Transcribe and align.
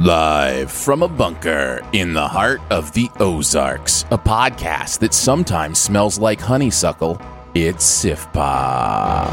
Live 0.00 0.72
from 0.72 1.02
a 1.02 1.08
bunker 1.08 1.86
in 1.92 2.14
the 2.14 2.26
heart 2.26 2.62
of 2.70 2.90
the 2.94 3.10
Ozarks, 3.20 4.06
a 4.10 4.16
podcast 4.16 5.00
that 5.00 5.12
sometimes 5.12 5.78
smells 5.78 6.18
like 6.18 6.40
honeysuckle. 6.40 7.20
It's 7.52 7.84
Sift 7.84 8.32
Pop. 8.32 9.28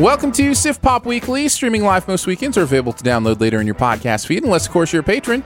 Welcome 0.00 0.32
to 0.32 0.56
Sift 0.56 0.82
Pop 0.82 1.06
Weekly, 1.06 1.46
streaming 1.46 1.84
live 1.84 2.08
most 2.08 2.26
weekends 2.26 2.58
or 2.58 2.62
available 2.62 2.94
to 2.94 3.04
download 3.04 3.38
later 3.38 3.60
in 3.60 3.66
your 3.68 3.76
podcast 3.76 4.26
feed, 4.26 4.42
unless, 4.42 4.66
of 4.66 4.72
course, 4.72 4.92
you're 4.92 5.02
a 5.02 5.04
patron. 5.04 5.44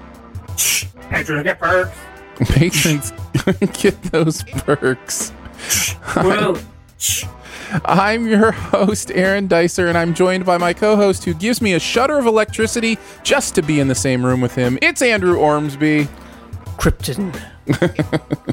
Patrons 1.11 1.43
get 1.43 1.61
perks. 1.61 1.99
Patrons 2.55 3.13
get 3.83 4.03
those 4.05 4.43
perks. 4.43 5.33
Well, 6.15 6.59
I'm 7.85 8.27
your 8.27 8.53
host, 8.53 9.11
Aaron 9.15 9.49
Dicer, 9.49 9.89
and 9.89 9.99
I'm 9.99 10.15
joined 10.15 10.45
by 10.47 10.57
my 10.59 10.73
co 10.73 10.97
host 10.97 11.25
who 11.25 11.35
gives 11.35 11.61
me 11.61 11.75
a 11.75 11.81
shudder 11.81 12.19
of 12.19 12.27
electricity 12.27 12.99
just 13.23 13.55
to 13.57 13.63
be 13.63 13.81
in 13.81 13.89
the 13.89 13.95
same 13.95 14.25
room 14.25 14.41
with 14.41 14.55
him. 14.55 14.79
It's 14.83 15.03
Andrew 15.03 15.37
Ormsby. 15.37 16.09
Krypton. 16.77 17.35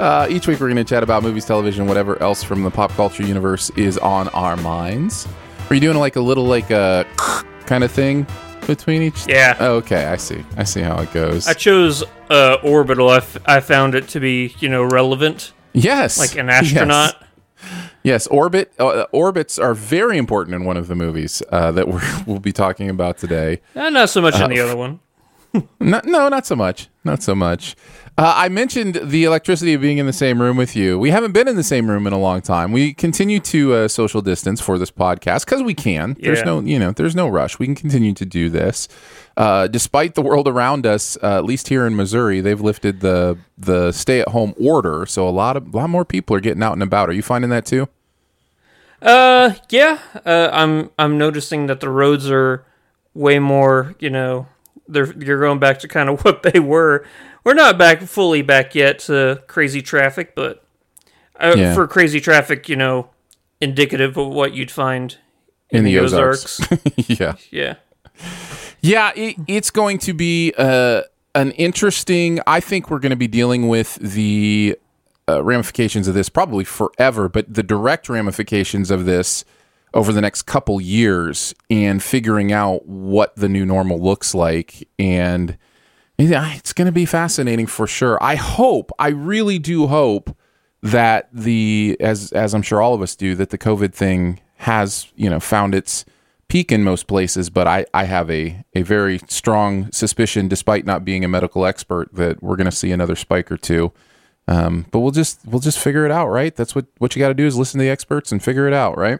Uh, 0.00 0.26
each 0.28 0.48
week 0.48 0.58
we're 0.58 0.66
going 0.66 0.76
to 0.76 0.84
chat 0.84 1.04
about 1.04 1.22
movies, 1.22 1.44
television, 1.44 1.86
whatever 1.86 2.20
else 2.20 2.42
from 2.42 2.64
the 2.64 2.70
pop 2.70 2.90
culture 2.92 3.22
universe 3.22 3.70
is 3.70 3.96
on 3.98 4.26
our 4.30 4.56
minds. 4.56 5.28
Are 5.70 5.74
you 5.74 5.80
doing 5.80 5.96
like 5.96 6.16
a 6.16 6.20
little 6.20 6.44
like 6.44 6.70
a 6.72 7.06
kind 7.66 7.84
of 7.84 7.92
thing 7.92 8.26
between 8.66 9.00
each? 9.02 9.26
Yeah. 9.28 9.56
Oh, 9.60 9.74
okay, 9.76 10.06
I 10.06 10.16
see. 10.16 10.44
I 10.56 10.64
see 10.64 10.80
how 10.80 10.98
it 11.00 11.12
goes. 11.12 11.46
I 11.46 11.52
chose 11.52 12.02
uh, 12.30 12.56
orbital. 12.64 13.08
I, 13.10 13.18
f- 13.18 13.38
I 13.46 13.60
found 13.60 13.94
it 13.94 14.08
to 14.08 14.20
be, 14.20 14.56
you 14.58 14.68
know, 14.68 14.82
relevant, 14.82 15.52
yes, 15.76 16.18
like 16.18 16.36
an 16.36 16.48
astronaut. 16.50 17.14
Yes, 17.20 17.72
yes. 18.02 18.26
orbit 18.28 18.72
uh, 18.78 19.06
orbits 19.12 19.58
are 19.58 19.74
very 19.74 20.18
important 20.18 20.54
in 20.54 20.64
one 20.64 20.76
of 20.76 20.88
the 20.88 20.94
movies 20.94 21.42
uh, 21.50 21.70
that 21.72 21.88
we're, 21.92 22.24
we'll 22.26 22.40
be 22.40 22.52
talking 22.52 22.90
about 22.90 23.18
today. 23.18 23.60
Uh, 23.74 23.90
not 23.90 24.08
so 24.08 24.20
much 24.20 24.38
in 24.40 24.50
the 24.50 24.60
other 24.60 24.76
one. 24.76 25.00
No, 25.80 26.02
no, 26.04 26.28
not 26.28 26.44
so 26.44 26.54
much. 26.54 26.88
Not 27.02 27.22
so 27.22 27.34
much. 27.34 27.76
Uh, 28.18 28.32
I 28.34 28.48
mentioned 28.48 28.98
the 29.02 29.24
electricity 29.24 29.74
of 29.74 29.82
being 29.82 29.98
in 29.98 30.06
the 30.06 30.12
same 30.12 30.40
room 30.40 30.56
with 30.56 30.74
you. 30.74 30.98
We 30.98 31.10
haven't 31.10 31.32
been 31.32 31.48
in 31.48 31.56
the 31.56 31.62
same 31.62 31.90
room 31.90 32.06
in 32.06 32.14
a 32.14 32.18
long 32.18 32.40
time. 32.40 32.72
We 32.72 32.94
continue 32.94 33.40
to 33.40 33.74
uh, 33.74 33.88
social 33.88 34.22
distance 34.22 34.58
for 34.58 34.78
this 34.78 34.90
podcast 34.90 35.44
because 35.44 35.62
we 35.62 35.74
can. 35.74 36.16
There's 36.18 36.42
no, 36.42 36.60
you 36.60 36.78
know, 36.78 36.92
there's 36.92 37.14
no 37.14 37.28
rush. 37.28 37.58
We 37.58 37.66
can 37.66 37.74
continue 37.74 38.14
to 38.14 38.24
do 38.24 38.48
this, 38.48 38.88
uh, 39.36 39.66
despite 39.66 40.14
the 40.14 40.22
world 40.22 40.48
around 40.48 40.86
us. 40.86 41.18
Uh, 41.22 41.36
at 41.36 41.44
least 41.44 41.68
here 41.68 41.86
in 41.86 41.94
Missouri, 41.94 42.40
they've 42.40 42.60
lifted 42.60 43.00
the 43.00 43.36
the 43.58 43.92
stay 43.92 44.20
at 44.20 44.28
home 44.28 44.54
order, 44.58 45.04
so 45.04 45.28
a 45.28 45.30
lot 45.30 45.58
of 45.58 45.74
a 45.74 45.76
lot 45.76 45.90
more 45.90 46.06
people 46.06 46.34
are 46.34 46.40
getting 46.40 46.62
out 46.62 46.72
and 46.72 46.82
about. 46.82 47.10
Are 47.10 47.14
you 47.14 47.22
finding 47.22 47.50
that 47.50 47.66
too? 47.66 47.86
Uh, 49.02 49.52
yeah. 49.68 49.98
Uh, 50.24 50.48
I'm 50.52 50.90
I'm 50.98 51.18
noticing 51.18 51.66
that 51.66 51.80
the 51.80 51.90
roads 51.90 52.30
are 52.30 52.64
way 53.12 53.38
more. 53.38 53.94
You 53.98 54.08
know, 54.08 54.46
they're 54.88 55.12
you're 55.18 55.40
going 55.40 55.58
back 55.58 55.80
to 55.80 55.88
kind 55.88 56.08
of 56.08 56.20
what 56.24 56.42
they 56.42 56.60
were. 56.60 57.04
We're 57.46 57.54
not 57.54 57.78
back 57.78 58.02
fully 58.02 58.42
back 58.42 58.74
yet 58.74 58.98
to 59.00 59.40
crazy 59.46 59.80
traffic, 59.80 60.34
but 60.34 60.64
uh, 61.38 61.54
Yeah. 61.56 61.74
for 61.74 61.86
crazy 61.86 62.20
traffic, 62.20 62.68
you 62.68 62.74
know, 62.74 63.10
indicative 63.60 64.16
of 64.16 64.26
what 64.26 64.52
you'd 64.52 64.72
find 64.72 65.16
In 65.70 65.84
the 65.84 65.96
Ozarks. 66.00 66.60
yeah. 66.96 67.34
yeah. 67.52 67.76
Yeah, 68.80 69.12
it, 69.14 69.36
it's 69.46 69.70
going 69.70 69.98
to 69.98 70.12
be 70.12 70.54
uh, 70.58 71.02
an 71.36 71.52
interesting. 71.52 72.40
I 72.48 72.58
think 72.58 72.90
we're 72.90 72.98
going 72.98 73.10
to 73.10 73.16
be 73.16 73.28
dealing 73.28 73.68
with 73.68 73.94
the 74.00 74.76
uh, 75.28 75.40
ramifications 75.44 76.08
of 76.08 76.14
this 76.14 76.28
probably 76.28 76.64
forever, 76.64 77.28
but 77.28 77.54
the 77.54 77.62
direct 77.62 78.08
ramifications 78.08 78.90
of 78.90 79.04
this 79.04 79.44
over 79.94 80.12
the 80.12 80.20
next 80.20 80.42
couple 80.42 80.80
years 80.80 81.54
and 81.70 82.02
figuring 82.02 82.50
out 82.52 82.86
what 82.86 83.36
the 83.36 83.48
new 83.48 83.64
normal 83.64 84.02
looks 84.02 84.34
like. 84.34 84.88
And 84.98 85.56
it's 86.18 86.72
going 86.72 86.86
to 86.86 86.92
be 86.92 87.06
fascinating 87.06 87.66
for 87.66 87.86
sure. 87.86 88.22
I 88.22 88.36
hope, 88.36 88.90
I 88.98 89.08
really 89.08 89.58
do 89.58 89.86
hope 89.86 90.36
that 90.82 91.28
the 91.32 91.96
as 92.00 92.32
as 92.32 92.54
I'm 92.54 92.62
sure 92.62 92.80
all 92.80 92.94
of 92.94 93.02
us 93.02 93.16
do 93.16 93.34
that 93.36 93.50
the 93.50 93.58
COVID 93.58 93.92
thing 93.92 94.40
has 94.58 95.08
you 95.16 95.28
know 95.28 95.40
found 95.40 95.74
its 95.74 96.04
peak 96.48 96.70
in 96.70 96.84
most 96.84 97.06
places, 97.06 97.50
but 97.50 97.66
I 97.66 97.86
I 97.92 98.04
have 98.04 98.30
a 98.30 98.64
a 98.74 98.82
very 98.82 99.20
strong 99.28 99.90
suspicion, 99.92 100.48
despite 100.48 100.86
not 100.86 101.04
being 101.04 101.24
a 101.24 101.28
medical 101.28 101.66
expert, 101.66 102.14
that 102.14 102.42
we're 102.42 102.56
going 102.56 102.70
to 102.70 102.76
see 102.76 102.92
another 102.92 103.16
spike 103.16 103.50
or 103.50 103.56
two. 103.56 103.92
Um, 104.48 104.86
but 104.92 105.00
we'll 105.00 105.10
just 105.10 105.40
we'll 105.44 105.60
just 105.60 105.78
figure 105.78 106.04
it 106.04 106.12
out, 106.12 106.28
right? 106.28 106.54
That's 106.54 106.74
what 106.74 106.86
what 106.98 107.16
you 107.16 107.20
got 107.20 107.28
to 107.28 107.34
do 107.34 107.46
is 107.46 107.56
listen 107.56 107.78
to 107.78 107.84
the 107.84 107.90
experts 107.90 108.30
and 108.30 108.42
figure 108.42 108.68
it 108.68 108.74
out, 108.74 108.96
right? 108.96 109.18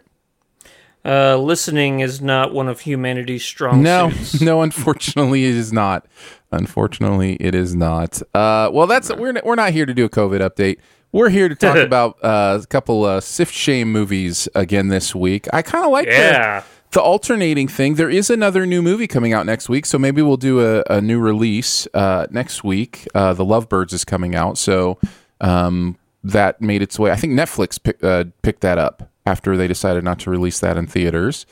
Uh, 1.07 1.37
listening 1.37 2.01
is 2.01 2.21
not 2.21 2.53
one 2.53 2.67
of 2.69 2.81
humanity's 2.81 3.45
strong 3.45 3.83
No, 3.83 4.11
suits. 4.11 4.41
no. 4.41 4.63
Unfortunately, 4.63 5.45
it 5.45 5.55
is 5.55 5.73
not. 5.73 6.07
Unfortunately, 6.51 7.37
it 7.39 7.55
is 7.55 7.75
not. 7.77 8.21
Uh, 8.35 8.71
well, 8.73 8.87
that's 8.87 9.15
we're 9.15 9.35
we're 9.45 9.55
not 9.55 9.73
here 9.73 9.87
to 9.87 9.95
do 9.95 10.05
a 10.05 10.09
COVID 10.09 10.41
update. 10.41 10.79
We're 11.13 11.29
here 11.29 11.49
to 11.49 11.55
talk 11.55 11.77
about 11.91 12.19
uh, 12.25 12.61
a 12.63 12.67
couple 12.67 13.05
uh, 13.05 13.21
Sift 13.21 13.55
Shame 13.55 13.93
movies 13.93 14.49
again 14.55 14.89
this 14.89 15.15
week. 15.15 15.47
I 15.53 15.63
kind 15.63 15.85
of 15.85 15.91
like 15.93 16.07
Yeah. 16.09 16.61
the, 16.61 16.67
the 16.99 17.01
alternating 17.03 17.69
thing. 17.69 17.95
There 17.95 18.11
is 18.11 18.29
another 18.31 18.67
new 18.67 18.83
movie 18.83 19.07
coming 19.07 19.33
out 19.33 19.47
next 19.47 19.69
week, 19.69 19.87
so 19.87 19.99
maybe 19.99 20.23
we'll 20.23 20.37
do 20.37 20.61
a, 20.61 20.83
a 20.91 21.01
new 21.01 21.21
release 21.21 21.87
uh, 21.95 22.27
next 22.31 22.65
week. 22.65 23.07
Uh, 23.15 23.33
the 23.33 23.45
Lovebirds 23.45 23.93
is 23.93 24.05
coming 24.05 24.35
out, 24.35 24.59
so 24.59 24.99
um, 25.41 25.97
that 26.25 26.61
made 26.61 26.83
its 26.83 26.99
way. 26.99 27.11
I 27.13 27.17
think 27.17 27.33
Netflix 27.33 27.81
pick, 27.83 28.03
uh, 28.03 28.25
picked 28.43 28.63
that 28.63 28.79
up 28.79 29.09
after 29.27 29.57
they 29.57 29.67
decided 29.67 30.05
not 30.05 30.19
to 30.21 30.31
release 30.31 30.61
that 30.61 30.77
in 30.77 30.87
theaters. 30.87 31.45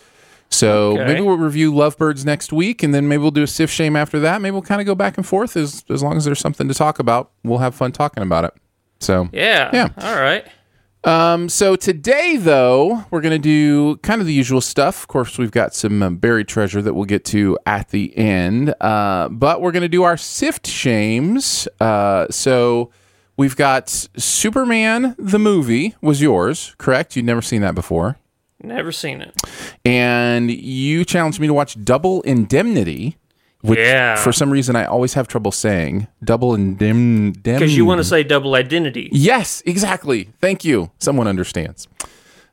So 0.50 0.92
Okay. 0.92 1.04
maybe 1.06 1.20
we'll 1.22 1.36
review 1.38 1.72
Lovebirds 1.72 2.24
next 2.24 2.52
week, 2.52 2.82
and 2.82 2.94
then 2.94 3.08
maybe 3.08 3.20
we'll 3.22 3.30
do 3.32 3.42
a 3.42 3.46
Sift 3.46 3.72
Shame 3.74 3.96
after 3.96 4.20
that. 4.20 4.40
Maybe 4.40 4.52
we'll 4.52 4.62
kind 4.62 4.80
of 4.80 4.86
go 4.86 4.94
back 4.94 5.16
and 5.16 5.26
forth 5.26 5.56
as 5.56 5.84
as 5.90 6.02
long 6.02 6.16
as 6.16 6.24
there's 6.24 6.38
something 6.38 6.68
to 6.68 6.74
talk 6.74 6.98
about. 6.98 7.30
We'll 7.42 7.58
have 7.58 7.74
fun 7.74 7.90
talking 7.92 8.22
about 8.22 8.44
it. 8.44 8.54
So 9.00 9.28
Yeah. 9.32 9.70
Yeah. 9.72 9.88
All 9.98 10.14
right. 10.20 10.46
um, 11.02 11.48
so 11.48 11.74
today, 11.76 12.36
though, 12.36 13.04
we're 13.10 13.20
going 13.20 13.32
to 13.32 13.38
do 13.38 13.96
kind 13.98 14.20
of 14.20 14.26
the 14.26 14.32
usual 14.32 14.60
stuff. 14.60 15.02
Of 15.02 15.08
course, 15.08 15.36
we've 15.38 15.50
got 15.50 15.74
some 15.74 16.02
uh, 16.02 16.10
buried 16.10 16.46
treasure 16.48 16.80
that 16.80 16.94
we'll 16.94 17.04
get 17.04 17.24
to 17.26 17.58
at 17.66 17.88
the 17.90 18.16
end. 18.16 18.74
Uh, 18.80 19.28
but 19.30 19.60
we're 19.60 19.72
going 19.72 19.82
to 19.82 19.88
do 19.88 20.04
our 20.04 20.16
sift 20.16 20.66
shames. 20.66 21.66
Uh, 21.80 22.26
so 22.30 22.90
We've 23.36 23.56
got 23.56 23.88
Superman 24.16 25.16
the 25.18 25.38
movie 25.38 25.96
was 26.00 26.22
yours, 26.22 26.74
correct? 26.78 27.16
You'd 27.16 27.24
never 27.24 27.42
seen 27.42 27.62
that 27.62 27.74
before. 27.74 28.16
Never 28.62 28.92
seen 28.92 29.20
it. 29.20 29.34
And 29.84 30.50
you 30.50 31.04
challenged 31.04 31.40
me 31.40 31.46
to 31.48 31.54
watch 31.54 31.82
Double 31.84 32.22
Indemnity. 32.22 33.18
Which 33.60 33.78
Yeah. 33.78 34.16
For 34.16 34.30
some 34.32 34.50
reason, 34.50 34.76
I 34.76 34.84
always 34.84 35.14
have 35.14 35.26
trouble 35.26 35.50
saying 35.50 36.06
double 36.22 36.54
Indemnity. 36.54 37.40
Because 37.40 37.76
you 37.76 37.84
want 37.86 37.98
to 37.98 38.04
say 38.04 38.22
double 38.22 38.54
identity. 38.54 39.08
Yes, 39.10 39.62
exactly. 39.66 40.30
Thank 40.40 40.64
you. 40.64 40.90
Someone 40.98 41.26
understands. 41.26 41.88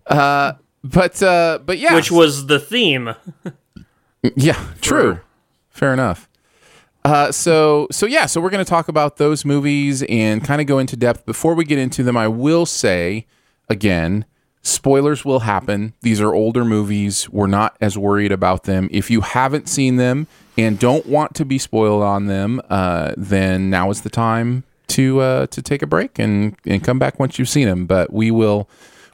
Uh, 0.07 0.53
but 0.83 1.21
uh, 1.21 1.59
but 1.65 1.77
yeah, 1.77 1.95
Which 1.95 2.11
was 2.11 2.47
the 2.47 2.59
theme. 2.59 3.13
yeah, 4.35 4.59
true. 4.81 5.19
Fair 5.69 5.93
enough. 5.93 6.27
Uh, 7.03 7.31
so 7.31 7.87
so 7.91 8.05
yeah, 8.05 8.25
so 8.25 8.39
we're 8.39 8.49
going 8.49 8.63
to 8.63 8.69
talk 8.69 8.87
about 8.87 9.17
those 9.17 9.43
movies 9.43 10.03
and 10.03 10.43
kind 10.43 10.61
of 10.61 10.67
go 10.67 10.77
into 10.79 10.95
depth. 10.95 11.25
Before 11.25 11.55
we 11.55 11.65
get 11.65 11.79
into 11.79 12.03
them, 12.03 12.15
I 12.15 12.27
will 12.27 12.65
say 12.65 13.25
again, 13.69 14.25
spoilers 14.61 15.25
will 15.25 15.39
happen. 15.39 15.93
These 16.01 16.21
are 16.21 16.33
older 16.33 16.63
movies. 16.63 17.29
We're 17.29 17.47
not 17.47 17.75
as 17.81 17.97
worried 17.97 18.31
about 18.31 18.63
them. 18.63 18.87
If 18.91 19.09
you 19.09 19.21
haven't 19.21 19.67
seen 19.67 19.95
them 19.95 20.27
and 20.57 20.77
don't 20.77 21.05
want 21.07 21.33
to 21.35 21.45
be 21.45 21.57
spoiled 21.57 22.03
on 22.03 22.27
them, 22.27 22.61
uh, 22.69 23.13
then 23.17 23.69
now 23.69 23.89
is 23.89 24.01
the 24.01 24.09
time 24.09 24.63
to 24.89 25.21
uh, 25.21 25.47
to 25.47 25.61
take 25.61 25.81
a 25.81 25.87
break 25.87 26.19
and 26.19 26.55
and 26.65 26.83
come 26.83 26.99
back 26.99 27.19
once 27.19 27.39
you've 27.39 27.49
seen 27.49 27.67
them. 27.67 27.85
But 27.85 28.13
we 28.13 28.31
will. 28.31 28.69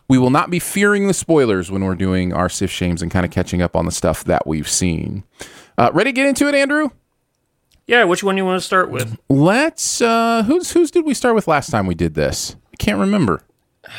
We 0.10 0.18
will 0.18 0.30
not 0.30 0.50
be 0.50 0.60
fearing 0.60 1.08
the 1.08 1.14
spoilers 1.14 1.70
when 1.70 1.84
we're 1.84 1.94
doing 1.94 2.32
our 2.32 2.48
Sift 2.48 2.74
Shames 2.74 3.02
and 3.02 3.12
kind 3.12 3.26
of 3.26 3.32
catching 3.32 3.62
up 3.62 3.76
on 3.76 3.86
the 3.86 3.92
stuff 3.92 4.24
that 4.24 4.48
we've 4.48 4.68
seen. 4.70 5.26
Uh, 5.78 5.92
ready 5.94 6.12
to 6.12 6.14
get 6.14 6.26
into 6.28 6.48
it, 6.48 6.56
Andrew? 6.56 6.92
Yeah, 7.88 8.04
which 8.04 8.22
one 8.22 8.36
you 8.36 8.44
want 8.46 8.60
to 8.60 8.66
start 8.66 8.92
with? 8.92 9.18
Let's. 9.30 10.02
Uh, 10.02 10.44
who's 10.44 10.72
whose 10.72 10.92
did 10.92 11.06
we 11.06 11.14
start 11.14 11.36
with 11.36 11.48
last 11.48 11.70
time 11.72 11.88
we 11.88 11.96
did 11.96 12.14
this? 12.14 12.56
I 12.74 12.76
can't 12.78 13.00
remember. 13.00 13.42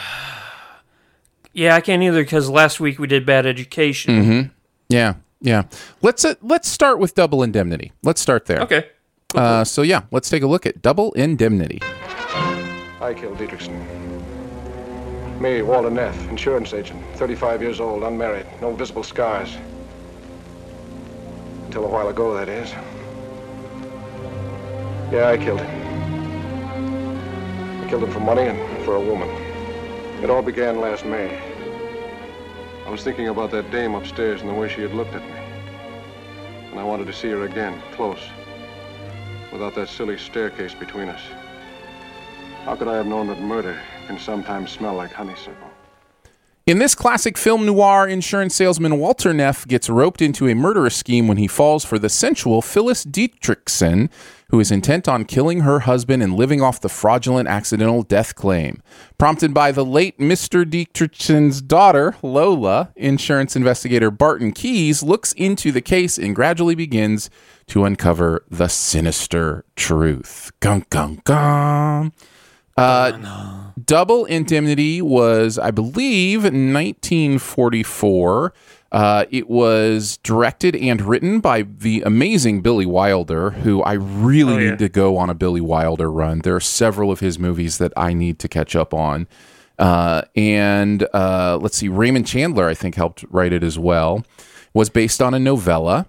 Yeah, 1.54 1.74
I 1.74 1.80
can't 1.80 2.00
either 2.04 2.22
because 2.22 2.48
last 2.48 2.78
week 2.78 3.00
we 3.00 3.08
did 3.08 3.26
bad 3.26 3.44
education. 3.44 4.14
Mm-hmm. 4.14 4.48
Yeah, 4.90 5.14
yeah. 5.40 5.64
Let's 6.02 6.24
uh, 6.24 6.34
let's 6.40 6.68
start 6.68 7.00
with 7.00 7.16
Double 7.16 7.42
Indemnity. 7.42 7.90
Let's 8.04 8.20
start 8.20 8.46
there. 8.46 8.60
Okay. 8.60 8.86
Uh, 9.34 9.64
so 9.64 9.82
yeah, 9.82 10.02
let's 10.12 10.30
take 10.30 10.44
a 10.44 10.46
look 10.46 10.66
at 10.66 10.82
Double 10.82 11.10
Indemnity. 11.14 11.80
I 13.00 13.12
killed 13.16 13.38
Dietrichson. 13.38 13.74
Me, 15.40 15.62
Walter 15.62 15.90
Neff, 15.90 16.16
insurance 16.28 16.74
agent, 16.74 17.02
35 17.16 17.60
years 17.60 17.80
old, 17.80 18.04
unmarried, 18.04 18.46
no 18.60 18.72
visible 18.72 19.02
scars. 19.02 19.56
Until 21.64 21.86
a 21.86 21.88
while 21.88 22.08
ago, 22.08 22.34
that 22.34 22.48
is. 22.48 22.72
Yeah, 25.10 25.28
I 25.28 25.38
killed 25.38 25.60
him. 25.60 25.70
I 27.82 27.88
killed 27.88 28.04
him 28.04 28.10
for 28.10 28.20
money 28.20 28.42
and 28.42 28.84
for 28.84 28.96
a 28.96 29.00
woman. 29.00 29.28
It 30.22 30.28
all 30.28 30.42
began 30.42 30.80
last 30.80 31.06
May. 31.06 31.40
I 32.86 32.90
was 32.90 33.02
thinking 33.02 33.28
about 33.28 33.50
that 33.52 33.70
dame 33.70 33.94
upstairs 33.94 34.42
and 34.42 34.50
the 34.50 34.54
way 34.54 34.68
she 34.68 34.82
had 34.82 34.92
looked 34.92 35.14
at 35.14 35.22
me. 35.22 35.38
And 36.70 36.78
I 36.78 36.84
wanted 36.84 37.06
to 37.06 37.14
see 37.14 37.30
her 37.30 37.44
again, 37.44 37.80
close, 37.92 38.20
without 39.50 39.74
that 39.76 39.88
silly 39.88 40.18
staircase 40.18 40.74
between 40.74 41.08
us. 41.08 41.22
How 42.64 42.76
could 42.76 42.88
I 42.88 42.96
have 42.96 43.06
known 43.06 43.28
that 43.28 43.40
murder 43.40 43.80
can 44.08 44.18
sometimes 44.18 44.70
smell 44.70 44.94
like 44.94 45.12
honeysuckle? 45.12 45.67
In 46.68 46.80
this 46.80 46.94
classic 46.94 47.38
film 47.38 47.64
noir, 47.64 48.06
insurance 48.06 48.54
salesman 48.54 48.98
Walter 48.98 49.32
Neff 49.32 49.66
gets 49.66 49.88
roped 49.88 50.20
into 50.20 50.46
a 50.46 50.54
murderous 50.54 50.94
scheme 50.94 51.26
when 51.26 51.38
he 51.38 51.46
falls 51.46 51.82
for 51.82 51.98
the 51.98 52.10
sensual 52.10 52.60
Phyllis 52.60 53.06
Dietrichson, 53.06 54.10
who 54.50 54.60
is 54.60 54.70
intent 54.70 55.08
on 55.08 55.24
killing 55.24 55.60
her 55.60 55.80
husband 55.80 56.22
and 56.22 56.36
living 56.36 56.60
off 56.60 56.82
the 56.82 56.90
fraudulent 56.90 57.48
accidental 57.48 58.02
death 58.02 58.34
claim. 58.34 58.82
Prompted 59.16 59.54
by 59.54 59.72
the 59.72 59.82
late 59.82 60.18
Mr. 60.18 60.66
Dietrichson's 60.66 61.62
daughter, 61.62 62.16
Lola, 62.22 62.92
insurance 62.96 63.56
investigator 63.56 64.10
Barton 64.10 64.52
Keyes 64.52 65.02
looks 65.02 65.32
into 65.32 65.72
the 65.72 65.80
case 65.80 66.18
and 66.18 66.36
gradually 66.36 66.74
begins 66.74 67.30
to 67.68 67.86
uncover 67.86 68.44
the 68.50 68.68
sinister 68.68 69.64
truth. 69.74 70.52
Gun, 70.60 70.84
gun, 70.90 71.22
gun. 71.24 72.12
Uh, 72.78 73.70
Double 73.84 74.24
Indemnity 74.26 75.00
was, 75.02 75.58
I 75.58 75.70
believe, 75.70 76.44
1944. 76.44 78.52
Uh, 78.90 79.24
it 79.30 79.48
was 79.50 80.16
directed 80.22 80.74
and 80.74 81.02
written 81.02 81.40
by 81.40 81.62
the 81.62 82.00
amazing 82.02 82.62
Billy 82.62 82.86
Wilder, 82.86 83.50
who 83.50 83.82
I 83.82 83.92
really 83.94 84.54
Oh, 84.54 84.58
yeah. 84.58 84.70
need 84.70 84.78
to 84.78 84.88
go 84.88 85.16
on 85.18 85.28
a 85.28 85.34
Billy 85.34 85.60
Wilder 85.60 86.10
run. 86.10 86.38
There 86.40 86.56
are 86.56 86.60
several 86.60 87.10
of 87.10 87.20
his 87.20 87.38
movies 87.38 87.76
that 87.78 87.92
I 87.96 88.14
need 88.14 88.38
to 88.40 88.48
catch 88.48 88.74
up 88.74 88.94
on. 88.94 89.26
Uh, 89.78 90.22
and 90.34 91.06
uh, 91.14 91.58
let's 91.60 91.76
see, 91.76 91.88
Raymond 91.88 92.26
Chandler, 92.26 92.66
I 92.68 92.74
think, 92.74 92.94
helped 92.94 93.24
write 93.30 93.52
it 93.52 93.62
as 93.62 93.78
well. 93.78 94.24
Was 94.74 94.88
based 94.90 95.20
on 95.22 95.34
a 95.34 95.38
novella 95.38 96.06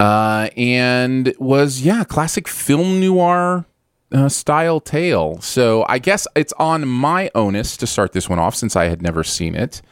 uh, 0.00 0.48
and 0.56 1.34
was 1.38 1.82
yeah 1.82 2.04
classic 2.04 2.48
film 2.48 3.00
noir 3.00 3.66
uh, 4.12 4.28
style 4.28 4.80
tale. 4.80 5.40
So 5.40 5.84
I 5.88 5.98
guess 5.98 6.26
it's 6.34 6.52
on 6.54 6.86
my 6.88 7.30
onus 7.34 7.76
to 7.78 7.86
start 7.86 8.12
this 8.12 8.28
one 8.28 8.38
off 8.38 8.54
since 8.54 8.76
I 8.76 8.86
had 8.86 9.02
never 9.02 9.24
seen 9.24 9.54
it. 9.54 9.82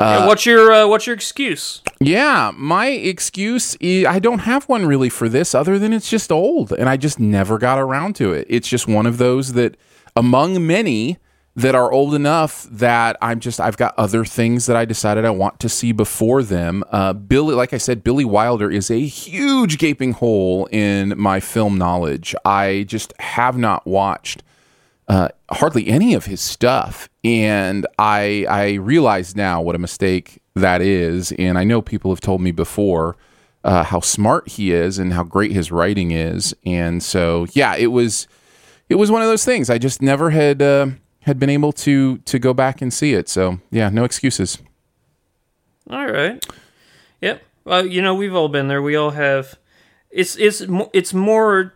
Yeah, 0.00 0.26
what's 0.26 0.44
your 0.46 0.72
uh, 0.72 0.86
what's 0.88 1.06
your 1.06 1.14
excuse? 1.14 1.80
Yeah, 2.00 2.50
my 2.56 2.88
excuse 2.88 3.76
is 3.76 4.04
I 4.06 4.18
don't 4.18 4.40
have 4.40 4.64
one 4.64 4.84
really 4.84 5.08
for 5.08 5.28
this 5.28 5.54
other 5.54 5.78
than 5.78 5.92
it's 5.92 6.10
just 6.10 6.32
old 6.32 6.72
and 6.72 6.88
I 6.88 6.96
just 6.96 7.20
never 7.20 7.58
got 7.58 7.78
around 7.78 8.16
to 8.16 8.32
it. 8.32 8.46
It's 8.50 8.66
just 8.66 8.88
one 8.88 9.06
of 9.06 9.18
those 9.18 9.52
that 9.52 9.76
among 10.16 10.66
many 10.66 11.18
that 11.54 11.74
are 11.74 11.92
old 11.92 12.14
enough 12.14 12.66
that 12.70 13.16
I'm 13.20 13.38
just 13.38 13.60
I've 13.60 13.76
got 13.76 13.94
other 13.98 14.24
things 14.24 14.66
that 14.66 14.76
I 14.76 14.84
decided 14.84 15.24
I 15.24 15.30
want 15.30 15.60
to 15.60 15.68
see 15.68 15.92
before 15.92 16.42
them. 16.42 16.82
Uh, 16.90 17.12
Billy, 17.12 17.54
like 17.54 17.72
I 17.74 17.78
said, 17.78 18.02
Billy 18.02 18.24
Wilder 18.24 18.70
is 18.70 18.90
a 18.90 19.00
huge 19.00 19.78
gaping 19.78 20.12
hole 20.12 20.66
in 20.72 21.14
my 21.18 21.40
film 21.40 21.76
knowledge. 21.76 22.34
I 22.44 22.84
just 22.88 23.12
have 23.20 23.58
not 23.58 23.86
watched 23.86 24.42
uh, 25.08 25.28
hardly 25.50 25.88
any 25.88 26.14
of 26.14 26.24
his 26.24 26.40
stuff, 26.40 27.10
and 27.22 27.86
I 27.98 28.46
I 28.48 28.72
realize 28.74 29.36
now 29.36 29.60
what 29.60 29.74
a 29.74 29.78
mistake 29.78 30.40
that 30.54 30.80
is. 30.80 31.32
And 31.32 31.58
I 31.58 31.64
know 31.64 31.82
people 31.82 32.10
have 32.12 32.20
told 32.22 32.40
me 32.40 32.50
before 32.50 33.16
uh, 33.62 33.82
how 33.84 34.00
smart 34.00 34.48
he 34.48 34.72
is 34.72 34.98
and 34.98 35.12
how 35.12 35.22
great 35.22 35.52
his 35.52 35.70
writing 35.70 36.12
is, 36.12 36.54
and 36.64 37.02
so 37.02 37.46
yeah, 37.52 37.76
it 37.76 37.88
was 37.88 38.26
it 38.88 38.94
was 38.94 39.10
one 39.10 39.20
of 39.20 39.28
those 39.28 39.44
things. 39.44 39.68
I 39.68 39.76
just 39.76 40.00
never 40.00 40.30
had 40.30 40.62
uh, 40.62 40.86
had 41.22 41.38
been 41.38 41.50
able 41.50 41.72
to 41.72 42.18
to 42.18 42.38
go 42.38 42.52
back 42.54 42.80
and 42.82 42.92
see 42.92 43.14
it. 43.14 43.28
So 43.28 43.58
yeah, 43.70 43.88
no 43.88 44.04
excuses. 44.04 44.58
All 45.90 46.06
right. 46.06 46.44
Yep. 47.20 47.42
Well, 47.64 47.86
you 47.86 48.02
know, 48.02 48.14
we've 48.14 48.34
all 48.34 48.48
been 48.48 48.68
there. 48.68 48.82
We 48.82 48.96
all 48.96 49.10
have. 49.10 49.56
It's 50.10 50.36
it's 50.36 50.62
it's 50.92 51.14
more 51.14 51.74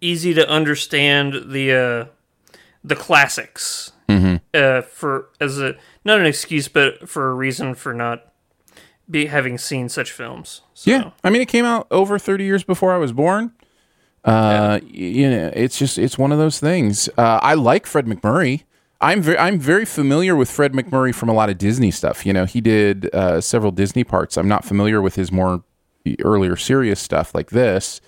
easy 0.00 0.34
to 0.34 0.48
understand 0.48 1.50
the 1.52 1.72
uh, 1.72 2.56
the 2.84 2.96
classics 2.96 3.92
uh, 4.54 4.80
for 4.82 5.28
as 5.40 5.58
a 5.58 5.74
not 6.04 6.20
an 6.20 6.26
excuse, 6.26 6.68
but 6.68 7.08
for 7.08 7.28
a 7.30 7.34
reason 7.34 7.74
for 7.74 7.92
not 7.92 8.32
be 9.10 9.26
having 9.26 9.58
seen 9.58 9.88
such 9.88 10.10
films. 10.12 10.62
So, 10.74 10.90
Yeah, 10.90 11.10
I 11.22 11.30
mean, 11.30 11.40
it 11.42 11.46
came 11.48 11.64
out 11.64 11.86
over 11.92 12.18
30 12.18 12.44
years 12.44 12.64
before 12.64 12.92
I 12.92 12.98
was 12.98 13.12
born. 13.12 13.52
Uh, 14.24 14.80
y- 14.82 14.88
you 14.90 15.30
know, 15.30 15.50
it's 15.54 15.78
just 15.78 15.98
it's 15.98 16.18
one 16.18 16.32
of 16.32 16.38
those 16.38 16.58
things. 16.60 17.08
Uh, 17.16 17.38
I 17.42 17.54
like 17.54 17.86
Fred 17.86 18.06
MacMurray. 18.06 18.62
I'm 19.00 19.20
very 19.22 19.38
I'm 19.38 19.58
very 19.58 19.84
familiar 19.84 20.34
with 20.34 20.50
Fred 20.50 20.72
MacMurray 20.72 21.14
from 21.14 21.28
a 21.28 21.32
lot 21.32 21.50
of 21.50 21.58
Disney 21.58 21.90
stuff. 21.90 22.24
You 22.24 22.32
know, 22.32 22.44
he 22.44 22.60
did 22.60 23.14
uh, 23.14 23.40
several 23.40 23.72
Disney 23.72 24.04
parts. 24.04 24.36
I'm 24.36 24.48
not 24.48 24.64
familiar 24.64 25.02
with 25.02 25.16
his 25.16 25.30
more 25.30 25.62
earlier 26.22 26.56
serious 26.56 27.00
stuff 27.00 27.34
like 27.34 27.50
this. 27.50 28.00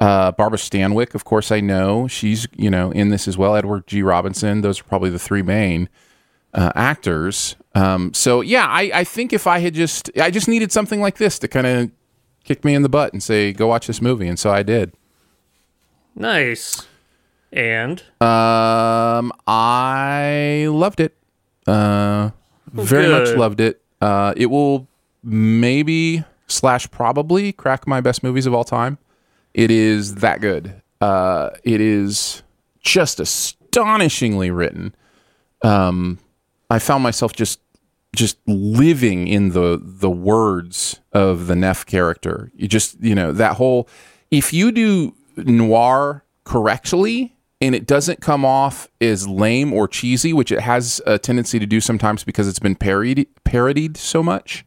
Uh, 0.00 0.32
Barbara 0.32 0.58
Stanwyck, 0.58 1.14
of 1.14 1.24
course, 1.24 1.52
I 1.52 1.60
know 1.60 2.08
she's 2.08 2.48
you 2.56 2.70
know 2.70 2.90
in 2.92 3.10
this 3.10 3.28
as 3.28 3.36
well. 3.36 3.54
Edward 3.54 3.86
G. 3.86 4.02
Robinson. 4.02 4.62
Those 4.62 4.80
are 4.80 4.84
probably 4.84 5.10
the 5.10 5.18
three 5.18 5.42
main 5.42 5.88
uh, 6.54 6.72
actors. 6.74 7.56
Um, 7.74 8.12
so 8.14 8.40
yeah, 8.40 8.66
I, 8.66 8.90
I 8.94 9.04
think 9.04 9.32
if 9.32 9.46
I 9.46 9.58
had 9.58 9.74
just 9.74 10.10
I 10.18 10.30
just 10.30 10.48
needed 10.48 10.72
something 10.72 11.00
like 11.00 11.18
this 11.18 11.38
to 11.40 11.48
kind 11.48 11.66
of 11.66 11.90
kick 12.44 12.64
me 12.64 12.74
in 12.74 12.82
the 12.82 12.88
butt 12.88 13.12
and 13.12 13.22
say 13.22 13.52
go 13.52 13.66
watch 13.66 13.86
this 13.86 14.00
movie, 14.00 14.28
and 14.28 14.38
so 14.38 14.50
I 14.50 14.62
did. 14.62 14.94
Nice. 16.14 16.86
And 17.52 18.02
Um, 18.20 19.32
I 19.46 20.66
loved 20.70 21.00
it. 21.00 21.16
Uh, 21.66 22.30
very 22.72 23.08
much 23.08 23.36
loved 23.36 23.60
it. 23.60 23.82
Uh, 24.00 24.32
it 24.36 24.46
will 24.46 24.88
maybe 25.22 26.24
slash 26.48 26.90
probably 26.90 27.52
crack 27.52 27.86
my 27.86 28.00
best 28.00 28.22
movies 28.22 28.46
of 28.46 28.54
all 28.54 28.64
time. 28.64 28.98
It 29.54 29.70
is 29.70 30.16
that 30.16 30.40
good. 30.40 30.80
Uh, 31.00 31.50
it 31.62 31.80
is 31.80 32.42
just 32.80 33.20
astonishingly 33.20 34.50
written. 34.50 34.94
Um, 35.62 36.18
I 36.70 36.78
found 36.78 37.02
myself 37.02 37.32
just 37.32 37.60
just 38.14 38.38
living 38.46 39.26
in 39.28 39.50
the 39.50 39.80
the 39.82 40.10
words 40.10 41.00
of 41.12 41.46
the 41.46 41.56
Neff 41.56 41.86
character. 41.86 42.50
You 42.54 42.66
just 42.68 43.00
you 43.00 43.14
know 43.14 43.32
that 43.32 43.56
whole 43.56 43.88
if 44.30 44.52
you 44.52 44.72
do 44.72 45.14
noir 45.36 46.24
correctly 46.44 47.34
and 47.62 47.76
it 47.76 47.86
doesn't 47.86 48.20
come 48.20 48.44
off 48.44 48.88
as 49.00 49.28
lame 49.28 49.72
or 49.72 49.86
cheesy, 49.86 50.32
which 50.32 50.50
it 50.50 50.60
has 50.60 51.00
a 51.06 51.16
tendency 51.16 51.60
to 51.60 51.66
do 51.66 51.80
sometimes 51.80 52.24
because 52.24 52.48
it's 52.48 52.58
been 52.58 52.74
parodied 52.74 53.28
parodied 53.44 53.96
so 53.96 54.20
much. 54.20 54.66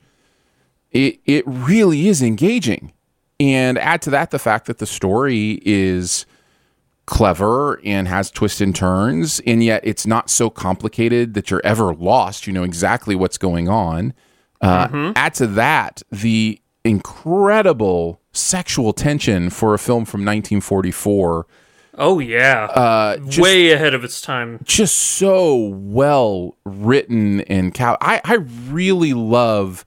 It 0.92 1.20
it 1.26 1.44
really 1.46 2.08
is 2.08 2.22
engaging, 2.22 2.94
and 3.38 3.78
add 3.78 4.02
to 4.04 4.10
that 4.12 4.32
the 4.32 4.40
fact 4.40 4.66
that 4.68 4.78
the 4.78 4.86
story 4.86 5.60
is 5.66 6.26
clever 7.06 7.82
and 7.84 8.08
has 8.08 8.32
twists 8.32 8.62
and 8.62 8.74
turns, 8.74 9.42
and 9.46 9.62
yet 9.62 9.82
it's 9.84 10.08
not 10.08 10.30
so 10.30 10.50
complicated 10.50 11.34
that 11.34 11.52
you're 11.52 11.62
ever 11.66 11.94
lost. 11.94 12.48
You 12.48 12.54
know 12.54 12.64
exactly 12.64 13.14
what's 13.14 13.38
going 13.38 13.68
on. 13.68 14.14
Uh, 14.62 15.12
Add 15.18 15.34
to 15.36 15.48
that 15.48 16.02
the 16.14 16.62
incredible 16.86 18.22
sexual 18.32 18.94
tension 18.94 19.50
for 19.50 19.74
a 19.74 19.78
film 19.78 20.06
from 20.06 20.22
1944. 20.22 21.46
Oh 21.98 22.20
yeah, 22.20 22.66
Uh, 22.66 23.18
just, 23.18 23.40
way 23.40 23.72
ahead 23.72 23.94
of 23.94 24.04
its 24.04 24.20
time. 24.22 24.60
just 24.64 24.98
so 24.98 25.56
well 25.74 26.56
written 26.66 27.42
and 27.42 27.74
cow. 27.74 27.98
I, 28.02 28.22
I 28.24 28.36
really 28.70 29.14
love 29.14 29.86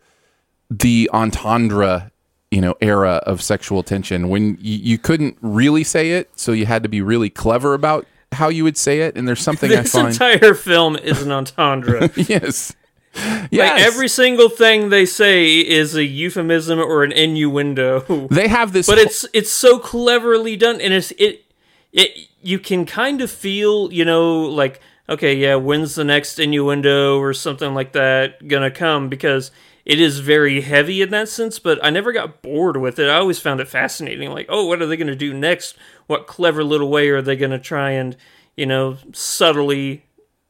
the 0.70 1.08
entendre, 1.12 2.10
you 2.50 2.60
know, 2.60 2.74
era 2.80 3.22
of 3.26 3.42
sexual 3.42 3.82
tension 3.82 4.28
when 4.28 4.52
y- 4.54 4.58
you 4.62 4.98
couldn't 4.98 5.36
really 5.42 5.84
say 5.84 6.12
it, 6.12 6.30
so 6.36 6.52
you 6.52 6.66
had 6.66 6.82
to 6.82 6.88
be 6.88 7.02
really 7.02 7.30
clever 7.30 7.74
about 7.74 8.06
how 8.32 8.48
you 8.48 8.64
would 8.64 8.76
say 8.76 9.00
it. 9.00 9.16
And 9.16 9.26
there's 9.26 9.40
something 9.40 9.70
I 9.72 9.76
This 9.82 9.92
find. 9.92 10.08
entire 10.08 10.54
film 10.54 10.96
is 10.96 11.22
an 11.22 11.30
entendre. 11.32 12.10
yes. 12.16 12.74
Like 13.14 13.80
every 13.80 14.06
single 14.08 14.48
thing 14.48 14.90
they 14.90 15.04
say 15.06 15.58
is 15.58 15.94
a 15.96 16.04
euphemism 16.04 16.78
or 16.78 17.02
an 17.02 17.10
innuendo. 17.12 18.28
they 18.30 18.48
have 18.48 18.72
this. 18.72 18.86
but 18.86 18.98
it's 18.98 19.26
it's 19.32 19.50
so 19.50 19.78
cleverly 19.78 20.56
done 20.56 20.80
and 20.80 20.92
it's 20.94 21.10
it 21.12 21.44
it 21.92 22.28
you 22.42 22.59
can 22.59 22.87
kind 22.87 23.21
of 23.21 23.30
feel 23.30 23.92
you 23.92 24.04
know 24.04 24.42
like 24.42 24.80
okay 25.09 25.35
yeah 25.35 25.54
when's 25.54 25.95
the 25.95 26.04
next 26.04 26.38
innuendo 26.38 27.18
or 27.18 27.33
something 27.33 27.75
like 27.75 27.92
that 27.92 28.47
gonna 28.49 28.71
come 28.71 29.09
because 29.09 29.50
it 29.85 29.99
is 29.99 30.18
very 30.18 30.61
heavy 30.61 31.00
in 31.00 31.11
that 31.11 31.28
sense 31.28 31.59
but 31.59 31.83
i 31.85 31.90
never 31.90 32.12
got 32.12 32.42
bored 32.42 32.76
with 32.76 32.99
it 32.99 33.09
i 33.09 33.16
always 33.16 33.38
found 33.38 33.61
it 33.61 33.68
fascinating 33.68 34.30
like 34.30 34.47
oh 34.49 34.66
what 34.66 34.83
are 34.83 34.87
they 34.87 34.97
gonna 34.97 35.16
do 35.16 35.33
next 35.33 35.76
what 36.07 36.26
clever 36.26 36.62
little 36.62 36.90
way 36.90 37.09
are 37.09 37.23
they 37.23 37.37
gonna 37.37 37.59
try 37.59 37.90
and 37.90 38.16
you 38.57 38.66
know 38.66 38.97
subtly 39.12 40.04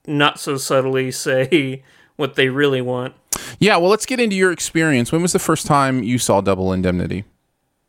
not 0.07 0.41
so 0.41 0.57
subtly 0.57 1.11
say 1.13 1.83
what 2.17 2.35
they 2.35 2.49
really 2.49 2.81
want 2.81 3.15
yeah. 3.59 3.77
Well, 3.77 3.91
let's 3.91 4.07
get 4.07 4.21
into 4.21 4.37
your 4.37 4.53
experience. 4.53 5.13
When 5.13 5.23
was 5.23 5.33
the 5.33 5.39
first 5.39 5.67
time 5.67 6.03
you 6.03 6.19
saw 6.19 6.41
Double 6.41 6.73
Indemnity? 6.73 7.25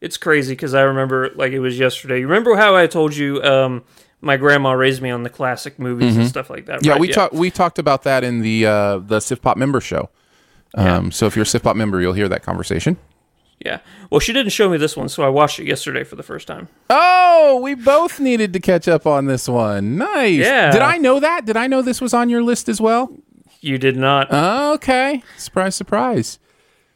It's 0.02 0.18
crazy 0.18 0.54
because 0.54 0.74
I 0.74 0.82
remember 0.82 1.30
like 1.36 1.52
it 1.52 1.60
was 1.60 1.78
yesterday. 1.78 2.20
You 2.20 2.28
remember 2.28 2.56
how 2.56 2.76
I 2.76 2.88
told 2.88 3.16
you 3.16 3.42
um, 3.44 3.84
my 4.22 4.38
grandma 4.38 4.72
raised 4.72 5.02
me 5.02 5.10
on 5.10 5.24
the 5.24 5.30
classic 5.30 5.78
movies 5.78 6.16
and 6.16 6.28
stuff 6.28 6.50
like 6.50 6.66
that? 6.68 6.78
Mm-hmm. 6.80 6.86
Yeah, 6.86 6.92
right? 6.94 7.02
we 7.02 7.08
talked. 7.10 7.34
We 7.34 7.52
talked 7.52 7.80
about 7.80 8.04
that 8.04 8.24
in 8.24 8.42
the 8.42 8.66
uh, 8.66 8.98
the 9.00 9.20
Sift 9.20 9.42
Pop 9.42 9.58
member 9.58 9.82
show. 9.82 10.10
Um, 10.76 11.12
So 11.12 11.26
if 11.26 11.36
you're 11.36 11.44
a 11.44 11.48
Sift 11.48 11.64
Pop 11.64 11.76
member, 11.76 12.00
you'll 12.00 12.14
hear 12.14 12.30
that 12.30 12.44
conversation. 12.44 12.98
Yeah. 13.66 13.80
Well, 14.10 14.20
she 14.20 14.32
didn't 14.32 14.52
show 14.54 14.70
me 14.70 14.78
this 14.78 14.96
one, 14.96 15.10
so 15.10 15.24
I 15.24 15.28
watched 15.30 15.60
it 15.60 15.68
yesterday 15.68 16.06
for 16.06 16.16
the 16.16 16.24
first 16.24 16.48
time. 16.48 16.70
Oh, 16.90 17.60
we 17.62 17.74
both 17.76 18.20
needed 18.20 18.54
to 18.54 18.60
catch 18.62 18.88
up 18.88 19.06
on 19.06 19.26
this 19.26 19.50
one. 19.50 19.98
Nice. 19.98 20.38
Yeah. 20.38 20.72
Did 20.72 20.82
I 20.82 20.98
know 20.98 21.20
that? 21.20 21.46
Did 21.46 21.58
I 21.58 21.68
know 21.68 21.82
this 21.82 22.00
was 22.00 22.14
on 22.14 22.30
your 22.30 22.42
list 22.42 22.70
as 22.70 22.80
well? 22.80 23.12
You 23.60 23.78
did 23.78 23.98
not. 23.98 24.32
Okay. 24.76 25.22
Surprise, 25.36 25.76
surprise. 25.76 26.40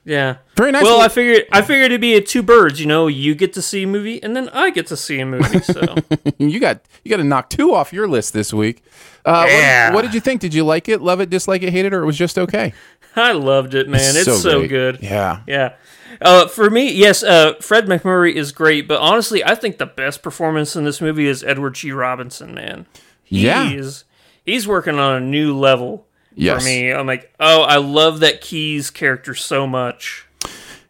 Yeah. 0.05 0.37
Very 0.57 0.71
nice. 0.71 0.83
Well, 0.83 0.99
I 0.99 1.07
figured 1.07 1.45
I 1.51 1.61
figured 1.61 1.85
it'd 1.85 2.01
be 2.01 2.15
a 2.15 2.21
two 2.21 2.43
birds. 2.43 2.79
You 2.79 2.85
know, 2.87 3.07
you 3.07 3.35
get 3.35 3.53
to 3.53 3.61
see 3.61 3.83
a 3.83 3.87
movie, 3.87 4.21
and 4.21 4.35
then 4.35 4.49
I 4.49 4.69
get 4.69 4.87
to 4.87 4.97
see 4.97 5.19
a 5.19 5.25
movie. 5.25 5.59
So 5.61 5.95
you 6.37 6.59
got 6.59 6.81
you 7.03 7.09
got 7.09 7.17
to 7.17 7.23
knock 7.23 7.49
two 7.49 7.73
off 7.73 7.93
your 7.93 8.07
list 8.07 8.33
this 8.33 8.53
week. 8.53 8.83
Uh, 9.25 9.43
what- 9.43 9.51
Yeah. 9.51 9.93
what, 9.93 10.01
did 10.01 10.13
you 10.13 10.19
think? 10.19 10.41
Did 10.41 10.53
you 10.53 10.65
like 10.65 10.89
it? 10.89 11.01
Love 11.01 11.21
it? 11.21 11.29
Dislike 11.29 11.63
it? 11.63 11.71
Hate 11.71 11.85
it? 11.85 11.93
Or 11.93 12.03
it 12.03 12.05
was 12.05 12.17
just 12.17 12.37
okay? 12.37 12.73
I 13.15 13.31
loved 13.31 13.75
it, 13.75 13.87
man. 13.87 14.15
It's, 14.15 14.41
so, 14.41 14.59
great. 14.59 14.69
good. 14.69 14.99
Yeah. 15.01 15.41
Yeah. 15.47 15.73
Uh, 16.21 16.47
for 16.47 16.69
me, 16.69 16.91
yes, 16.91 17.23
uh, 17.23 17.53
Fred 17.61 17.85
MacMurray 17.85 18.33
is 18.33 18.51
great, 18.51 18.87
but 18.87 18.99
honestly, 18.99 19.43
I 19.43 19.55
think 19.55 19.77
the 19.77 19.85
best 19.85 20.21
performance 20.21 20.75
in 20.75 20.83
this 20.83 20.99
movie 21.01 21.27
is 21.27 21.43
Edward 21.43 21.75
G. 21.75 21.91
Robinson, 21.91 22.53
man. 22.53 22.85
Yeah. 23.27 23.69
He's, 23.69 24.03
he's 24.45 24.67
working 24.67 24.99
on 24.99 25.15
a 25.15 25.19
new 25.19 25.57
level 25.57 26.07
Yes. 26.35 26.61
for 26.61 26.65
me. 26.65 26.91
I'm 26.91 27.07
like, 27.07 27.33
oh, 27.39 27.61
I 27.61 27.77
love 27.77 28.19
that 28.21 28.41
Keyes 28.41 28.89
character 28.89 29.35
so 29.35 29.67
much. 29.67 30.25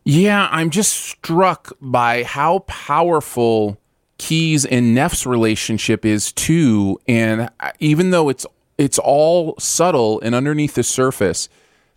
Yeah, 0.05 0.50
I'm 0.51 0.69
just 0.69 0.93
struck 0.93 1.71
by 1.79 2.23
how 2.23 2.59
powerful 2.59 3.77
Keyes 4.17 4.65
and 4.65 4.93
Neff's 4.93 5.25
relationship 5.25 6.05
is 6.05 6.31
too, 6.31 7.00
and 7.07 7.50
uh, 7.59 7.71
even 7.79 8.12
though 8.12 8.29
it's 8.29 8.45
it's 8.77 9.00
all 9.00 9.55
subtle 9.59 10.19
and 10.21 10.35
underneath 10.35 10.75
the 10.75 10.83
surface, 10.83 11.47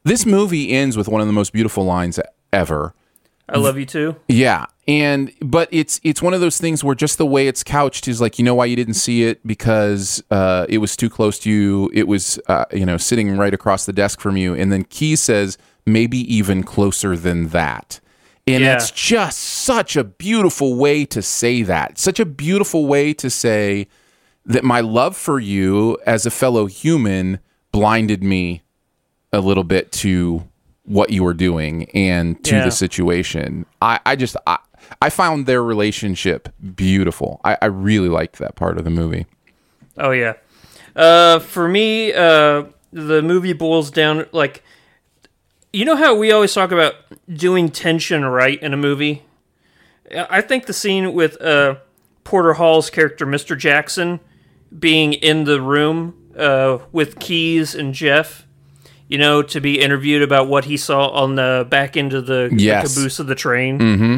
this 0.05 0.27
movie 0.27 0.71
ends 0.71 0.97
with 0.97 1.09
one 1.09 1.21
of 1.21 1.27
the 1.27 1.33
most 1.33 1.53
beautiful 1.53 1.85
lines 1.85 2.21
ever. 2.53 2.95
I 3.49 3.59
love 3.59 3.79
you 3.79 3.87
too. 3.87 4.17
Yeah, 4.29 4.67
and 4.89 5.33
but 5.41 5.69
it's 5.71 6.01
it's 6.03 6.21
one 6.21 6.35
of 6.35 6.41
those 6.41 6.59
things 6.59 6.83
where 6.83 6.95
just 6.97 7.17
the 7.19 7.27
way 7.27 7.47
it's 7.47 7.63
couched 7.63 8.09
is 8.09 8.21
like 8.21 8.39
you 8.39 8.45
know 8.45 8.55
why 8.57 8.65
you 8.65 8.75
didn't 8.77 8.95
see 8.95 9.23
it 9.25 9.47
because 9.47 10.23
uh, 10.31 10.67
it 10.69 10.79
was 10.79 10.97
too 10.97 11.09
close 11.09 11.39
to 11.41 11.51
you. 11.51 11.91
It 11.95 12.09
was 12.09 12.41
uh, 12.49 12.65
you 12.73 12.85
know 12.85 12.97
sitting 12.97 13.37
right 13.37 13.55
across 13.55 13.87
the 13.87 13.93
desk 13.93 14.21
from 14.21 14.37
you, 14.37 14.55
and 14.55 14.73
then 14.73 14.83
Key 14.85 15.15
says 15.17 15.59
maybe 15.87 16.19
even 16.35 16.65
closer 16.65 17.17
than 17.17 17.49
that. 17.49 18.01
And 18.49 18.63
Yeah. 18.65 18.75
it's 18.75 18.91
just 18.91 19.39
such 19.39 19.97
a 19.97 20.03
beautiful 20.05 20.75
way 20.77 21.05
to 21.07 21.23
say 21.23 21.63
that. 21.63 21.99
Such 21.99 22.19
a 22.21 22.25
beautiful 22.25 22.87
way 22.87 23.13
to 23.15 23.31
say 23.31 23.87
that 24.45 24.65
my 24.65 24.81
love 24.81 25.17
for 25.17 25.39
you 25.41 25.99
as 26.07 26.27
a 26.27 26.31
fellow 26.31 26.67
human 26.67 27.39
blinded 27.73 28.23
me 28.23 28.63
a 29.33 29.41
little 29.41 29.65
bit 29.65 29.91
to 29.93 30.45
what 30.87 31.11
you 31.11 31.23
were 31.23 31.35
doing 31.35 31.91
and 31.91 32.43
to 32.45 32.57
Yeah. 32.57 32.65
the 32.65 32.71
situation. 32.71 33.67
I, 33.83 34.01
I 34.07 34.17
just 34.17 34.37
I, 34.47 34.59
I 35.03 35.11
found 35.11 35.47
their 35.47 35.63
relationship 35.63 36.49
beautiful. 36.75 37.41
I, 37.45 37.59
I 37.61 37.67
really 37.67 38.09
liked 38.09 38.39
that 38.39 38.55
part 38.57 38.79
of 38.79 38.85
the 38.85 38.91
movie. 38.91 39.27
Oh 39.99 40.13
yeah. 40.13 40.35
Uh, 40.95 41.39
for 41.41 41.69
me, 41.69 42.13
uh, 42.13 42.65
the 42.93 43.21
movie 43.23 43.53
boils 43.53 43.91
down 43.91 44.27
like, 44.33 44.63
you 45.73 45.85
know 45.85 45.97
how 45.97 46.15
we 46.15 46.33
always 46.33 46.55
talk 46.55 46.71
about 46.73 46.95
doing 47.29 47.69
tension 47.71 48.25
right 48.25 48.63
in 48.63 48.73
a 48.73 48.77
movie. 48.79 49.23
I 50.15 50.41
think 50.41 50.67
the 50.67 50.73
scene 50.73 51.13
with 51.13 51.41
uh, 51.43 51.77
Porter 52.25 52.55
Hall's 52.55 52.89
character, 52.91 53.27
Mr. 53.27 53.59
Jackson, 53.59 54.21
being 54.79 55.13
in 55.15 55.45
the 55.45 55.61
room 55.61 56.15
uh, 56.39 56.79
with 56.93 57.19
Keyes 57.19 57.75
and 57.75 57.93
Jeff, 57.93 58.46
you 59.09 59.19
know, 59.19 59.43
to 59.43 59.61
be 59.61 59.81
interviewed 59.81 60.23
about 60.23 60.49
what 60.49 60.65
he 60.65 60.77
saw 60.77 61.09
on 61.09 61.35
the 61.37 61.67
back 61.69 61.97
end 61.97 62.13
of 62.13 62.27
the, 62.27 62.49
the 62.53 62.67
caboose 62.67 63.19
of 63.19 63.27
the 63.27 63.35
train, 63.35 63.79
mm-hmm. 63.79 64.17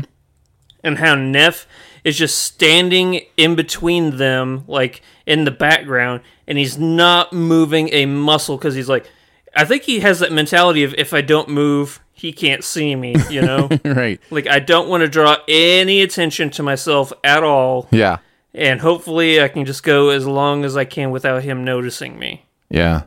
and 0.82 0.98
how 0.98 1.14
Neff 1.14 1.66
is 2.04 2.16
just 2.16 2.38
standing 2.38 3.20
in 3.36 3.54
between 3.54 4.16
them, 4.16 4.64
like 4.66 5.02
in 5.26 5.44
the 5.44 5.50
background, 5.50 6.22
and 6.46 6.56
he's 6.58 6.78
not 6.78 7.32
moving 7.32 7.90
a 7.92 8.06
muscle 8.06 8.56
because 8.56 8.74
he's 8.74 8.88
like, 8.88 9.10
I 9.54 9.64
think 9.64 9.82
he 9.82 10.00
has 10.00 10.20
that 10.20 10.32
mentality 10.32 10.84
of 10.84 10.94
if 10.94 11.12
I 11.12 11.20
don't 11.20 11.48
move, 11.48 12.00
he 12.12 12.32
can't 12.32 12.64
see 12.64 12.94
me, 12.96 13.14
you 13.30 13.42
know. 13.42 13.68
right. 13.84 14.20
Like 14.30 14.46
I 14.46 14.58
don't 14.58 14.88
want 14.88 15.02
to 15.02 15.08
draw 15.08 15.36
any 15.48 16.02
attention 16.02 16.50
to 16.50 16.62
myself 16.62 17.12
at 17.24 17.42
all, 17.42 17.88
Yeah. 17.90 18.18
and 18.54 18.80
hopefully 18.80 19.42
I 19.42 19.48
can 19.48 19.64
just 19.64 19.82
go 19.82 20.08
as 20.10 20.26
long 20.26 20.64
as 20.64 20.76
I 20.76 20.84
can 20.84 21.10
without 21.10 21.42
him 21.42 21.64
noticing 21.64 22.18
me. 22.18 22.46
Yeah. 22.70 23.02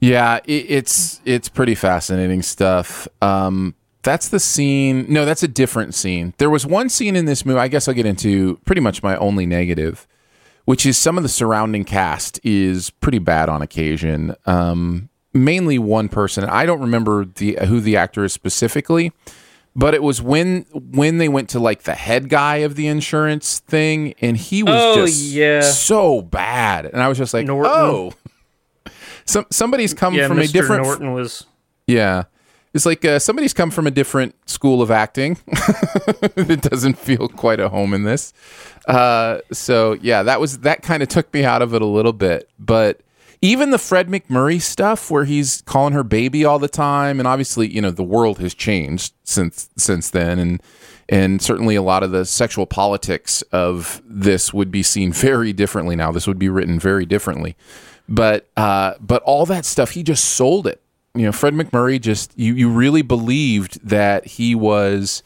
Yeah, 0.00 0.40
it, 0.44 0.66
it's 0.68 1.20
it's 1.24 1.48
pretty 1.48 1.74
fascinating 1.74 2.42
stuff. 2.42 3.06
Um, 3.20 3.74
that's 4.02 4.28
the 4.28 4.40
scene. 4.40 5.04
No, 5.10 5.24
that's 5.26 5.42
a 5.42 5.48
different 5.48 5.94
scene. 5.94 6.32
There 6.38 6.48
was 6.50 6.64
one 6.64 6.88
scene 6.88 7.16
in 7.16 7.26
this 7.26 7.44
movie. 7.44 7.58
I 7.60 7.68
guess 7.68 7.86
I'll 7.86 7.94
get 7.94 8.06
into 8.06 8.56
pretty 8.64 8.80
much 8.80 9.02
my 9.02 9.14
only 9.16 9.44
negative, 9.44 10.08
which 10.64 10.86
is 10.86 10.96
some 10.96 11.18
of 11.18 11.22
the 11.22 11.28
surrounding 11.28 11.84
cast 11.84 12.40
is 12.42 12.88
pretty 12.90 13.18
bad 13.18 13.50
on 13.50 13.60
occasion. 13.60 14.34
Um, 14.46 15.10
mainly 15.34 15.78
one 15.78 16.08
person. 16.08 16.44
I 16.44 16.64
don't 16.64 16.80
remember 16.80 17.26
the 17.26 17.58
who 17.66 17.80
the 17.80 17.98
actor 17.98 18.24
is 18.24 18.32
specifically, 18.32 19.12
but 19.76 19.92
it 19.92 20.02
was 20.02 20.22
when 20.22 20.62
when 20.72 21.18
they 21.18 21.28
went 21.28 21.50
to 21.50 21.60
like 21.60 21.82
the 21.82 21.94
head 21.94 22.30
guy 22.30 22.56
of 22.58 22.74
the 22.76 22.86
insurance 22.86 23.58
thing, 23.58 24.14
and 24.22 24.34
he 24.34 24.62
was 24.62 24.74
Oh, 24.74 24.96
just 25.04 25.24
yeah. 25.24 25.60
so 25.60 26.22
bad, 26.22 26.86
and 26.86 27.02
I 27.02 27.08
was 27.08 27.18
just 27.18 27.34
like, 27.34 27.44
Norton. 27.46 27.70
oh. 27.70 28.12
Some 29.30 29.46
somebody's 29.50 29.94
come 29.94 30.14
Yeah, 30.14 30.28
from 30.28 30.38
Mr. 30.38 30.48
a 30.50 30.52
different 30.52 30.82
Norton 30.84 31.12
was. 31.12 31.46
yeah. 31.86 32.24
It's 32.72 32.86
like 32.86 33.04
uh, 33.04 33.18
somebody's 33.18 33.52
come 33.52 33.72
from 33.72 33.88
a 33.88 33.90
different 33.90 34.36
school 34.48 34.80
of 34.80 34.92
acting. 34.92 35.38
it 35.48 36.62
doesn't 36.62 36.96
feel 36.98 37.26
quite 37.28 37.58
a 37.58 37.68
home 37.68 37.92
in 37.94 38.04
this. 38.04 38.32
Uh, 38.86 39.38
so 39.52 39.94
yeah, 40.00 40.22
that 40.22 40.40
was 40.40 40.58
that 40.60 40.82
kind 40.82 41.02
of 41.02 41.08
took 41.08 41.32
me 41.34 41.42
out 41.44 41.62
of 41.62 41.74
it 41.74 41.82
a 41.82 41.86
little 41.86 42.12
bit. 42.12 42.48
But 42.60 43.00
even 43.42 43.70
the 43.72 43.78
Fred 43.78 44.06
MacMurray 44.08 44.60
stuff, 44.60 45.10
where 45.10 45.24
he's 45.24 45.62
calling 45.62 45.94
her 45.94 46.04
baby 46.04 46.44
all 46.44 46.60
the 46.60 46.68
time, 46.68 47.18
and 47.18 47.26
obviously 47.26 47.66
you 47.66 47.80
know 47.80 47.90
the 47.90 48.04
world 48.04 48.38
has 48.38 48.54
changed 48.54 49.14
since 49.24 49.68
since 49.76 50.08
then, 50.10 50.38
and 50.38 50.62
and 51.08 51.42
certainly 51.42 51.74
a 51.74 51.82
lot 51.82 52.04
of 52.04 52.12
the 52.12 52.24
sexual 52.24 52.66
politics 52.66 53.42
of 53.50 54.00
this 54.04 54.54
would 54.54 54.70
be 54.70 54.84
seen 54.84 55.12
very 55.12 55.52
differently 55.52 55.96
now. 55.96 56.12
This 56.12 56.28
would 56.28 56.38
be 56.38 56.48
written 56.48 56.78
very 56.78 57.04
differently. 57.04 57.56
But 58.10 58.50
uh, 58.56 58.94
but 59.00 59.22
all 59.22 59.46
that 59.46 59.64
stuff, 59.64 59.92
he 59.92 60.02
just 60.02 60.24
sold 60.24 60.66
it. 60.66 60.82
You 61.14 61.22
know, 61.22 61.32
Fred 61.32 61.54
MacMurray 61.54 62.00
just 62.00 62.36
you 62.36 62.52
you 62.54 62.68
really 62.68 63.02
believed 63.02 63.80
that 63.88 64.26
he 64.26 64.54
was. 64.54 65.22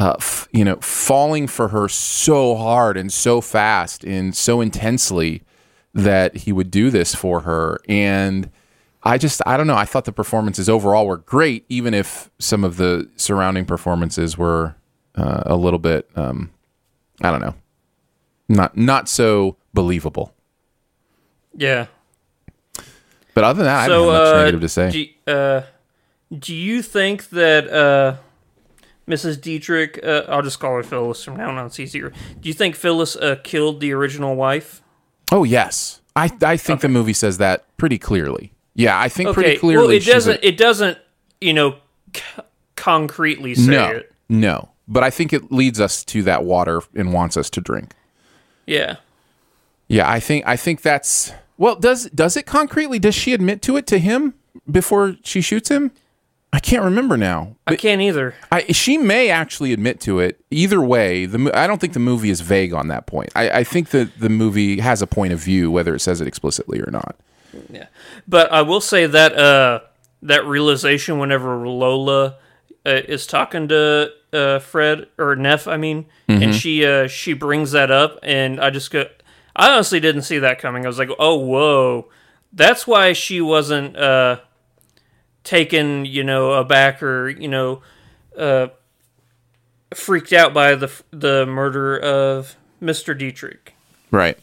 Uh, 0.00 0.14
f- 0.16 0.46
you 0.52 0.64
know, 0.64 0.76
falling 0.76 1.48
for 1.48 1.66
her 1.66 1.88
so 1.88 2.54
hard 2.54 2.96
and 2.96 3.12
so 3.12 3.40
fast 3.40 4.04
and 4.04 4.36
so 4.36 4.60
intensely 4.60 5.42
that 5.92 6.36
he 6.36 6.52
would 6.52 6.70
do 6.70 6.88
this 6.88 7.16
for 7.16 7.40
her. 7.40 7.80
And 7.88 8.48
I 9.02 9.18
just, 9.18 9.42
I 9.44 9.56
don't 9.56 9.66
know. 9.66 9.74
I 9.74 9.84
thought 9.84 10.04
the 10.04 10.12
performances 10.12 10.68
overall 10.68 11.08
were 11.08 11.16
great, 11.16 11.64
even 11.68 11.94
if 11.94 12.30
some 12.38 12.62
of 12.62 12.76
the 12.76 13.10
surrounding 13.16 13.64
performances 13.64 14.38
were 14.38 14.76
uh, 15.16 15.42
a 15.46 15.56
little 15.56 15.80
bit, 15.80 16.08
um, 16.14 16.52
I 17.20 17.32
don't 17.32 17.40
know, 17.40 17.54
not 18.48 18.76
not 18.76 19.08
so 19.08 19.56
believable. 19.74 20.32
Yeah. 21.56 21.86
But 23.38 23.44
other 23.44 23.58
than 23.58 23.66
that, 23.66 23.80
I 23.84 23.86
So, 23.86 24.04
don't 24.06 24.14
have 24.14 24.22
much 24.24 24.34
uh, 24.34 24.38
negative 24.38 24.60
to 24.62 24.68
say. 24.68 24.90
Do, 25.26 25.32
uh, 25.32 25.62
do 26.38 26.54
you 26.54 26.82
think 26.82 27.28
that 27.30 27.68
uh, 27.72 28.16
Mrs. 29.08 29.40
Dietrich, 29.40 30.00
uh, 30.02 30.24
I'll 30.28 30.42
just 30.42 30.58
call 30.60 30.74
her 30.74 30.82
Phyllis 30.82 31.22
from 31.24 31.36
now 31.36 31.50
on, 31.56 31.66
it's 31.66 31.78
easier. 31.80 32.12
Do 32.40 32.48
you 32.48 32.52
think 32.54 32.74
Phyllis 32.74 33.16
uh, 33.16 33.36
killed 33.44 33.80
the 33.80 33.92
original 33.92 34.34
wife? 34.36 34.82
oh 35.30 35.44
yes, 35.44 36.00
I 36.16 36.30
I 36.42 36.56
think 36.56 36.80
the 36.80 36.88
movie 36.88 37.12
says 37.12 37.38
that 37.38 37.64
pretty 37.76 37.98
clearly. 37.98 38.52
Yeah, 38.74 38.98
I 38.98 39.08
think 39.08 39.28
Okay, 39.28 39.34
pretty 39.42 39.58
clearly. 39.58 39.86
well, 39.86 39.96
it 39.96 40.04
doesn't. 40.04 40.40
it 40.42 40.56
doesn't, 40.56 40.98
you 41.40 41.52
know, 41.52 41.76
c- 42.14 42.22
concretely 42.76 43.54
say 43.54 43.70
no, 43.72 43.88
it. 43.90 44.12
no, 44.28 44.70
but 44.86 45.02
I 45.02 45.10
think 45.10 45.32
it 45.32 45.52
leads 45.52 45.80
us 45.80 46.04
to 46.06 46.22
that 46.24 46.44
water 46.44 46.80
and 46.94 47.12
wants 47.12 47.36
us 47.36 47.50
to 47.50 47.60
drink. 47.60 47.92
Yeah. 48.66 48.96
Yeah, 49.88 50.08
I 50.10 50.20
think 50.20 50.46
I 50.46 50.56
think 50.56 50.82
that's 50.82 51.32
well. 51.58 51.76
Does 51.76 52.08
does 52.10 52.36
it 52.36 52.46
concretely? 52.46 52.98
Does 52.98 53.14
she 53.14 53.34
admit 53.34 53.60
to 53.62 53.76
it 53.76 53.86
to 53.88 53.98
him 53.98 54.34
before 54.70 55.16
she 55.22 55.40
shoots 55.42 55.68
him? 55.68 55.90
I 56.50 56.60
can't 56.60 56.82
remember 56.82 57.18
now. 57.18 57.56
I 57.66 57.76
can't 57.76 58.00
either. 58.00 58.34
I, 58.50 58.62
she 58.72 58.96
may 58.96 59.28
actually 59.28 59.74
admit 59.74 60.00
to 60.00 60.18
it. 60.18 60.40
Either 60.50 60.80
way, 60.80 61.26
the 61.26 61.50
I 61.54 61.66
don't 61.66 61.78
think 61.78 61.92
the 61.92 61.98
movie 62.00 62.30
is 62.30 62.40
vague 62.40 62.72
on 62.72 62.88
that 62.88 63.06
point. 63.06 63.28
I, 63.36 63.50
I 63.50 63.64
think 63.64 63.90
that 63.90 64.18
the 64.18 64.30
movie 64.30 64.80
has 64.80 65.02
a 65.02 65.06
point 65.06 65.34
of 65.34 65.40
view, 65.40 65.70
whether 65.70 65.94
it 65.94 66.00
says 66.00 66.22
it 66.22 66.26
explicitly 66.26 66.80
or 66.80 66.90
not. 66.90 67.16
Yeah, 67.70 67.88
but 68.26 68.50
I 68.50 68.62
will 68.62 68.80
say 68.80 69.04
that 69.06 69.36
uh, 69.38 69.80
that 70.22 70.46
realization 70.46 71.18
whenever 71.18 71.68
Lola 71.68 72.36
uh, 72.86 72.90
is 72.90 73.26
talking 73.26 73.68
to 73.68 74.10
uh, 74.32 74.58
Fred 74.60 75.06
or 75.18 75.36
Neff, 75.36 75.68
I 75.68 75.76
mean, 75.76 76.06
Mm-hmm. 76.28 76.42
and 76.42 76.54
she 76.54 76.84
uh, 76.86 77.08
she 77.08 77.32
brings 77.34 77.72
that 77.72 77.90
up, 77.90 78.18
and 78.22 78.58
I 78.60 78.68
just 78.70 78.90
go, 78.90 79.06
I 79.58 79.72
honestly 79.72 80.00
didn't 80.00 80.22
see 80.22 80.38
that 80.38 80.58
coming. 80.60 80.84
I 80.84 80.88
was 80.88 80.98
like, 80.98 81.10
oh 81.18 81.36
whoa, 81.36 82.08
that's 82.52 82.86
why 82.86 83.12
she 83.12 83.40
wasn't 83.40 83.96
uh, 83.96 84.38
taken, 85.44 86.04
you 86.04 86.22
know, 86.24 86.52
aback 86.52 87.02
or 87.02 87.28
you 87.28 87.48
know, 87.48 87.82
uh, 88.36 88.68
freaked 89.94 90.32
out 90.32 90.54
by 90.54 90.74
the 90.74 90.90
the 91.10 91.46
murder 91.46 91.98
of 91.98 92.56
Mister 92.80 93.14
Dietrich. 93.14 93.74
Right. 94.10 94.38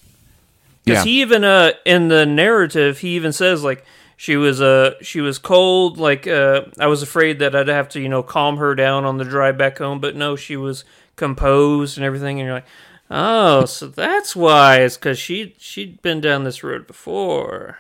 Because 0.84 1.05
Yeah. 1.05 1.12
he 1.12 1.22
even 1.22 1.43
uh 1.43 1.72
in 1.86 2.10
the 2.10 2.25
narrative 2.25 3.00
he 3.00 3.15
even 3.15 3.31
says 3.31 3.63
like 3.63 3.86
she 4.17 4.36
was 4.38 4.62
uh 4.62 4.93
she 5.01 5.22
was 5.22 5.39
cold 5.39 5.98
like 5.98 6.27
uh 6.27 6.62
I 6.79 6.88
was 6.88 7.01
afraid 7.01 7.39
that 7.39 7.55
I'd 7.55 7.67
have 7.67 7.89
to 7.89 8.00
you 8.00 8.10
know 8.10 8.22
calm 8.24 8.57
her 8.57 8.75
down 8.75 9.05
on 9.05 9.17
the 9.17 9.24
drive 9.25 9.57
back 9.57 9.77
home 9.79 10.00
but 10.00 10.15
no 10.15 10.36
she 10.36 10.55
was 10.57 10.84
composed 11.15 11.98
and 11.98 12.05
everything 12.05 12.39
and 12.39 12.45
you're 12.45 12.55
like 12.55 12.67
oh 13.09 13.65
so 13.65 13.88
that's 13.88 14.35
why 14.35 14.77
it's 14.81 14.97
because 14.97 15.17
she 15.19 15.53
she'd 15.57 16.01
been 16.01 16.19
down 16.21 16.43
this 16.43 16.63
road 16.63 16.88
before 16.88 17.77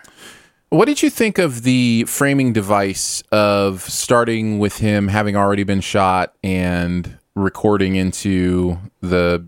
What 0.69 0.85
did 0.85 1.01
you 1.01 1.09
think 1.09 1.37
of 1.37 1.63
the 1.63 2.03
framing 2.05 2.53
device 2.53 3.23
of 3.31 3.81
starting 3.81 4.59
with 4.59 4.77
him 4.77 5.07
having 5.07 5.35
already 5.35 5.63
been 5.63 5.81
shot 5.81 6.33
and 6.43 7.17
recording 7.35 7.95
into 7.95 8.77
the 9.01 9.45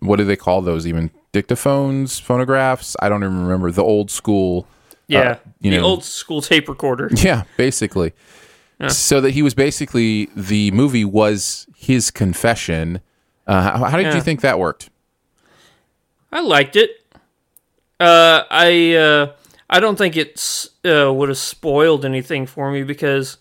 what 0.00 0.16
do 0.16 0.24
they 0.24 0.36
call 0.36 0.62
those 0.62 0.86
even 0.86 1.10
dictaphones, 1.32 2.20
phonographs? 2.20 2.94
I 3.02 3.08
don't 3.08 3.24
even 3.24 3.42
remember 3.42 3.70
the 3.72 3.82
old 3.82 4.10
school. 4.10 4.66
yeah 5.08 5.20
Uh, 5.20 5.36
you 5.60 5.70
the 5.72 5.78
know- 5.78 5.84
old 5.84 6.04
school 6.04 6.40
tape 6.40 6.68
recorder 6.68 7.10
Yeah, 7.16 7.42
basically. 7.56 8.12
So 8.88 9.20
that 9.22 9.30
he 9.30 9.42
was 9.42 9.54
basically 9.54 10.28
the 10.36 10.70
movie 10.72 11.04
was 11.06 11.66
his 11.74 12.10
confession. 12.10 13.00
Uh, 13.46 13.60
how, 13.78 13.84
how 13.84 13.96
did 13.96 14.06
Yeah. 14.06 14.16
you 14.16 14.22
think 14.22 14.40
that 14.40 14.58
worked? 14.58 14.90
I 16.32 16.40
liked 16.40 16.76
it. 16.76 16.90
Uh, 18.00 18.42
I 18.50 18.94
uh, 18.94 19.32
I 19.70 19.80
don't 19.80 19.96
think 19.96 20.16
it 20.16 20.68
uh, 20.84 21.12
would 21.12 21.28
have 21.28 21.38
spoiled 21.38 22.04
anything 22.04 22.46
for 22.46 22.70
me 22.70 22.82
because 22.82 23.38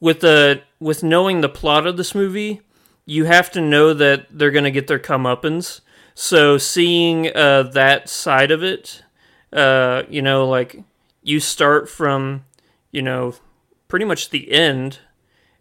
with 0.00 0.20
the 0.20 0.62
with 0.80 1.02
knowing 1.02 1.40
the 1.40 1.48
plot 1.48 1.86
of 1.86 1.96
this 1.96 2.14
movie, 2.14 2.62
you 3.04 3.24
have 3.26 3.50
to 3.52 3.60
know 3.60 3.92
that 3.94 4.26
they're 4.30 4.50
gonna 4.50 4.70
get 4.70 4.86
their 4.86 4.98
comeuppance. 4.98 5.80
So 6.14 6.58
seeing 6.58 7.34
uh, 7.34 7.64
that 7.74 8.08
side 8.08 8.50
of 8.50 8.62
it, 8.62 9.02
uh, 9.52 10.02
you 10.08 10.22
know, 10.22 10.48
like 10.48 10.82
you 11.22 11.38
start 11.40 11.88
from, 11.88 12.44
you 12.90 13.02
know, 13.02 13.34
pretty 13.88 14.04
much 14.04 14.30
the 14.30 14.50
end, 14.52 14.98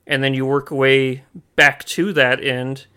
and 0.08 0.24
then 0.24 0.34
you 0.34 0.46
work 0.46 0.72
away 0.72 1.24
back 1.56 1.84
to 1.86 2.12
that 2.14 2.44
end. 2.44 2.88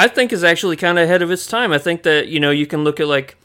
I 0.00 0.08
think 0.08 0.32
is 0.32 0.42
actually 0.42 0.76
kind 0.76 0.98
of 0.98 1.04
ahead 1.04 1.20
of 1.20 1.30
its 1.30 1.46
time. 1.46 1.72
I 1.72 1.78
think 1.78 2.04
that 2.04 2.28
you 2.28 2.40
know 2.40 2.50
you 2.50 2.66
can 2.66 2.84
look 2.84 3.00
at 3.00 3.06
like 3.06 3.36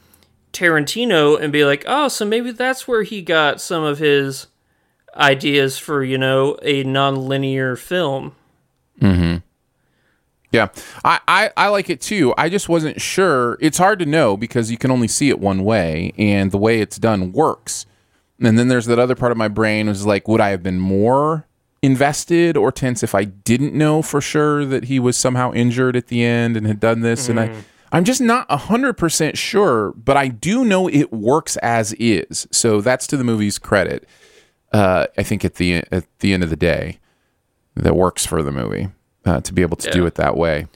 Tarantino 0.54 1.38
and 1.38 1.52
be 1.52 1.66
like, 1.66 1.84
oh, 1.86 2.08
so 2.08 2.24
maybe 2.24 2.50
that's 2.50 2.88
where 2.88 3.02
he 3.02 3.20
got 3.20 3.60
some 3.60 3.82
of 3.84 3.98
his 3.98 4.46
ideas 5.14 5.76
for 5.76 6.02
you 6.02 6.16
know 6.16 6.56
a 6.62 6.82
non-linear 6.82 7.76
film. 7.76 8.34
Mhm. 9.00 9.42
Yeah, 10.50 10.68
I, 11.04 11.20
I, 11.28 11.50
I 11.56 11.68
like 11.68 11.90
it 11.90 12.00
too. 12.00 12.32
I 12.38 12.48
just 12.48 12.70
wasn't 12.70 13.02
sure. 13.02 13.58
It's 13.60 13.76
hard 13.76 13.98
to 13.98 14.06
know 14.06 14.36
because 14.38 14.70
you 14.70 14.78
can 14.78 14.90
only 14.90 15.08
see 15.08 15.28
it 15.28 15.38
one 15.38 15.62
way, 15.62 16.14
and 16.16 16.50
the 16.50 16.58
way 16.58 16.80
it's 16.80 16.96
done 16.98 17.32
works. 17.32 17.84
And 18.40 18.58
then 18.58 18.68
there's 18.68 18.86
that 18.86 18.98
other 18.98 19.14
part 19.14 19.32
of 19.32 19.36
my 19.38 19.48
brain 19.48 19.88
was 19.88 20.06
like, 20.06 20.26
would 20.26 20.40
I 20.40 20.50
have 20.50 20.62
been 20.62 20.78
more 20.78 21.45
invested 21.86 22.56
or 22.56 22.70
tense 22.70 23.02
if 23.02 23.14
I 23.14 23.24
didn't 23.24 23.72
know 23.72 24.02
for 24.02 24.20
sure 24.20 24.66
that 24.66 24.84
he 24.84 24.98
was 24.98 25.16
somehow 25.16 25.52
injured 25.52 25.96
at 25.96 26.08
the 26.08 26.22
end 26.22 26.56
and 26.56 26.66
had 26.66 26.80
done 26.80 27.00
this? 27.00 27.28
And 27.30 27.40
I, 27.40 27.44
I'm 27.92 28.04
just 28.04 28.20
not 28.20 28.50
hundred 28.50 28.94
percent 28.94 29.38
sure, 29.38 29.92
but 29.92 30.16
I 30.16 30.28
do 30.28 30.64
know 30.64 30.88
it 30.88 31.12
works 31.12 31.56
as 31.58 31.94
is. 31.94 32.46
So 32.50 32.80
that's 32.82 33.06
to 33.06 33.16
the 33.16 33.24
movie's 33.24 33.58
credit. 33.58 34.06
Uh, 34.72 35.06
I 35.16 35.22
think 35.22 35.44
at 35.44 35.54
the 35.54 35.84
at 35.90 36.04
the 36.18 36.34
end 36.34 36.42
of 36.42 36.50
the 36.50 36.56
day, 36.56 36.98
that 37.74 37.96
works 37.96 38.26
for 38.26 38.42
the 38.42 38.52
movie 38.52 38.88
uh, 39.26 39.40
to 39.42 39.52
be 39.52 39.62
able 39.62 39.76
to 39.76 39.90
do 39.90 40.06
it 40.06 40.14
that 40.14 40.36
way. 40.36 40.66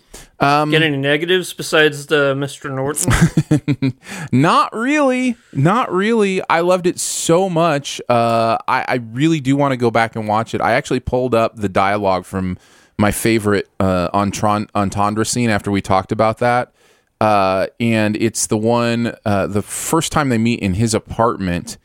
Um, 0.40 0.70
Get 0.70 0.82
any 0.82 0.96
negatives 0.96 1.52
besides 1.52 2.06
the 2.06 2.34
Mr. 2.34 2.74
Norton? 2.74 3.94
Not 4.32 4.74
really. 4.74 5.36
Not 5.52 5.92
really. 5.92 6.42
I 6.48 6.60
loved 6.60 6.86
it 6.86 6.98
so 6.98 7.48
much. 7.48 8.00
Uh, 8.08 8.58
I, 8.66 8.84
I 8.88 8.94
really 9.12 9.40
do 9.40 9.56
want 9.56 9.72
to 9.72 9.76
go 9.76 9.90
back 9.90 10.16
and 10.16 10.26
watch 10.26 10.54
it. 10.54 10.60
I 10.60 10.72
actually 10.72 11.00
pulled 11.00 11.34
up 11.34 11.56
the 11.56 11.68
dialogue 11.68 12.24
from 12.24 12.58
my 12.98 13.12
favorite 13.12 13.68
uh, 13.78 14.08
entendre 14.12 15.24
scene 15.24 15.50
after 15.50 15.70
we 15.70 15.80
talked 15.80 16.10
about 16.12 16.38
that. 16.38 16.72
Uh, 17.20 17.66
and 17.78 18.16
it's 18.16 18.46
the 18.46 18.56
one, 18.56 19.14
uh, 19.26 19.46
the 19.46 19.62
first 19.62 20.10
time 20.10 20.30
they 20.30 20.38
meet 20.38 20.60
in 20.60 20.74
his 20.74 20.94
apartment. 20.94 21.76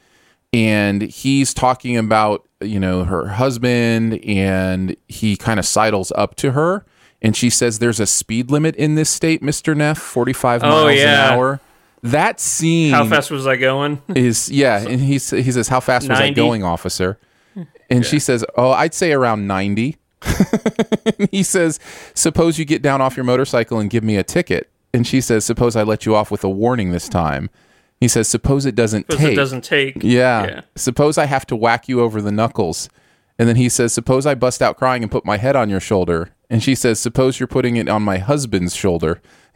And 0.53 1.01
he's 1.01 1.53
talking 1.53 1.97
about, 1.97 2.47
you 2.67 2.79
know, 2.79 3.03
her 3.05 3.27
husband, 3.29 4.23
and 4.25 4.95
he 5.07 5.35
kind 5.37 5.59
of 5.59 5.65
sidles 5.65 6.11
up 6.15 6.35
to 6.35 6.51
her. 6.51 6.85
And 7.21 7.35
she 7.35 7.49
says, 7.49 7.79
There's 7.79 7.99
a 7.99 8.05
speed 8.05 8.51
limit 8.51 8.75
in 8.75 8.95
this 8.95 9.09
state, 9.09 9.41
Mr. 9.41 9.75
Neff, 9.75 9.97
45 9.97 10.63
Oh, 10.63 10.67
miles 10.69 10.99
yeah. 10.99 11.27
an 11.27 11.33
hour. 11.33 11.61
That 12.03 12.39
scene 12.39 12.93
How 12.93 13.05
fast 13.07 13.31
was 13.31 13.47
I 13.47 13.55
going? 13.55 13.99
is 14.15 14.49
yeah, 14.49 14.77
and 14.79 14.99
he 15.01 15.13
he 15.13 15.19
says, 15.19 15.67
"How 15.69 15.79
fast 15.79 16.07
was 16.07 16.19
I 16.19 16.29
going, 16.29 16.63
officer?" 16.63 17.17
And 17.89 18.05
she 18.05 18.19
says, 18.19 18.45
"Oh, 18.55 18.69
I'd 18.71 18.93
say 18.93 19.11
around 19.11 19.47
90." 19.47 19.97
he 21.31 21.41
says, 21.41 21.79
"Suppose 22.13 22.59
you 22.59 22.65
get 22.65 22.83
down 22.83 23.01
off 23.01 23.17
your 23.17 23.23
motorcycle 23.23 23.79
and 23.79 23.89
give 23.89 24.03
me 24.03 24.17
a 24.17 24.23
ticket." 24.23 24.69
And 24.93 25.07
she 25.07 25.19
says, 25.19 25.45
"Suppose 25.45 25.75
I 25.75 25.81
let 25.81 26.05
you 26.05 26.13
off 26.13 26.29
with 26.29 26.43
a 26.43 26.49
warning 26.49 26.91
this 26.91 27.09
time." 27.09 27.49
He 27.99 28.07
says, 28.07 28.27
"Suppose 28.27 28.65
it 28.65 28.75
doesn't 28.75 29.07
Because 29.07 29.21
take." 29.23 29.33
it 29.33 29.35
doesn't 29.35 29.63
take. 29.63 30.03
yeah. 30.03 30.45
Yeah. 30.47 30.61
Suppose 30.75 31.17
I 31.17 31.25
have 31.25 31.45
to 31.47 31.55
whack 31.55 31.87
you 31.87 32.01
over 32.01 32.21
the 32.21 32.31
knuckles. 32.31 32.89
And 33.39 33.49
then 33.49 33.55
he 33.57 33.67
says, 33.69 33.93
"Suppose 33.93 34.25
I 34.25 34.35
bust 34.35 34.61
out 34.61 34.77
crying 34.77 35.01
and 35.03 35.11
put 35.11 35.25
my 35.25 35.37
head 35.37 35.55
on 35.55 35.69
your 35.69 35.79
shoulder." 35.79 36.31
And 36.49 36.61
she 36.63 36.75
says, 36.75 36.99
"Suppose 36.99 37.39
you're 37.39 37.47
putting 37.47 37.75
it 37.77 37.87
on 37.89 38.01
my 38.03 38.17
husband's 38.17 38.75
shoulder." 38.75 39.21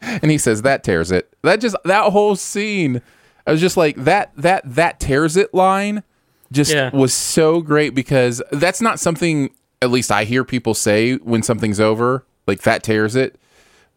and 0.00 0.30
he 0.30 0.38
says 0.38 0.62
that 0.62 0.82
tears 0.84 1.10
it. 1.10 1.32
That 1.42 1.60
just 1.60 1.76
that 1.84 2.12
whole 2.12 2.36
scene, 2.36 3.02
I 3.46 3.52
was 3.52 3.60
just 3.60 3.76
like 3.76 3.96
that 3.96 4.32
that 4.36 4.62
that 4.64 5.00
tears 5.00 5.36
it 5.36 5.52
line 5.54 6.02
just 6.52 6.72
Yeah. 6.72 6.90
was 6.94 7.12
so 7.14 7.60
great 7.60 7.94
because 7.94 8.42
that's 8.52 8.80
not 8.80 9.00
something 9.00 9.50
at 9.82 9.90
least 9.90 10.10
I 10.12 10.24
hear 10.24 10.44
people 10.44 10.72
say 10.74 11.16
when 11.16 11.42
something's 11.42 11.80
over, 11.80 12.24
like 12.46 12.62
that 12.62 12.82
tears 12.82 13.16
it. 13.16 13.36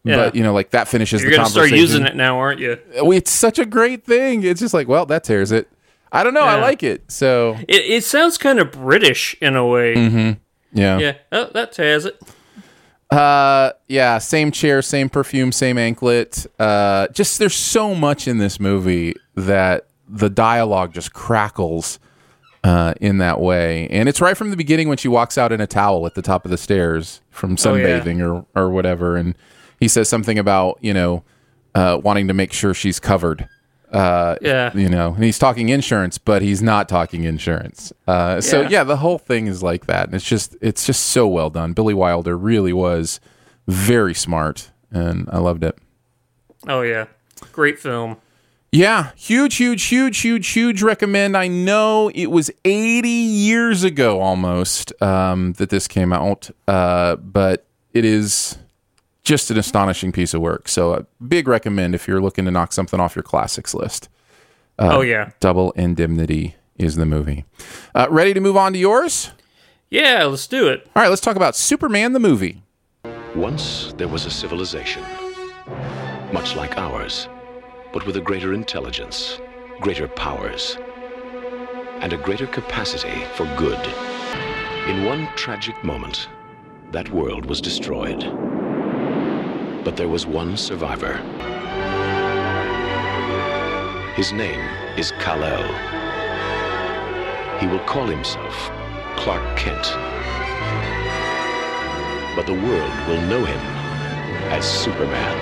Yeah. 0.04 0.16
But 0.16 0.34
you 0.34 0.42
know, 0.42 0.52
like 0.54 0.70
that 0.70 0.88
finishes 0.88 1.22
You're 1.22 1.30
the 1.32 1.36
gonna 1.38 1.48
start 1.50 1.70
using 1.70 2.06
it 2.06 2.16
now, 2.16 2.38
aren't 2.38 2.60
you? 2.60 2.78
It's 2.94 3.30
such 3.30 3.58
a 3.58 3.66
great 3.66 4.04
thing. 4.04 4.42
It's 4.44 4.60
just 4.60 4.72
like, 4.74 4.88
well, 4.88 5.04
that 5.06 5.24
tears 5.24 5.52
it. 5.52 5.68
I 6.10 6.22
don't 6.24 6.32
know. 6.34 6.40
I 6.40 6.58
like 6.60 6.82
it. 6.82 7.10
So 7.10 7.56
It, 7.68 7.82
it 7.84 8.04
sounds 8.04 8.38
kind 8.38 8.58
of 8.58 8.72
British 8.72 9.36
in 9.42 9.56
a 9.56 9.66
way. 9.66 9.94
Mm-hmm. 9.94 10.30
yeah. 10.78 10.98
Yeah. 10.98 11.14
Oh, 11.32 11.50
that 11.52 11.72
tears 11.72 12.06
it. 12.06 12.18
Uh, 13.10 13.72
yeah, 13.88 14.18
same 14.18 14.50
chair, 14.50 14.82
same 14.82 15.08
perfume, 15.08 15.50
same 15.50 15.78
anklet. 15.78 16.46
Uh, 16.58 17.08
just 17.08 17.38
there's 17.38 17.54
so 17.54 17.94
much 17.94 18.28
in 18.28 18.38
this 18.38 18.60
movie 18.60 19.14
that 19.34 19.86
the 20.08 20.28
dialogue 20.28 20.92
just 20.92 21.14
crackles 21.14 21.98
uh, 22.64 22.92
in 23.00 23.16
that 23.18 23.40
way, 23.40 23.88
and 23.88 24.08
it's 24.10 24.20
right 24.20 24.36
from 24.36 24.50
the 24.50 24.56
beginning 24.58 24.88
when 24.88 24.98
she 24.98 25.08
walks 25.08 25.38
out 25.38 25.52
in 25.52 25.60
a 25.60 25.66
towel 25.66 26.04
at 26.06 26.14
the 26.14 26.22
top 26.22 26.44
of 26.44 26.50
the 26.50 26.58
stairs 26.58 27.22
from 27.30 27.56
Oh, 27.64 27.74
yeah. 27.74 28.00
sunbathing 28.00 28.20
or 28.20 28.44
or 28.54 28.68
whatever, 28.68 29.16
and 29.16 29.34
he 29.78 29.88
says 29.88 30.08
something 30.08 30.38
about 30.38 30.78
you 30.80 30.94
know 30.94 31.22
uh, 31.74 32.00
wanting 32.02 32.28
to 32.28 32.34
make 32.34 32.52
sure 32.52 32.74
she's 32.74 32.98
covered. 33.00 33.48
Uh, 33.90 34.36
Yeah. 34.42 34.70
you 34.76 34.88
know, 34.88 35.14
and 35.14 35.24
he's 35.24 35.38
talking 35.38 35.70
insurance, 35.70 36.18
but 36.18 36.42
he's 36.42 36.60
not 36.60 36.90
talking 36.90 37.24
insurance. 37.24 37.90
Uh, 38.06 38.38
so 38.40 38.60
Yeah. 38.62 38.68
yeah, 38.70 38.84
the 38.84 38.98
whole 38.98 39.16
thing 39.18 39.46
is 39.46 39.62
like 39.62 39.86
that, 39.86 40.06
and 40.06 40.14
it's 40.14 40.24
just 40.28 40.56
it's 40.60 40.84
just 40.84 41.06
so 41.06 41.26
well 41.26 41.48
done. 41.48 41.72
Billy 41.72 41.94
Wilder 41.94 42.36
really 42.36 42.72
was 42.74 43.18
very 43.66 44.12
smart, 44.14 44.70
and 44.90 45.26
I 45.32 45.38
loved 45.38 45.64
it. 45.64 45.78
Oh 46.66 46.82
yeah. 46.82 47.06
Great 47.52 47.78
film. 47.78 48.16
Yeah, 48.70 49.12
huge, 49.16 49.56
huge, 49.56 49.84
huge, 49.84 50.18
huge, 50.20 50.46
huge 50.48 50.82
recommend. 50.82 51.34
I 51.38 51.48
know 51.48 52.10
it 52.14 52.26
was 52.30 52.50
80 52.66 53.08
years 53.08 53.82
ago 53.82 54.20
almost 54.20 54.92
um, 55.00 55.54
that 55.54 55.70
this 55.70 55.88
came 55.88 56.12
out, 56.12 56.50
uh, 56.66 57.16
but 57.16 57.64
it 57.94 58.04
is 58.04 58.58
just 59.28 59.50
an 59.50 59.58
astonishing 59.58 60.10
piece 60.10 60.32
of 60.32 60.40
work. 60.40 60.68
So, 60.68 60.94
a 60.94 61.06
big 61.22 61.48
recommend 61.48 61.94
if 61.94 62.08
you're 62.08 62.20
looking 62.20 62.46
to 62.46 62.50
knock 62.50 62.72
something 62.72 62.98
off 62.98 63.14
your 63.14 63.22
classics 63.22 63.74
list. 63.74 64.08
oh 64.78 65.02
yeah. 65.02 65.32
Double 65.38 65.70
Indemnity 65.72 66.56
is 66.76 66.96
the 66.96 67.04
movie. 67.04 67.44
Uh, 67.94 68.06
ready 68.08 68.32
to 68.32 68.40
move 68.40 68.56
on 68.56 68.72
to 68.72 68.78
yours? 68.78 69.32
Yeah. 69.90 70.24
Let's 70.24 70.46
do 70.46 70.68
it. 70.68 70.88
All 70.96 71.02
right, 71.02 71.10
let's 71.10 71.20
talk 71.20 71.36
about 71.36 71.54
Superman 71.54 72.14
the 72.14 72.18
movie. 72.18 72.62
Once 73.34 73.92
there 73.98 74.08
was 74.08 74.24
a 74.24 74.30
civilization, 74.30 75.04
much 76.32 76.56
like 76.56 76.78
ours, 76.78 77.28
but 77.92 78.06
with 78.06 78.16
a 78.16 78.22
greater 78.22 78.54
intelligence, 78.54 79.38
greater 79.82 80.08
powers, 80.08 80.78
and 82.00 82.14
a 82.14 82.16
greater 82.16 82.46
capacity 82.46 83.24
for 83.34 83.44
good. 83.56 83.78
In 84.88 85.04
one 85.04 85.28
tragic 85.36 85.84
moment, 85.84 86.28
that 86.92 87.10
world 87.10 87.44
was 87.44 87.60
destroyed. 87.60 88.24
But 89.84 89.96
there 89.96 90.08
was 90.08 90.26
one 90.26 90.56
survivor. 90.56 91.16
His 94.14 94.32
name 94.32 94.60
is 94.96 95.12
Kal-El. 95.20 95.62
He 97.60 97.66
will 97.66 97.84
call 97.86 98.06
himself 98.06 98.54
Clark 99.16 99.56
Kent. 99.56 99.84
But 102.36 102.46
the 102.46 102.54
world 102.54 102.92
will 103.08 103.20
know 103.22 103.44
him 103.44 103.60
as 104.50 104.64
Superman. 104.64 105.36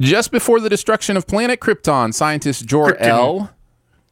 Just 0.00 0.30
before 0.30 0.60
the 0.60 0.68
destruction 0.68 1.16
of 1.16 1.26
planet 1.26 1.60
Krypton, 1.60 2.14
scientist 2.14 2.64
Jor-El. 2.66 3.50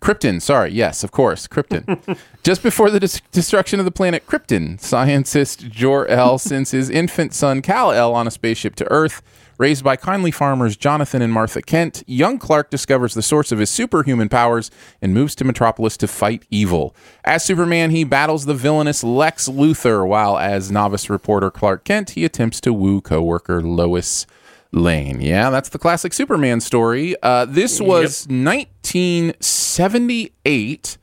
Krypton, 0.00 0.40
sorry, 0.40 0.70
yes, 0.70 1.02
of 1.02 1.10
course, 1.10 1.48
Krypton. 1.48 2.18
Just 2.44 2.62
before 2.62 2.88
the 2.88 3.00
dis- 3.00 3.20
destruction 3.32 3.80
of 3.80 3.84
the 3.84 3.90
planet 3.90 4.26
Krypton, 4.26 4.80
scientist 4.80 5.68
Jor-El 5.68 6.38
sends 6.38 6.70
his 6.70 6.88
infant 6.88 7.34
son 7.34 7.62
Kal-El 7.62 8.14
on 8.14 8.26
a 8.26 8.30
spaceship 8.30 8.76
to 8.76 8.90
Earth. 8.90 9.22
Raised 9.58 9.82
by 9.82 9.96
kindly 9.96 10.30
farmers 10.30 10.76
Jonathan 10.76 11.20
and 11.20 11.32
Martha 11.32 11.60
Kent, 11.60 12.04
young 12.06 12.38
Clark 12.38 12.70
discovers 12.70 13.14
the 13.14 13.22
source 13.22 13.50
of 13.50 13.58
his 13.58 13.68
superhuman 13.68 14.28
powers 14.28 14.70
and 15.02 15.12
moves 15.12 15.34
to 15.34 15.44
Metropolis 15.44 15.96
to 15.96 16.06
fight 16.06 16.44
evil. 16.48 16.94
As 17.24 17.44
Superman, 17.44 17.90
he 17.90 18.04
battles 18.04 18.44
the 18.44 18.54
villainous 18.54 19.02
Lex 19.02 19.48
Luthor, 19.48 20.06
while 20.06 20.38
as 20.38 20.70
novice 20.70 21.10
reporter 21.10 21.50
Clark 21.50 21.82
Kent, 21.82 22.10
he 22.10 22.24
attempts 22.24 22.60
to 22.60 22.72
woo 22.72 23.00
co-worker 23.00 23.60
Lois 23.60 24.26
Lane. 24.72 25.20
Yeah, 25.20 25.50
that's 25.50 25.68
the 25.70 25.78
classic 25.78 26.12
Superman 26.12 26.60
story. 26.60 27.16
Uh, 27.22 27.46
this 27.46 27.80
was 27.80 28.26
1978 28.28 30.98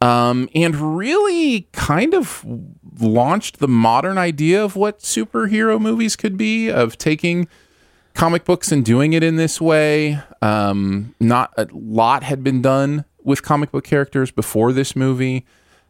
um, 0.00 0.48
and 0.54 0.96
really 0.96 1.68
kind 1.72 2.14
of 2.14 2.44
launched 2.98 3.60
the 3.60 3.68
modern 3.68 4.18
idea 4.18 4.64
of 4.64 4.76
what 4.76 5.00
superhero 5.00 5.80
movies 5.80 6.16
could 6.16 6.36
be, 6.36 6.68
of 6.68 6.98
taking 6.98 7.48
comic 8.14 8.44
books 8.44 8.72
and 8.72 8.84
doing 8.84 9.12
it 9.12 9.22
in 9.22 9.36
this 9.36 9.60
way. 9.60 10.20
Um, 10.40 11.14
not 11.20 11.52
a 11.56 11.68
lot 11.72 12.24
had 12.24 12.42
been 12.42 12.60
done 12.60 13.04
with 13.22 13.42
comic 13.42 13.70
book 13.70 13.84
characters 13.84 14.30
before 14.30 14.72
this 14.72 14.96
movie. 14.96 15.46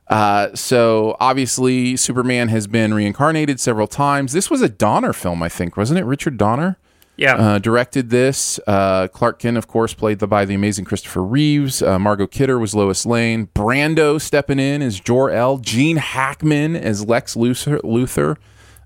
Uh, 0.08 0.54
so 0.54 1.16
obviously, 1.20 1.96
Superman 1.96 2.48
has 2.48 2.66
been 2.66 2.92
reincarnated 2.92 3.60
several 3.60 3.86
times. 3.86 4.32
This 4.32 4.50
was 4.50 4.60
a 4.60 4.68
Donner 4.68 5.12
film, 5.12 5.42
I 5.42 5.48
think, 5.48 5.76
wasn't 5.76 6.00
it? 6.00 6.04
Richard 6.04 6.36
Donner 6.36 6.76
Yeah. 7.16 7.34
uh, 7.36 7.58
directed 7.58 8.10
this. 8.10 8.58
Uh, 8.66 9.06
Clark 9.08 9.38
Kent, 9.38 9.56
of 9.58 9.66
course, 9.68 9.92
played 9.94 10.18
the, 10.18 10.26
by 10.26 10.44
the 10.44 10.54
amazing 10.54 10.84
Christopher 10.86 11.22
Reeves. 11.22 11.82
Uh, 11.82 11.98
Margot 11.98 12.26
Kidder 12.26 12.58
was 12.58 12.74
Lois 12.74 13.04
Lane. 13.06 13.48
Brando 13.54 14.20
stepping 14.20 14.58
in 14.58 14.80
as 14.82 14.98
Jor 14.98 15.30
El. 15.30 15.58
Gene 15.58 15.98
Hackman 15.98 16.74
as 16.74 17.06
Lex 17.06 17.34
Luthor. 17.34 18.36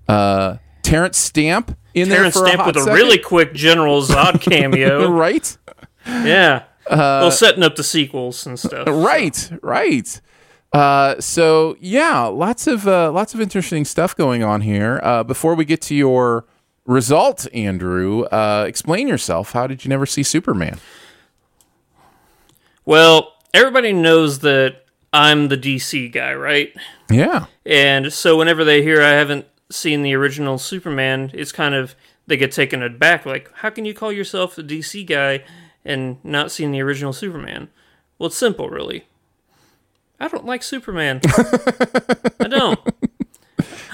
Uh, 0.07 0.57
Terence 0.83 1.17
Stamp 1.17 1.77
in 1.93 2.09
Terence 2.09 2.35
there 2.35 2.43
for 2.43 2.47
Stamp 2.49 2.61
a 2.63 2.65
with 2.79 2.87
a 2.87 2.93
really 2.93 3.17
quick 3.17 3.53
General 3.53 4.01
Zod 4.01 4.41
cameo. 4.49 5.09
right, 5.09 5.57
Yeah. 6.05 6.63
well, 6.89 7.31
setting 7.31 7.63
up 7.63 7.75
the 7.75 7.83
sequels 7.83 8.45
and 8.45 8.57
stuff. 8.59 8.87
right, 8.87 9.51
right. 9.61 10.21
Uh, 10.73 11.19
so 11.19 11.75
yeah, 11.79 12.23
lots 12.23 12.67
of 12.67 12.87
uh, 12.87 13.11
lots 13.11 13.33
of 13.33 13.41
interesting 13.41 13.83
stuff 13.85 14.15
going 14.15 14.43
on 14.43 14.61
here. 14.61 14.99
Uh, 15.01 15.23
before 15.23 15.55
we 15.55 15.65
get 15.65 15.81
to 15.81 15.95
your 15.95 16.45
result, 16.87 17.45
Andrew, 17.53 18.23
uh, 18.23 18.65
explain 18.67 19.07
yourself. 19.07 19.51
How 19.51 19.67
did 19.67 19.85
you 19.85 19.89
never 19.89 20.07
see 20.07 20.23
Superman? 20.23 20.79
Well, 22.85 23.33
everybody 23.53 23.93
knows 23.93 24.39
that 24.39 24.85
I'm 25.13 25.49
the 25.49 25.57
DC 25.57 26.11
guy, 26.11 26.33
right? 26.33 26.73
Yeah. 27.11 27.45
And 27.65 28.11
so 28.11 28.37
whenever 28.37 28.63
they 28.63 28.81
hear 28.81 29.01
I 29.01 29.11
haven't 29.11 29.45
seen 29.69 30.01
the 30.01 30.15
original 30.15 30.57
Superman, 30.57 31.29
it's 31.33 31.51
kind 31.51 31.75
of 31.75 31.95
they 32.25 32.37
get 32.37 32.51
taken 32.51 32.81
aback. 32.81 33.25
Like, 33.25 33.51
how 33.55 33.69
can 33.69 33.85
you 33.85 33.93
call 33.93 34.11
yourself 34.11 34.55
the 34.55 34.63
DC 34.63 35.05
guy 35.05 35.43
and 35.85 36.23
not 36.23 36.51
seen 36.51 36.71
the 36.71 36.81
original 36.81 37.13
Superman? 37.13 37.69
Well, 38.17 38.27
it's 38.27 38.37
simple, 38.37 38.69
really. 38.69 39.05
I 40.19 40.27
don't 40.29 40.45
like 40.45 40.63
Superman. 40.63 41.21
I 42.39 42.47
don't. 42.49 42.79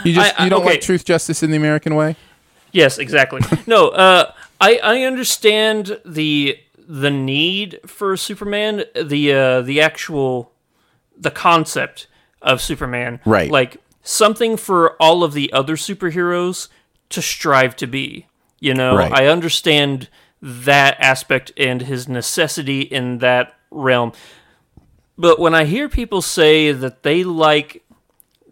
You 0.05 0.13
just 0.13 0.39
I- 0.39 0.43
you 0.43 0.49
don't 0.49 0.61
okay. 0.61 0.71
like 0.71 0.81
truth, 0.81 1.03
justice, 1.03 1.43
in 1.43 1.51
the 1.51 1.57
American 1.57 1.95
way. 1.95 2.15
Yes, 2.73 2.97
exactly. 2.97 3.41
No, 3.67 3.89
uh, 3.89 4.33
I 4.59 4.79
I 4.83 5.01
understand 5.03 5.99
the 6.05 6.59
the 6.77 7.09
need 7.11 7.79
for 7.85 8.17
Superman, 8.17 8.83
the 8.93 9.31
uh, 9.33 9.61
the 9.61 9.79
actual 9.79 10.51
the 11.17 11.31
concept 11.31 12.07
of 12.41 12.61
Superman, 12.61 13.21
Right. 13.25 13.49
Like 13.49 13.77
something 14.01 14.57
for 14.57 15.01
all 15.01 15.23
of 15.23 15.31
the 15.33 15.53
other 15.53 15.77
superheroes 15.77 16.67
to 17.09 17.21
strive 17.21 17.75
to 17.77 17.87
be. 17.87 18.27
You 18.59 18.73
know, 18.73 18.97
Right. 18.97 19.11
I 19.13 19.27
understand 19.27 20.09
that 20.41 20.97
aspect 20.99 21.53
and 21.55 21.83
his 21.83 22.09
necessity 22.09 22.81
in 22.81 23.19
that 23.19 23.53
realm. 23.71 24.11
But 25.17 25.39
when 25.39 25.55
I 25.55 25.63
hear 25.65 25.87
people 25.87 26.21
say 26.21 26.73
that 26.73 27.03
they 27.03 27.23
like 27.23 27.83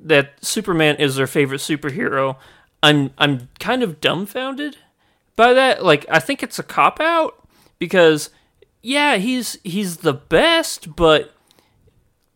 that 0.04 0.34
Superman 0.42 0.96
is 0.98 1.16
their 1.16 1.28
favorite 1.28 1.60
superhero, 1.60 2.38
I'm 2.84 3.12
I'm 3.17 3.50
kind 3.60 3.84
of 3.84 4.02
dumbfounded 4.02 4.78
by 5.36 5.54
that. 5.54 5.84
Like 5.84 6.06
I 6.10 6.20
think 6.20 6.44
it's 6.44 6.60
a 6.60 6.63
cop 6.63 7.00
out 7.00 7.48
because 7.80 8.30
yeah, 8.82 9.17
he's 9.17 9.60
he's 9.63 9.98
the 9.98 10.13
best, 10.13 10.96
but 10.96 11.34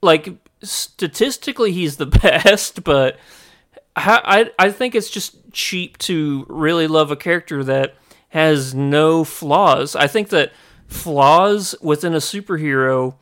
like 0.01 0.29
statistically 0.61 1.71
he's 1.71 1.97
the 1.97 2.05
best, 2.05 2.83
but 2.83 3.17
I 3.95 4.51
I 4.59 4.67
I 4.67 4.71
think 4.71 4.95
it's 4.95 5.09
just 5.09 5.51
cheap 5.51 5.97
to 5.99 6.45
really 6.49 6.87
love 6.87 7.11
a 7.11 7.15
character 7.15 7.63
that 7.63 7.95
has 8.29 8.73
no 8.73 9.23
flaws. 9.23 9.95
I 9.95 10.07
think 10.07 10.29
that 10.29 10.51
flaws 10.87 11.73
within 11.81 12.13
a 12.13 12.17
superhero 12.17 13.15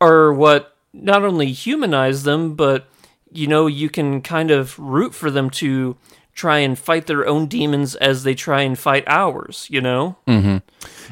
are 0.00 0.32
what 0.32 0.76
not 0.92 1.24
only 1.24 1.52
humanize 1.52 2.22
them, 2.24 2.54
but 2.54 2.86
you 3.30 3.46
know, 3.46 3.66
you 3.66 3.88
can 3.88 4.20
kind 4.20 4.50
of 4.50 4.78
root 4.78 5.14
for 5.14 5.30
them 5.30 5.48
to 5.48 5.96
try 6.34 6.58
and 6.58 6.78
fight 6.78 7.06
their 7.06 7.26
own 7.26 7.46
demons 7.46 7.94
as 7.96 8.24
they 8.24 8.34
try 8.34 8.62
and 8.62 8.78
fight 8.78 9.04
ours, 9.06 9.66
you 9.70 9.80
know? 9.80 10.16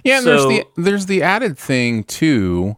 Yeah, 0.04 0.18
and 0.18 0.26
there's 0.26 0.46
the 0.46 0.64
there's 0.76 1.06
the 1.06 1.22
added 1.22 1.58
thing 1.58 2.04
too 2.04 2.76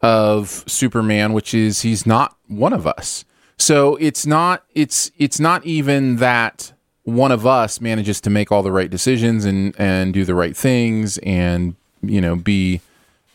of 0.00 0.64
Superman, 0.66 1.32
which 1.32 1.54
is 1.54 1.82
he's 1.82 2.06
not 2.06 2.36
one 2.48 2.72
of 2.72 2.86
us. 2.86 3.24
So 3.58 3.96
it's 3.96 4.26
not 4.26 4.64
it's 4.74 5.10
it's 5.18 5.38
not 5.40 5.64
even 5.64 6.16
that 6.16 6.72
one 7.04 7.32
of 7.32 7.46
us 7.46 7.80
manages 7.80 8.20
to 8.22 8.30
make 8.30 8.52
all 8.52 8.62
the 8.62 8.72
right 8.72 8.90
decisions 8.90 9.44
and 9.44 9.74
and 9.78 10.12
do 10.12 10.24
the 10.24 10.34
right 10.34 10.56
things 10.56 11.18
and 11.18 11.74
you 12.02 12.20
know 12.20 12.36
be 12.36 12.80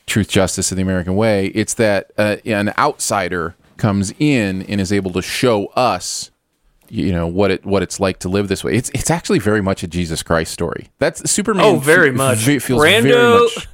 truth 0.06 0.30
justice 0.30 0.71
in 0.71 0.76
the 0.76 0.82
American 0.82 1.15
way. 1.15 1.47
It's 1.47 1.73
that 1.76 2.12
uh, 2.17 2.38
an 2.45 2.73
outsider 2.78 3.56
comes 3.78 4.13
in 4.19 4.63
and 4.63 4.82
is 4.82 4.91
able 4.91 5.12
to 5.12 5.21
show 5.21 5.67
us 5.67 6.32
you 6.89 7.12
know 7.12 7.28
what 7.28 7.52
it 7.52 7.65
what 7.65 7.84
it's 7.84 8.00
like 8.00 8.19
to 8.19 8.30
live 8.30 8.47
this 8.47 8.63
way. 8.63 8.76
It's 8.76 8.89
it's 8.93 9.10
actually 9.12 9.39
very 9.39 9.62
much 9.62 9.84
a 9.84 9.88
Jesus 9.88 10.23
Christ 10.23 10.52
story. 10.52 10.89
That's 11.00 11.30
Superman. 11.30 11.65
Oh, 11.65 11.78
very 11.80 12.10
fe- 12.12 12.15
much. 12.17 12.38
fe- 12.39 12.60
feels 12.60 12.82
Brando, 12.82 13.04
very 13.04 13.39
much. 13.39 13.67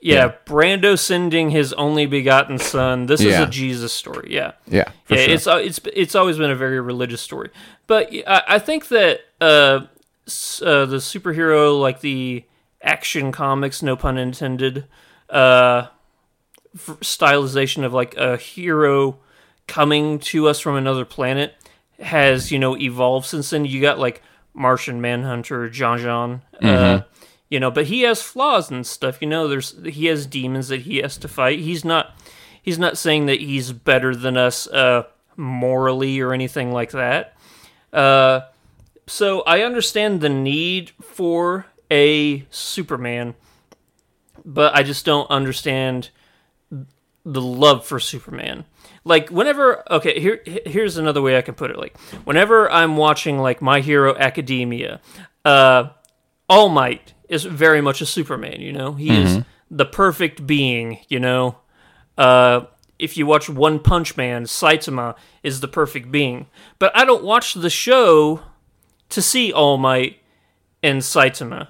yeah, 0.00 0.14
yeah. 0.26 0.32
Brando 0.46 0.98
sending 0.98 1.50
his 1.50 1.72
only 1.74 2.06
begotten 2.06 2.58
son. 2.58 3.06
This 3.06 3.20
is 3.20 3.34
a 3.38 3.46
Jesus 3.46 3.92
story. 3.92 4.28
Yeah, 4.32 4.52
Yeah, 4.66 4.84
yeah. 5.08 5.16
sure. 5.16 5.34
It's 5.34 5.46
uh, 5.46 5.56
it's 5.56 5.80
it's 5.92 6.14
always 6.14 6.38
been 6.38 6.50
a 6.50 6.56
very 6.56 6.80
religious 6.80 7.20
story, 7.20 7.50
but 7.86 8.10
I, 8.26 8.42
I 8.48 8.58
think 8.58 8.88
that 8.88 9.20
uh, 9.40 9.44
uh, 9.44 9.86
the 10.26 10.96
superhero, 11.00 11.78
like 11.80 12.00
the 12.00 12.44
action 12.82 13.30
comics, 13.32 13.82
no 13.82 13.94
pun 13.96 14.16
intended, 14.18 14.84
uh, 15.28 15.86
stylization 16.76 17.84
of 17.84 17.92
like 17.92 18.16
a 18.16 18.36
hero 18.36 19.18
coming 19.66 20.18
to 20.18 20.48
us 20.48 20.58
from 20.60 20.76
another 20.76 21.04
planet 21.04 21.54
has 22.00 22.50
you 22.50 22.58
know 22.58 22.76
evolved 22.76 23.26
since 23.26 23.50
then. 23.50 23.64
You 23.64 23.80
got 23.80 23.98
like 23.98 24.22
Martian 24.54 25.00
Manhunter, 25.00 25.68
J'onn 25.68 25.98
J'onzz, 26.00 26.40
uh, 26.62 27.02
you 27.48 27.60
know, 27.60 27.70
but 27.70 27.86
he 27.86 28.02
has 28.02 28.22
flaws 28.22 28.70
and 28.70 28.86
stuff. 28.86 29.20
You 29.20 29.28
know, 29.28 29.48
there's 29.48 29.74
he 29.84 30.06
has 30.06 30.26
demons 30.26 30.68
that 30.68 30.82
he 30.82 30.98
has 30.98 31.16
to 31.18 31.28
fight. 31.28 31.60
He's 31.60 31.84
not 31.84 32.14
he's 32.62 32.78
not 32.78 32.98
saying 32.98 33.26
that 33.26 33.40
he's 33.40 33.72
better 33.72 34.14
than 34.14 34.36
us 34.36 34.66
uh, 34.68 35.04
morally 35.36 36.20
or 36.20 36.32
anything 36.32 36.72
like 36.72 36.92
that. 36.92 37.36
Uh, 37.92 38.40
so 39.06 39.40
I 39.42 39.62
understand 39.62 40.20
the 40.20 40.28
need 40.28 40.90
for 41.00 41.66
a 41.90 42.46
Superman, 42.50 43.34
but 44.44 44.74
I 44.76 44.82
just 44.82 45.04
don't 45.04 45.28
understand 45.30 46.10
the 47.24 47.40
love 47.42 47.84
for 47.84 47.98
Superman. 47.98 48.64
Like 49.04 49.30
whenever 49.30 49.82
okay, 49.90 50.20
here 50.20 50.42
here's 50.66 50.96
another 50.96 51.22
way 51.22 51.38
I 51.38 51.42
can 51.42 51.54
put 51.54 51.70
it. 51.70 51.78
Like 51.78 51.98
whenever 52.24 52.70
I'm 52.70 52.96
watching 52.96 53.38
like 53.38 53.62
My 53.62 53.80
Hero 53.80 54.14
Academia, 54.16 55.00
uh 55.44 55.90
All 56.48 56.68
Might 56.68 57.14
is 57.28 57.44
very 57.44 57.80
much 57.80 58.00
a 58.00 58.06
Superman, 58.06 58.60
you 58.60 58.72
know? 58.72 58.92
He 58.92 59.10
is 59.10 59.44
the 59.70 59.86
perfect 59.86 60.46
being, 60.46 60.98
you 61.08 61.20
know? 61.20 61.56
Uh 62.18 62.62
if 62.98 63.16
you 63.16 63.24
watch 63.24 63.48
One 63.48 63.78
Punch 63.78 64.16
Man, 64.16 64.44
Saitama 64.44 65.16
is 65.42 65.60
the 65.60 65.68
perfect 65.68 66.10
being. 66.10 66.46
But 66.78 66.94
I 66.94 67.06
don't 67.06 67.24
watch 67.24 67.54
the 67.54 67.70
show 67.70 68.42
to 69.08 69.22
see 69.22 69.52
All 69.52 69.78
Might 69.78 70.18
and 70.82 71.00
Saitama. 71.00 71.68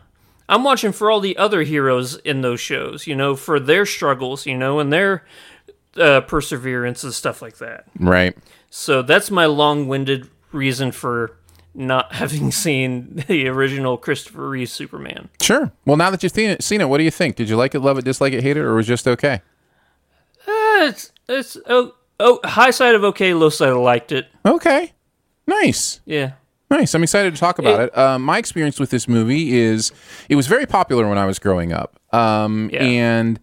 I'm 0.48 0.64
watching 0.64 0.90
for 0.90 1.12
all 1.12 1.20
the 1.20 1.36
other 1.36 1.62
heroes 1.62 2.16
in 2.16 2.40
those 2.40 2.60
shows, 2.60 3.06
you 3.06 3.14
know, 3.14 3.36
for 3.36 3.60
their 3.60 3.86
struggles, 3.86 4.46
you 4.46 4.56
know, 4.58 4.80
and 4.80 4.92
their 4.92 5.24
uh, 5.96 6.20
perseverance 6.22 7.04
and 7.04 7.12
stuff 7.12 7.42
like 7.42 7.58
that. 7.58 7.84
Right. 7.98 8.36
So 8.70 9.02
that's 9.02 9.30
my 9.30 9.46
long-winded 9.46 10.28
reason 10.52 10.92
for 10.92 11.36
not 11.74 12.12
having 12.14 12.50
seen 12.50 13.24
the 13.28 13.48
original 13.48 13.96
Christopher 13.96 14.48
Reeve 14.48 14.68
Superman. 14.70 15.28
Sure. 15.40 15.72
Well, 15.84 15.96
now 15.96 16.10
that 16.10 16.22
you've 16.22 16.32
seen 16.32 16.50
it, 16.50 16.62
seen 16.62 16.80
it, 16.80 16.88
what 16.88 16.98
do 16.98 17.04
you 17.04 17.10
think? 17.10 17.36
Did 17.36 17.48
you 17.48 17.56
like 17.56 17.74
it, 17.74 17.80
love 17.80 17.98
it, 17.98 18.04
dislike 18.04 18.32
it, 18.32 18.42
hate 18.42 18.56
it, 18.56 18.60
or 18.60 18.74
was 18.74 18.86
it 18.86 18.90
just 18.90 19.08
okay? 19.08 19.42
Uh, 20.46 20.88
it's 20.88 21.12
it's 21.28 21.56
oh 21.68 21.94
oh 22.18 22.40
high 22.44 22.70
side 22.70 22.94
of 22.94 23.04
okay, 23.04 23.34
low 23.34 23.50
side 23.50 23.68
of 23.68 23.76
liked 23.78 24.10
it. 24.12 24.26
Okay. 24.44 24.92
Nice. 25.46 26.00
Yeah. 26.06 26.32
Nice. 26.70 26.94
I'm 26.94 27.02
excited 27.02 27.34
to 27.34 27.40
talk 27.40 27.58
about 27.58 27.80
it. 27.80 27.98
Uh, 27.98 28.18
my 28.18 28.38
experience 28.38 28.78
with 28.78 28.90
this 28.90 29.08
movie 29.08 29.58
is 29.58 29.90
it 30.28 30.36
was 30.36 30.46
very 30.46 30.66
popular 30.66 31.08
when 31.08 31.18
I 31.18 31.26
was 31.26 31.38
growing 31.40 31.72
up. 31.72 31.98
Um, 32.14 32.70
Yeah. 32.72 32.82
And 32.84 33.40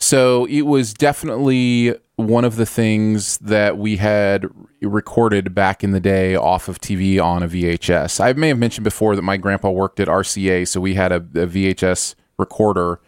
so 0.00 0.46
it 0.46 0.62
was 0.62 0.94
definitely 0.94 1.94
one 2.16 2.44
of 2.44 2.56
the 2.56 2.66
things 2.66 3.38
that 3.38 3.78
we 3.78 3.96
had 3.96 4.46
recorded 4.82 5.54
back 5.54 5.84
in 5.84 5.92
the 5.92 6.00
day 6.00 6.34
off 6.34 6.68
of 6.68 6.80
TV 6.80 7.22
on 7.22 7.42
a 7.42 7.48
VHS. 7.48 8.20
I 8.20 8.32
may 8.32 8.48
have 8.48 8.58
mentioned 8.58 8.84
before 8.84 9.16
that 9.16 9.22
my 9.22 9.36
grandpa 9.36 9.70
worked 9.70 10.00
at 10.00 10.08
RCA, 10.08 10.66
so 10.66 10.80
we 10.80 10.94
had 10.94 11.12
a, 11.12 11.16
a 11.16 11.46
VHS 11.46 12.14
recorder 12.38 13.00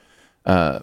uh, 0.45 0.81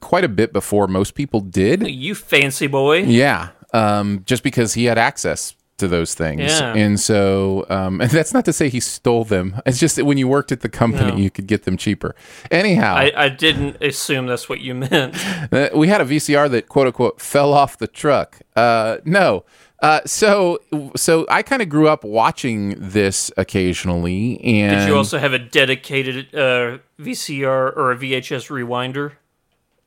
quite 0.00 0.24
a 0.24 0.28
bit 0.28 0.52
before 0.52 0.86
most 0.86 1.14
people 1.14 1.40
did. 1.40 1.86
You 1.86 2.14
fancy 2.14 2.66
boy. 2.66 3.00
Yeah, 3.04 3.50
um, 3.72 4.22
just 4.26 4.42
because 4.42 4.74
he 4.74 4.84
had 4.84 4.98
access 4.98 5.54
to 5.78 5.88
those 5.88 6.14
things, 6.14 6.40
Yeah. 6.42 6.74
and 6.74 6.98
so 7.00 7.66
um, 7.70 8.00
and 8.00 8.10
that's 8.18 8.32
not 8.34 8.44
to 8.44 8.52
say 8.52 8.68
he 8.68 8.80
stole 8.80 9.24
them. 9.24 9.60
It's 9.66 9.78
just 9.78 9.96
that 9.96 10.04
when 10.04 10.18
you 10.18 10.28
worked 10.28 10.52
at 10.52 10.60
the 10.60 10.68
company, 10.68 11.10
No. 11.12 11.16
you 11.16 11.30
could 11.30 11.46
get 11.46 11.64
them 11.64 11.76
cheaper. 11.76 12.14
Anyhow, 12.50 12.94
I, 12.94 13.12
I 13.16 13.28
didn't 13.28 13.82
assume 13.82 14.26
that's 14.26 14.48
what 14.48 14.60
you 14.60 14.74
meant. 14.74 15.16
uh, 15.52 15.70
we 15.74 15.88
had 15.88 16.00
a 16.00 16.04
VCR 16.04 16.50
that 16.50 16.68
quote 16.68 16.86
unquote 16.88 17.20
fell 17.20 17.52
off 17.52 17.78
the 17.78 17.86
truck. 17.88 18.38
Uh, 18.56 18.98
no. 19.04 19.44
Uh, 19.80 20.00
so, 20.04 20.58
so 20.96 21.24
I 21.30 21.42
kind 21.44 21.62
of 21.62 21.68
grew 21.68 21.86
up 21.86 22.02
watching 22.02 22.74
this 22.78 23.30
occasionally, 23.36 24.40
and 24.42 24.80
Did 24.80 24.88
you 24.88 24.96
also 24.96 25.18
have 25.18 25.32
a 25.32 25.38
dedicated 25.38 26.34
uh, 26.34 26.78
VCR 26.98 27.76
or 27.76 27.92
a 27.92 27.96
VHS 27.96 28.48
rewinder? 28.50 29.12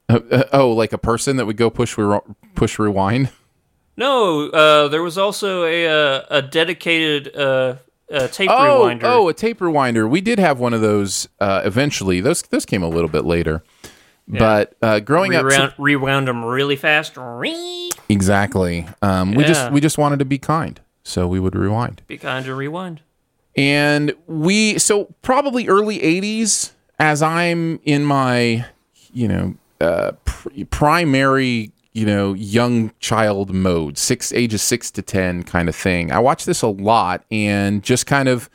Uh, 0.07 0.19
uh, 0.31 0.43
oh, 0.53 0.71
like 0.71 0.93
a 0.93 0.97
person 0.97 1.35
that 1.37 1.45
would 1.45 1.57
go 1.57 1.69
push 1.69 1.97
re- 1.97 2.19
push 2.55 2.79
rewind. 2.79 3.31
No, 4.01 4.49
uh, 4.49 4.87
there 4.87 5.03
was 5.03 5.17
also 5.19 5.63
a 5.63 5.87
uh, 5.87 6.23
a 6.29 6.41
dedicated 6.41 7.35
uh, 7.35 7.75
uh, 8.11 8.27
tape 8.29 8.49
Oh, 8.51 8.81
rewinder. 8.85 9.03
oh, 9.03 9.29
a 9.29 9.33
tape 9.33 9.59
rewinder. 9.59 10.09
We 10.09 10.21
did 10.21 10.39
have 10.39 10.59
one 10.59 10.73
of 10.73 10.81
those 10.81 11.29
uh, 11.39 11.61
eventually. 11.63 12.19
Those 12.19 12.41
those 12.41 12.65
came 12.65 12.81
a 12.81 12.89
little 12.89 13.09
bit 13.09 13.25
later, 13.25 13.63
but 14.27 14.73
uh, 14.81 14.99
growing 15.01 15.35
up, 15.35 15.45
rewound, 15.45 15.73
rewound 15.77 16.27
them 16.27 16.43
really 16.43 16.75
fast. 16.75 17.15
Exactly. 18.09 18.87
Um, 19.03 19.35
We 19.35 19.43
just 19.43 19.71
we 19.71 19.79
just 19.79 19.97
wanted 19.99 20.17
to 20.19 20.25
be 20.25 20.39
kind, 20.39 20.79
so 21.03 21.27
we 21.27 21.39
would 21.39 21.55
rewind. 21.55 22.01
Be 22.07 22.17
kind 22.17 22.47
of 22.47 22.57
rewind. 22.57 23.01
And 23.55 24.13
we 24.27 24.79
so 24.79 25.13
probably 25.21 25.67
early 25.67 25.99
'80s, 25.99 26.71
as 26.99 27.21
I'm 27.21 27.79
in 27.83 28.03
my 28.03 28.65
you 29.13 29.27
know 29.27 29.53
uh, 29.79 30.13
pr- 30.25 30.49
primary 30.71 31.71
you 31.93 32.05
know 32.05 32.33
young 32.33 32.91
child 32.99 33.53
mode, 33.53 33.97
six 33.97 34.31
ages 34.33 34.61
six 34.61 34.91
to 34.91 35.01
ten 35.01 35.43
kind 35.43 35.69
of 35.69 35.75
thing. 35.75 36.11
I 36.11 36.19
watched 36.19 36.45
this 36.45 36.61
a 36.61 36.67
lot 36.67 37.23
and 37.31 37.83
just 37.83 38.05
kind 38.05 38.29
of 38.29 38.49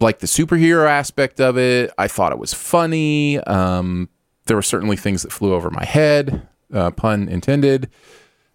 like 0.00 0.18
the 0.18 0.26
superhero 0.26 0.88
aspect 0.88 1.40
of 1.40 1.56
it. 1.56 1.92
I 1.98 2.08
thought 2.08 2.32
it 2.32 2.38
was 2.38 2.52
funny. 2.52 3.38
Um, 3.40 4.08
there 4.46 4.56
were 4.56 4.62
certainly 4.62 4.96
things 4.96 5.22
that 5.22 5.32
flew 5.32 5.54
over 5.54 5.70
my 5.70 5.84
head, 5.84 6.46
uh, 6.72 6.90
pun 6.90 7.28
intended. 7.28 7.88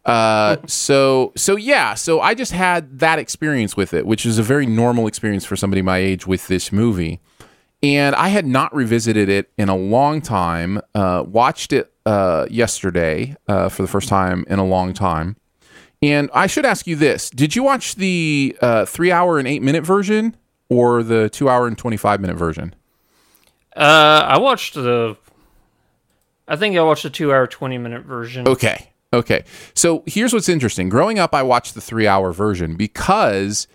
Uh, 0.05 0.57
so 0.65 1.33
so 1.35 1.55
yeah, 1.55 1.93
so 1.93 2.21
I 2.21 2.33
just 2.33 2.51
had 2.51 2.99
that 2.99 3.19
experience 3.19 3.75
with 3.75 3.93
it, 3.93 4.05
which 4.05 4.25
is 4.25 4.39
a 4.39 4.43
very 4.43 4.65
normal 4.65 5.07
experience 5.07 5.45
for 5.45 5.55
somebody 5.55 5.81
my 5.81 5.97
age 5.97 6.25
with 6.25 6.47
this 6.47 6.71
movie. 6.71 7.19
And 7.81 8.13
I 8.15 8.27
had 8.27 8.45
not 8.45 8.75
revisited 8.75 9.29
it 9.29 9.51
in 9.57 9.69
a 9.69 9.75
long 9.75 10.21
time. 10.21 10.81
Uh, 10.93 11.23
watched 11.25 11.71
it 11.71 11.93
uh, 12.05 12.45
yesterday 12.49 13.37
uh, 13.47 13.69
for 13.69 13.81
the 13.83 13.87
first 13.87 14.09
time 14.09 14.43
in 14.49 14.59
a 14.59 14.65
long 14.65 14.93
time. 14.93 15.37
And 16.01 16.29
I 16.33 16.47
should 16.47 16.65
ask 16.65 16.87
you 16.87 16.95
this: 16.95 17.29
Did 17.29 17.55
you 17.55 17.63
watch 17.63 17.95
the 17.95 18.57
uh, 18.61 18.85
three-hour 18.85 19.39
and 19.39 19.47
eight-minute 19.47 19.83
version 19.83 20.35
or 20.69 21.03
the 21.03 21.29
two-hour 21.29 21.67
and 21.67 21.77
twenty-five-minute 21.77 22.35
version? 22.35 22.75
Uh, 23.75 24.25
I 24.27 24.39
watched 24.39 24.73
the. 24.73 25.17
I 26.47 26.55
think 26.55 26.75
I 26.77 26.81
watched 26.81 27.03
the 27.03 27.09
two-hour, 27.09 27.47
twenty-minute 27.47 28.03
version. 28.03 28.47
Okay. 28.47 28.91
Okay. 29.13 29.43
So 29.73 30.03
here's 30.05 30.33
what's 30.33 30.49
interesting. 30.49 30.89
Growing 30.89 31.17
up, 31.17 31.33
I 31.33 31.43
watched 31.43 31.75
the 31.75 31.81
three 31.81 32.07
hour 32.07 32.31
version 32.31 32.75
because 32.75 33.67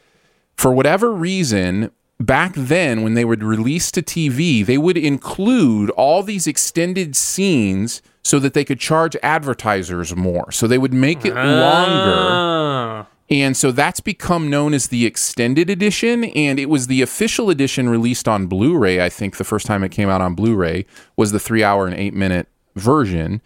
for 0.57 0.73
whatever 0.73 1.13
reason, 1.13 1.91
back 2.21 2.55
then 2.55 3.03
when 3.03 3.15
they 3.15 3.25
would 3.25 3.43
release 3.43 3.91
to 3.93 4.03
TV, 4.03 4.65
they 4.65 4.79
would 4.79 4.97
include 4.97 5.91
all 5.91 6.23
these 6.23 6.47
extended 6.47 7.17
scenes 7.17 8.03
so 8.23 8.39
that 8.39 8.55
they 8.55 8.65
could 8.65 8.81
charge 8.81 9.17
advertisers 9.23 10.15
more. 10.17 10.51
So 10.51 10.67
they 10.67 10.79
would 10.79 10.95
make 10.95 11.25
it 11.25 11.35
longer. 11.35 12.17
Ah. 12.17 13.07
And 13.31 13.57
so 13.57 13.73
that's 13.73 14.01
become 14.01 14.51
known 14.51 14.75
as 14.75 14.89
the 14.89 15.07
extended 15.07 15.71
edition. 15.71 16.25
And 16.25 16.59
it 16.59 16.69
was 16.69 16.87
the 16.87 17.03
official 17.03 17.51
edition 17.51 17.89
released 17.89 18.29
on 18.29 18.47
Blu 18.47 18.77
ray. 18.77 19.03
I 19.03 19.09
think 19.09 19.37
the 19.37 19.45
first 19.45 19.67
time 19.67 19.83
it 19.83 19.91
came 19.91 20.09
out 20.09 20.21
on 20.21 20.35
Blu 20.35 20.55
ray 20.55 20.87
was 21.17 21.33
the 21.33 21.41
three 21.41 21.65
hour 21.65 21.87
and 21.87 21.97
eight 21.97 22.15
minute 22.15 22.49
version. 22.77 23.41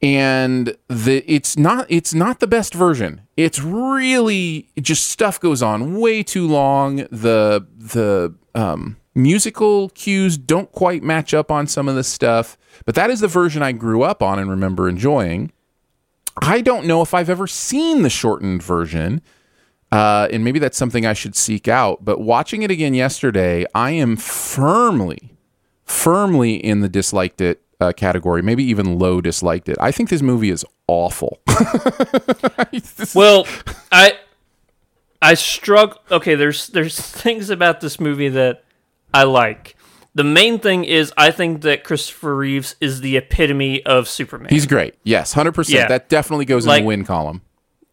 And 0.00 0.76
the 0.86 1.24
it's 1.26 1.56
not 1.56 1.86
it's 1.88 2.14
not 2.14 2.38
the 2.38 2.46
best 2.46 2.72
version. 2.72 3.22
It's 3.36 3.60
really 3.60 4.70
just 4.80 5.08
stuff 5.08 5.40
goes 5.40 5.60
on 5.62 5.98
way 5.98 6.22
too 6.22 6.46
long. 6.46 6.96
The 7.10 7.66
the 7.76 8.34
um, 8.54 8.96
musical 9.14 9.88
cues 9.90 10.38
don't 10.38 10.70
quite 10.70 11.02
match 11.02 11.34
up 11.34 11.50
on 11.50 11.66
some 11.66 11.88
of 11.88 11.96
the 11.96 12.04
stuff. 12.04 12.56
But 12.84 12.94
that 12.94 13.10
is 13.10 13.20
the 13.20 13.28
version 13.28 13.62
I 13.62 13.72
grew 13.72 14.02
up 14.02 14.22
on 14.22 14.38
and 14.38 14.48
remember 14.48 14.88
enjoying. 14.88 15.50
I 16.40 16.60
don't 16.60 16.86
know 16.86 17.02
if 17.02 17.14
I've 17.14 17.28
ever 17.28 17.48
seen 17.48 18.02
the 18.02 18.10
shortened 18.10 18.62
version. 18.62 19.20
Uh, 19.90 20.28
and 20.30 20.44
maybe 20.44 20.58
that's 20.58 20.76
something 20.76 21.06
I 21.06 21.14
should 21.14 21.34
seek 21.34 21.66
out. 21.66 22.04
But 22.04 22.20
watching 22.20 22.62
it 22.62 22.70
again 22.70 22.94
yesterday, 22.94 23.64
I 23.74 23.92
am 23.92 24.16
firmly, 24.16 25.34
firmly 25.84 26.54
in 26.54 26.80
the 26.80 26.88
disliked 26.88 27.40
it 27.40 27.62
uh, 27.80 27.92
category, 27.92 28.42
maybe 28.42 28.64
even 28.64 28.98
low 28.98 29.20
disliked 29.20 29.68
it. 29.68 29.76
I 29.80 29.92
think 29.92 30.08
this 30.08 30.22
movie 30.22 30.50
is 30.50 30.64
awful. 30.86 31.38
Well, 33.14 33.46
I 33.90 34.12
I 35.22 35.34
struggle. 35.34 35.98
Okay, 36.10 36.34
there's 36.34 36.68
there's 36.68 36.98
things 37.00 37.50
about 37.50 37.80
this 37.80 37.98
movie 37.98 38.28
that 38.28 38.64
I 39.12 39.24
like. 39.24 39.76
The 40.14 40.24
main 40.24 40.58
thing 40.58 40.84
is 40.84 41.12
I 41.16 41.30
think 41.30 41.62
that 41.62 41.84
Christopher 41.84 42.36
Reeves 42.36 42.76
is 42.80 43.00
the 43.00 43.16
epitome 43.16 43.84
of 43.86 44.08
Superman. 44.08 44.50
He's 44.50 44.66
great. 44.66 44.94
Yes, 45.04 45.34
100%. 45.34 45.88
That 45.88 46.08
definitely 46.08 46.44
goes 46.44 46.64
in 46.64 46.68
Like- 46.70 46.82
the 46.82 46.86
win 46.86 47.04
column. 47.04 47.42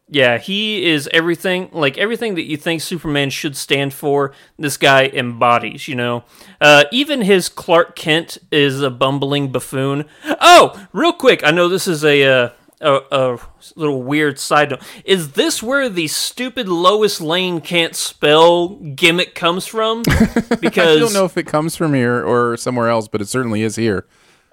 Yeah, 0.08 0.38
he 0.38 0.86
is 0.86 1.10
everything 1.12 1.70
like 1.72 1.98
everything 1.98 2.36
that 2.36 2.44
you 2.44 2.58
think 2.58 2.82
Superman 2.82 3.32
should 3.32 3.58
stand 3.58 3.94
for. 3.94 4.34
This 4.58 4.78
guy 4.78 5.06
embodies. 5.08 5.88
You 5.88 5.96
know, 5.96 6.24
uh, 6.62 6.86
even 6.92 7.22
his 7.22 7.50
Clark 7.50 7.96
Kent 7.96 8.38
is 8.52 8.82
a 8.82 8.92
bumbling 8.92 9.52
buffoon. 9.52 10.06
Oh, 10.26 10.88
real 10.94 11.14
quick, 11.14 11.44
I 11.44 11.52
know 11.52 11.68
this 11.68 11.88
is 11.88 12.04
a. 12.04 12.24
Uh, 12.24 12.50
a, 12.82 13.02
a 13.10 13.40
little 13.78 14.04
weird 14.04 14.38
side 14.38 14.70
note. 14.70 14.82
Is 15.06 15.32
this 15.32 15.64
where 15.64 15.90
the 15.90 16.08
stupid 16.08 16.68
Lois 16.68 17.22
Lane 17.22 17.62
can't 17.62 17.96
spell 17.96 18.68
gimmick 18.68 19.34
comes 19.34 19.66
from? 19.66 20.04
Because 20.60 20.98
I 20.98 21.00
don't 21.00 21.14
know 21.14 21.26
if 21.26 21.38
it 21.38 21.48
comes 21.48 21.76
from 21.76 21.94
here 21.94 22.24
or 22.24 22.58
somewhere 22.58 22.90
else, 22.90 23.08
but 23.08 23.22
it 23.22 23.30
certainly 23.30 23.62
is 23.62 23.78
here. 23.78 24.06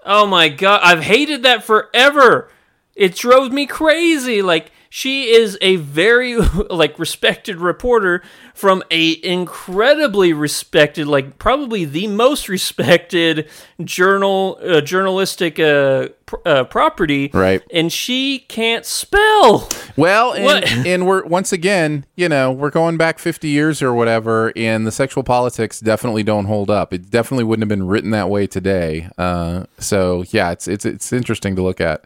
Oh 0.06 0.26
my 0.26 0.48
god, 0.48 0.80
I've 0.82 1.02
hated 1.02 1.42
that 1.42 1.64
forever. 1.64 2.48
It 2.94 3.14
drove 3.16 3.52
me 3.52 3.66
crazy. 3.66 4.42
Like 4.42 4.71
she 4.94 5.30
is 5.30 5.56
a 5.62 5.76
very 5.76 6.36
like 6.70 6.98
respected 6.98 7.56
reporter 7.56 8.22
from 8.52 8.82
a 8.90 9.24
incredibly 9.24 10.34
respected, 10.34 11.06
like 11.06 11.38
probably 11.38 11.86
the 11.86 12.06
most 12.08 12.46
respected 12.46 13.48
journal 13.82 14.58
uh, 14.62 14.82
journalistic 14.82 15.58
uh, 15.58 16.08
pr- 16.26 16.36
uh, 16.44 16.64
property. 16.64 17.30
Right. 17.32 17.62
And 17.72 17.90
she 17.90 18.40
can't 18.40 18.84
spell. 18.84 19.66
Well, 19.96 20.34
and, 20.34 20.44
What? 20.44 20.70
and 20.70 21.06
we're 21.06 21.24
once 21.24 21.54
again, 21.54 22.04
you 22.14 22.28
know, 22.28 22.52
we're 22.52 22.68
going 22.68 22.98
back 22.98 23.18
50 23.18 23.48
years 23.48 23.80
or 23.80 23.94
whatever, 23.94 24.52
and 24.56 24.86
the 24.86 24.92
sexual 24.92 25.22
politics 25.22 25.80
definitely 25.80 26.22
don't 26.22 26.44
hold 26.44 26.68
up. 26.68 26.92
It 26.92 27.08
definitely 27.10 27.44
wouldn't 27.44 27.62
have 27.62 27.70
been 27.70 27.86
written 27.86 28.10
that 28.10 28.28
way 28.28 28.46
today. 28.46 29.08
Uh, 29.16 29.64
so 29.78 30.24
yeah, 30.32 30.50
it's 30.50 30.68
it's 30.68 30.84
it's 30.84 31.14
interesting 31.14 31.56
to 31.56 31.62
look 31.62 31.80
at. 31.80 32.04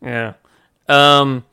Yeah. 0.00 0.32
Um, 0.88 1.44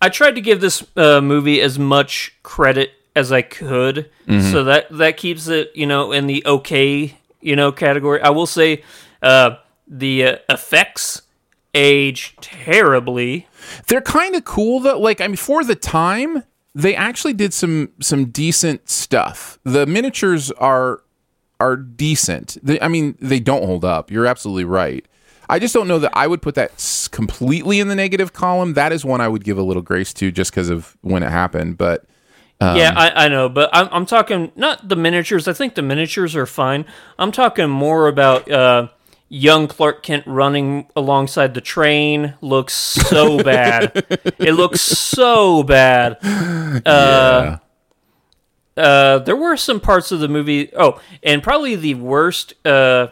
I 0.00 0.08
tried 0.08 0.36
to 0.36 0.40
give 0.40 0.60
this 0.60 0.84
uh, 0.96 1.20
movie 1.20 1.60
as 1.60 1.78
much 1.78 2.34
credit 2.42 2.92
as 3.16 3.32
I 3.32 3.42
could, 3.42 4.10
so 4.52 4.64
that 4.64 4.86
that 4.90 5.16
keeps 5.16 5.48
it, 5.48 5.72
you 5.74 5.86
know, 5.86 6.12
in 6.12 6.26
the 6.26 6.42
okay, 6.46 7.16
you 7.40 7.56
know, 7.56 7.72
category. 7.72 8.20
I 8.22 8.30
will 8.30 8.46
say, 8.46 8.82
uh, 9.22 9.56
the 9.88 10.24
uh, 10.24 10.36
effects 10.48 11.22
age 11.74 12.36
terribly. 12.40 13.46
They're 13.88 14.00
kind 14.00 14.34
of 14.34 14.44
cool 14.44 14.80
though. 14.80 14.98
Like 14.98 15.20
I 15.20 15.26
mean, 15.26 15.36
for 15.36 15.64
the 15.64 15.74
time, 15.74 16.44
they 16.74 16.94
actually 16.94 17.32
did 17.32 17.52
some 17.52 17.90
some 18.00 18.26
decent 18.26 18.88
stuff. 18.88 19.58
The 19.64 19.86
miniatures 19.86 20.52
are 20.52 21.02
are 21.60 21.76
decent. 21.76 22.56
They, 22.62 22.80
I 22.80 22.88
mean, 22.88 23.16
they 23.20 23.40
don't 23.40 23.64
hold 23.64 23.84
up. 23.84 24.10
You're 24.10 24.26
absolutely 24.26 24.64
right. 24.64 25.04
I 25.48 25.58
just 25.58 25.74
don't 25.74 25.88
know 25.88 25.98
that 26.00 26.12
I 26.14 26.26
would 26.26 26.42
put 26.42 26.54
that 26.56 27.08
completely 27.10 27.80
in 27.80 27.88
the 27.88 27.94
negative 27.94 28.32
column. 28.32 28.74
That 28.74 28.92
is 28.92 29.04
one 29.04 29.20
I 29.20 29.28
would 29.28 29.44
give 29.44 29.58
a 29.58 29.62
little 29.62 29.82
grace 29.82 30.12
to, 30.14 30.30
just 30.30 30.50
because 30.50 30.68
of 30.68 30.96
when 31.00 31.22
it 31.22 31.30
happened. 31.30 31.78
But 31.78 32.04
yeah, 32.60 32.92
I, 32.96 33.24
I 33.24 33.28
know, 33.28 33.48
but 33.48 33.70
I'm 33.72 33.88
I'm 33.92 34.06
talking 34.06 34.52
not 34.56 34.88
the 34.88 34.96
miniatures. 34.96 35.46
I 35.46 35.52
think 35.52 35.74
the 35.74 35.82
miniatures 35.82 36.34
are 36.34 36.46
fine. 36.46 36.84
I'm 37.18 37.32
talking 37.32 37.70
more 37.70 38.08
about 38.08 38.50
uh, 38.50 38.88
young 39.28 39.68
Clark 39.68 40.02
Kent 40.02 40.26
running 40.26 40.86
alongside 40.96 41.54
the 41.54 41.60
train. 41.60 42.34
Looks 42.40 42.74
so 42.74 43.42
bad. 43.42 43.92
It 44.38 44.54
looks 44.54 44.80
so 44.80 45.62
bad. 45.62 46.18
Uh, 46.84 47.58
uh, 48.76 49.18
there 49.20 49.36
were 49.36 49.56
some 49.56 49.80
parts 49.80 50.12
of 50.12 50.20
the 50.20 50.28
movie. 50.28 50.72
Oh, 50.76 51.00
and 51.22 51.42
probably 51.42 51.76
the 51.76 51.94
worst. 51.94 52.54
Uh, 52.66 53.08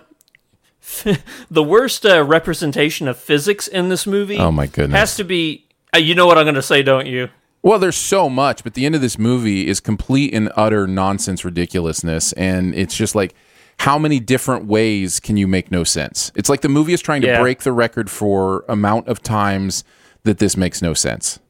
the 1.51 1.63
worst 1.63 2.05
uh, 2.07 2.23
representation 2.25 3.09
of 3.09 3.17
physics 3.17 3.67
in 3.69 3.89
this 3.89 4.07
movie. 4.07 4.39
Oh, 4.39 4.53
my 4.53 4.67
goodness. 4.67 4.99
Has 4.99 5.17
to 5.17 5.25
be. 5.25 5.67
Uh, 5.95 5.99
you 5.99 6.15
know 6.15 6.27
what 6.27 6.39
I'm 6.39 6.45
going 6.45 6.55
to 6.57 6.63
say, 6.63 6.83
don't 6.83 7.07
you? 7.07 7.29
Well, 7.63 7.79
there's 7.79 7.97
so 7.97 8.29
much, 8.29 8.63
but 8.63 8.75
the 8.75 8.87
end 8.87 8.95
of 8.95 9.01
this 9.01 9.19
movie 9.19 9.67
is 9.67 9.81
complete 9.81 10.33
and 10.33 10.53
utter 10.57 10.87
nonsense 10.87 11.45
ridiculousness. 11.45 12.33
And 12.35 12.75
it's 12.75 12.97
just 12.97 13.15
like, 13.15 13.35
how 13.81 13.99
many 13.99 14.21
different 14.21 14.67
ways 14.67 15.19
can 15.21 15.37
you 15.37 15.47
make 15.49 15.71
no 15.73 15.83
sense? 15.83 16.31
It's 16.37 16.49
like 16.49 16.61
the 16.61 16.69
movie 16.69 16.93
is 16.93 17.03
trying 17.03 17.23
to 17.23 17.27
Yeah. 17.29 17.41
break 17.41 17.61
the 17.61 17.73
record 17.73 18.09
for 18.11 18.65
amount 18.69 19.09
of 19.09 19.23
times 19.23 19.83
that 20.23 20.39
this 20.39 20.57
makes 20.57 20.81
no 20.81 20.95
sense. 20.95 21.41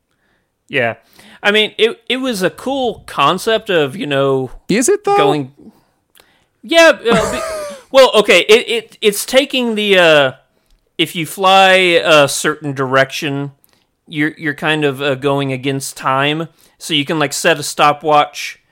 Yeah. 0.68 0.96
I 1.42 1.50
mean, 1.52 1.74
it 1.78 2.00
it 2.08 2.16
was 2.16 2.42
a 2.42 2.50
cool 2.50 3.04
concept 3.06 3.68
of, 3.70 3.94
you 3.94 4.06
know, 4.06 4.50
Is 4.68 4.88
it 4.88 5.04
though? 5.04 5.16
going 5.16 5.52
Yeah, 6.62 6.98
uh, 7.10 7.64
well, 7.96 8.10
okay, 8.14 8.40
it, 8.40 8.68
it 8.68 8.98
it's 9.00 9.24
taking 9.24 9.74
the 9.74 9.98
uh 9.98 10.32
if 10.98 11.16
you 11.16 11.24
fly 11.24 11.72
a 12.04 12.28
certain 12.28 12.74
direction, 12.74 13.52
you're 14.06 14.34
you're 14.36 14.54
kind 14.54 14.84
of 14.84 15.00
uh, 15.00 15.14
going 15.14 15.50
against 15.50 15.96
time, 15.96 16.48
so 16.76 16.92
you 16.92 17.06
can 17.06 17.18
like 17.18 17.32
set 17.32 17.58
a 17.58 17.62
stopwatch 17.62 18.62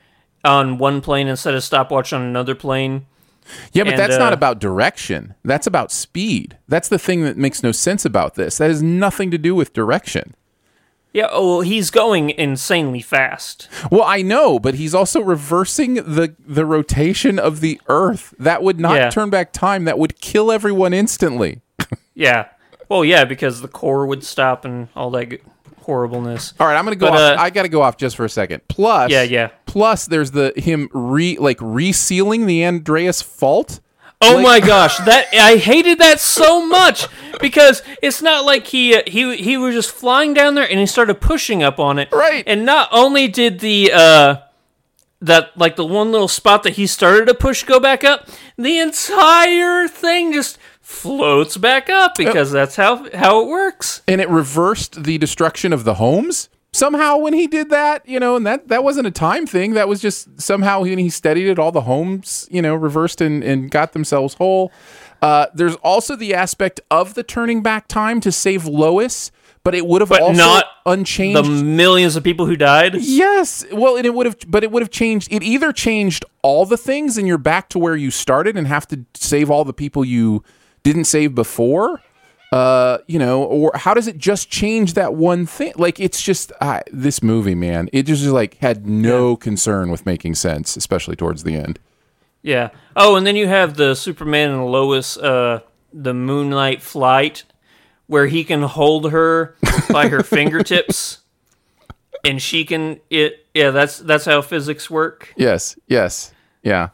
on 0.44 0.76
one 0.76 1.00
plane 1.00 1.26
and 1.26 1.38
set 1.38 1.54
a 1.54 1.62
stopwatch 1.62 2.12
on 2.12 2.20
another 2.20 2.54
plane. 2.54 3.06
yeah, 3.72 3.84
but 3.84 3.94
and, 3.94 3.98
that's 3.98 4.18
not 4.18 4.34
uh, 4.34 4.36
about 4.36 4.58
direction. 4.58 5.34
That's 5.42 5.66
about 5.66 5.90
speed. 5.90 6.58
That's 6.68 6.90
the 6.90 6.98
thing 6.98 7.22
that 7.22 7.38
makes 7.38 7.62
no 7.62 7.72
sense 7.72 8.04
about 8.04 8.34
this. 8.34 8.58
That 8.58 8.68
has 8.68 8.82
nothing 8.82 9.30
to 9.30 9.38
do 9.38 9.54
with 9.54 9.72
direction. 9.72 10.34
Yeah, 11.14 11.28
oh, 11.30 11.48
well, 11.48 11.60
he's 11.60 11.90
going 11.90 12.30
insanely 12.30 13.00
fast. 13.00 13.68
Well, 13.90 14.02
I 14.02 14.20
know, 14.20 14.58
but 14.58 14.74
he's 14.74 14.94
also 14.94 15.20
reversing 15.20 15.94
the 15.94 16.34
the 16.44 16.66
rotation 16.66 17.38
of 17.38 17.60
the 17.60 17.80
Earth. 17.88 18.34
That 18.38 18.62
would 18.62 18.78
not 18.80 18.96
Yeah. 18.96 19.10
turn 19.10 19.30
back 19.30 19.52
time. 19.52 19.84
That 19.84 19.98
would 19.98 20.20
kill 20.20 20.50
everyone 20.52 20.92
instantly. 20.92 21.62
Yeah. 22.16 22.46
Well, 22.88 23.04
yeah, 23.04 23.24
because 23.24 23.60
the 23.60 23.66
core 23.68 24.06
would 24.06 24.22
stop 24.22 24.64
and 24.64 24.86
all 24.94 25.10
that 25.12 25.30
g- 25.30 25.38
horribleness. 25.82 26.54
All 26.60 26.66
right, 26.66 26.76
I'm 26.76 26.84
gonna 26.84 26.96
go 26.96 27.10
But, 27.10 27.14
off. 27.34 27.38
uh, 27.38 27.42
I 27.42 27.50
got 27.50 27.62
to 27.62 27.68
go 27.68 27.82
off 27.82 27.96
just 27.96 28.16
for 28.16 28.24
a 28.24 28.28
second. 28.28 28.62
Plus, 28.68 29.10
Yeah, 29.10 29.22
yeah. 29.22 29.48
Plus, 29.66 30.06
there's 30.06 30.30
the 30.30 30.52
him 30.56 30.88
re 30.92 31.36
like 31.38 31.58
resealing 31.58 32.46
the 32.46 32.64
Andreas 32.64 33.20
fault. 33.22 33.80
Oh 34.30 34.34
Like- 34.36 34.42
my 34.44 34.60
gosh, 34.60 34.96
that 34.98 35.26
I 35.32 35.56
hated 35.56 35.98
that 35.98 36.20
so 36.20 36.64
much 36.66 37.06
because 37.40 37.82
it's 38.02 38.22
not 38.22 38.44
like 38.44 38.66
he 38.66 38.94
uh, 38.96 39.02
he 39.06 39.36
he 39.36 39.56
was 39.56 39.74
just 39.74 39.90
flying 39.90 40.34
down 40.34 40.54
there 40.54 40.68
and 40.68 40.78
he 40.80 40.86
started 40.86 41.20
pushing 41.20 41.62
up 41.62 41.78
on 41.78 41.98
it. 41.98 42.08
Right. 42.12 42.44
And 42.46 42.64
not 42.64 42.88
only 42.92 43.28
did 43.28 43.60
the 43.60 43.90
uh 43.92 44.36
that 45.20 45.56
like 45.56 45.76
the 45.76 45.84
one 45.86 46.12
little 46.12 46.28
spot 46.28 46.62
that 46.64 46.74
he 46.74 46.86
started 46.86 47.26
to 47.26 47.34
push 47.34 47.64
go 47.64 47.80
back 47.80 48.04
up, 48.04 48.28
the 48.58 48.78
entire 48.78 49.88
thing 49.88 50.32
just 50.32 50.58
floats 50.80 51.56
back 51.56 51.88
up 51.88 52.14
because 52.14 52.50
that's 52.52 52.76
how 52.76 53.08
how 53.16 53.40
it 53.42 53.48
works. 53.48 54.02
and 54.06 54.20
it 54.20 54.28
reversed 54.28 55.04
the 55.04 55.16
destruction 55.18 55.72
of 55.72 55.84
the 55.84 55.94
homes 55.94 56.48
somehow 56.74 57.16
when 57.16 57.32
he 57.32 57.46
did 57.46 57.70
that 57.70 58.06
you 58.08 58.18
know 58.18 58.34
and 58.36 58.46
that 58.46 58.68
that 58.68 58.82
wasn't 58.82 59.06
a 59.06 59.10
time 59.10 59.46
thing 59.46 59.74
that 59.74 59.86
was 59.88 60.00
just 60.00 60.40
somehow 60.40 60.82
when 60.82 60.98
he 60.98 61.08
studied 61.08 61.46
it 61.46 61.58
all 61.58 61.70
the 61.70 61.82
homes 61.82 62.48
you 62.50 62.60
know 62.60 62.74
reversed 62.74 63.20
and, 63.20 63.44
and 63.44 63.70
got 63.70 63.92
themselves 63.92 64.34
whole 64.34 64.72
uh, 65.22 65.46
there's 65.54 65.76
also 65.76 66.16
the 66.16 66.34
aspect 66.34 66.80
of 66.90 67.14
the 67.14 67.22
turning 67.22 67.62
back 67.62 67.88
time 67.88 68.20
to 68.20 68.30
save 68.32 68.66
lois 68.66 69.30
but 69.62 69.74
it 69.74 69.86
would 69.86 70.02
have 70.02 70.10
But 70.10 70.20
also 70.20 70.36
not 70.36 70.66
unchanged 70.84 71.42
The 71.42 71.64
millions 71.64 72.16
of 72.16 72.22
people 72.22 72.44
who 72.44 72.54
died. 72.54 72.96
Yes. 72.96 73.64
Well, 73.72 73.96
and 73.96 74.04
it 74.04 74.12
would 74.12 74.26
have, 74.26 74.36
but 74.46 74.62
it 74.62 74.70
would 74.70 74.82
have 74.82 74.90
changed. 74.90 75.32
It 75.32 75.42
either 75.42 75.72
changed 75.72 76.26
all 76.42 76.66
the 76.66 76.76
things 76.76 77.16
and 77.16 77.26
you're 77.26 77.38
back 77.38 77.70
to 77.70 77.78
where 77.78 77.96
you 77.96 78.10
started 78.10 78.58
and 78.58 78.66
have 78.66 78.86
to 78.88 79.06
save 79.14 79.50
all 79.50 79.64
the 79.64 79.72
people 79.72 80.04
you 80.04 80.44
didn't 80.82 81.06
save 81.06 81.34
before, 81.34 82.02
uh, 82.54 82.98
you 83.08 83.18
know, 83.18 83.42
or 83.42 83.72
how 83.74 83.94
does 83.94 84.06
it 84.06 84.16
just 84.16 84.48
change 84.48 84.94
that 84.94 85.14
one 85.14 85.44
thing? 85.44 85.72
Like, 85.74 85.98
it's 85.98 86.22
just 86.22 86.52
uh, 86.60 86.82
this 86.92 87.20
movie, 87.20 87.56
man. 87.56 87.88
It 87.92 88.04
just 88.04 88.24
like 88.26 88.58
had 88.58 88.86
no 88.86 89.34
concern 89.34 89.90
with 89.90 90.06
making 90.06 90.36
sense, 90.36 90.76
especially 90.76 91.16
towards 91.16 91.42
the 91.42 91.56
end. 91.56 91.80
Yeah. 92.42 92.68
Oh, 92.94 93.16
and 93.16 93.26
then 93.26 93.34
you 93.34 93.48
have 93.48 93.76
the 93.76 93.96
Superman 93.96 94.52
and 94.52 94.66
Lois, 94.66 95.16
uh, 95.16 95.62
the 95.92 96.14
Moonlight 96.14 96.80
Flight, 96.80 97.42
where 98.06 98.26
he 98.28 98.44
can 98.44 98.62
hold 98.62 99.10
her 99.10 99.56
by 99.90 100.06
her 100.06 100.22
fingertips, 100.22 101.22
and 102.24 102.40
she 102.40 102.64
can 102.64 103.00
it. 103.10 103.46
Yeah, 103.52 103.70
that's 103.70 103.98
that's 103.98 104.26
how 104.26 104.42
physics 104.42 104.88
work. 104.88 105.34
Yes. 105.36 105.76
Yes. 105.88 106.32
Yeah. 106.62 106.90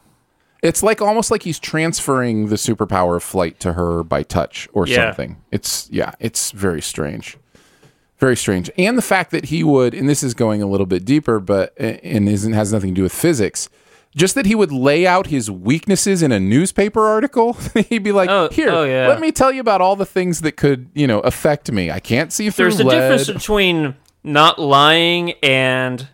It's 0.63 0.83
like 0.83 1.01
almost 1.01 1.31
like 1.31 1.43
he's 1.43 1.59
transferring 1.59 2.49
the 2.49 2.57
superpower 2.57 3.17
of 3.17 3.23
flight 3.23 3.59
to 3.61 3.73
her 3.75 4.03
by 4.03 4.23
touch 4.23 4.69
or 4.73 4.87
Yeah. 4.87 5.07
something. 5.09 5.37
It's 5.51 5.89
yeah, 5.91 6.13
it's 6.21 6.51
very 6.51 6.83
strange. 6.83 7.37
Very 8.19 8.37
strange. 8.37 8.71
And 8.77 8.99
the 8.99 9.03
fact 9.03 9.31
that 9.31 9.47
he 9.47 9.65
would, 9.65 9.95
and 9.95 10.07
this 10.09 10.23
is 10.23 10.35
going 10.35 10.61
a 10.63 10.67
little 10.67 10.85
bit 10.87 11.07
deeper, 11.07 11.41
but 11.41 11.73
and 11.81 12.29
isn't 12.29 12.53
has 12.53 12.73
nothing 12.73 12.91
to 12.91 12.97
do 12.97 13.03
with 13.05 13.13
physics. 13.15 13.69
Just 14.15 14.35
that 14.35 14.45
he 14.45 14.55
would 14.57 14.73
lay 14.73 15.07
out 15.07 15.29
his 15.29 15.51
weaknesses 15.51 16.21
in 16.21 16.33
a 16.33 16.41
newspaper 16.41 17.07
article. 17.07 17.53
He'd 17.89 18.03
be 18.03 18.11
like, 18.13 18.29
Oh, 18.29 18.49
"Here, 18.51 18.69
oh, 18.69 18.83
yeah. 18.83 19.07
let 19.07 19.21
me 19.21 19.31
tell 19.31 19.53
you 19.53 19.61
about 19.61 19.81
all 19.81 19.95
the 19.95 20.05
things 20.05 20.41
that 20.41 20.57
could, 20.57 20.91
you 20.95 21.07
know, 21.07 21.21
affect 21.21 21.71
me. 21.71 21.91
I 21.93 22.01
can't 22.01 22.33
see 22.33 22.51
through 22.51 22.73
There's 22.73 22.81
a 22.81 22.85
difference 22.85 23.31
between 23.31 23.95
not 24.25 24.59
lying 24.59 25.33
and 25.45 26.09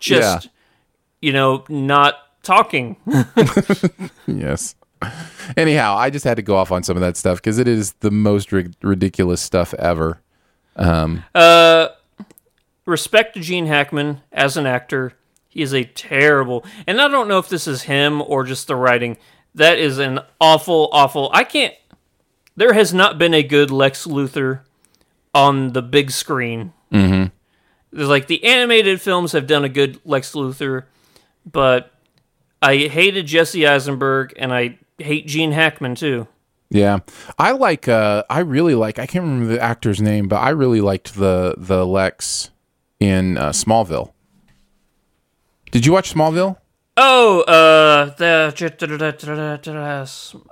just, 0.00 0.44
Yeah. 0.46 0.50
you 1.22 1.32
know, 1.32 1.62
not 1.68 2.16
talking. 2.42 2.96
yes. 4.26 4.74
Anyhow, 5.56 5.96
I 5.96 6.10
just 6.10 6.24
had 6.24 6.36
to 6.36 6.42
go 6.42 6.56
off 6.56 6.72
on 6.72 6.82
some 6.82 6.96
of 6.96 7.00
that 7.02 7.16
stuff 7.16 7.38
because 7.38 7.58
it 7.58 7.68
is 7.68 7.92
the 8.00 8.10
most 8.10 8.50
ri- 8.52 8.70
ridiculous 8.82 9.40
stuff 9.40 9.72
ever. 9.74 10.20
Um, 10.76 11.24
Uh, 11.34 11.88
respect 12.84 13.34
to 13.34 13.40
Gene 13.40 13.66
Hackman 13.66 14.22
as 14.32 14.56
an 14.56 14.66
actor. 14.66 15.12
He 15.48 15.62
is 15.62 15.72
a 15.72 15.84
terrible, 15.84 16.64
and 16.86 17.00
I 17.00 17.08
don't 17.08 17.28
know 17.28 17.38
if 17.38 17.48
this 17.48 17.66
is 17.66 17.82
him 17.82 18.20
or 18.22 18.44
just 18.44 18.66
the 18.66 18.76
writing. 18.76 19.16
That 19.54 19.78
is 19.78 19.98
an 19.98 20.20
awful, 20.40 20.88
awful. 20.92 21.30
I 21.32 21.44
can't. 21.44 21.74
There 22.56 22.72
has 22.74 22.92
not 22.92 23.18
been 23.18 23.34
a 23.34 23.42
good 23.42 23.70
Lex 23.70 24.06
Luthor 24.06 24.60
on 25.34 25.72
the 25.72 25.82
big 25.82 26.10
screen. 26.10 26.72
Mm-hmm. 26.92 27.26
There's 27.92 28.08
like 28.08 28.26
the 28.26 28.44
animated 28.44 29.00
films 29.00 29.32
have 29.32 29.46
done 29.46 29.64
a 29.64 29.68
good 29.68 30.00
Lex 30.04 30.32
Luthor, 30.32 30.84
but 31.50 31.92
I 32.62 32.76
hated 32.88 33.26
Jesse 33.26 33.66
Eisenberg 33.66 34.34
and 34.36 34.52
I 34.52 34.78
hate 34.98 35.26
Gene 35.26 35.52
Hackman 35.52 35.94
too. 35.94 36.26
Yeah, 36.70 36.98
I 37.38 37.52
like. 37.52 37.88
Uh, 37.88 38.24
I 38.28 38.40
really 38.40 38.74
like. 38.74 38.98
I 38.98 39.06
can't 39.06 39.24
remember 39.24 39.46
the 39.54 39.60
actor's 39.60 40.02
name, 40.02 40.28
but 40.28 40.36
I 40.36 40.50
really 40.50 40.82
liked 40.82 41.14
the 41.14 41.54
the 41.56 41.86
Lex 41.86 42.50
in 43.00 43.38
uh, 43.38 43.50
Smallville. 43.50 44.12
Did 45.70 45.86
you 45.86 45.92
watch 45.92 46.12
Smallville? 46.12 46.58
Oh, 46.98 47.40
uh, 47.42 48.14
the 48.16 48.52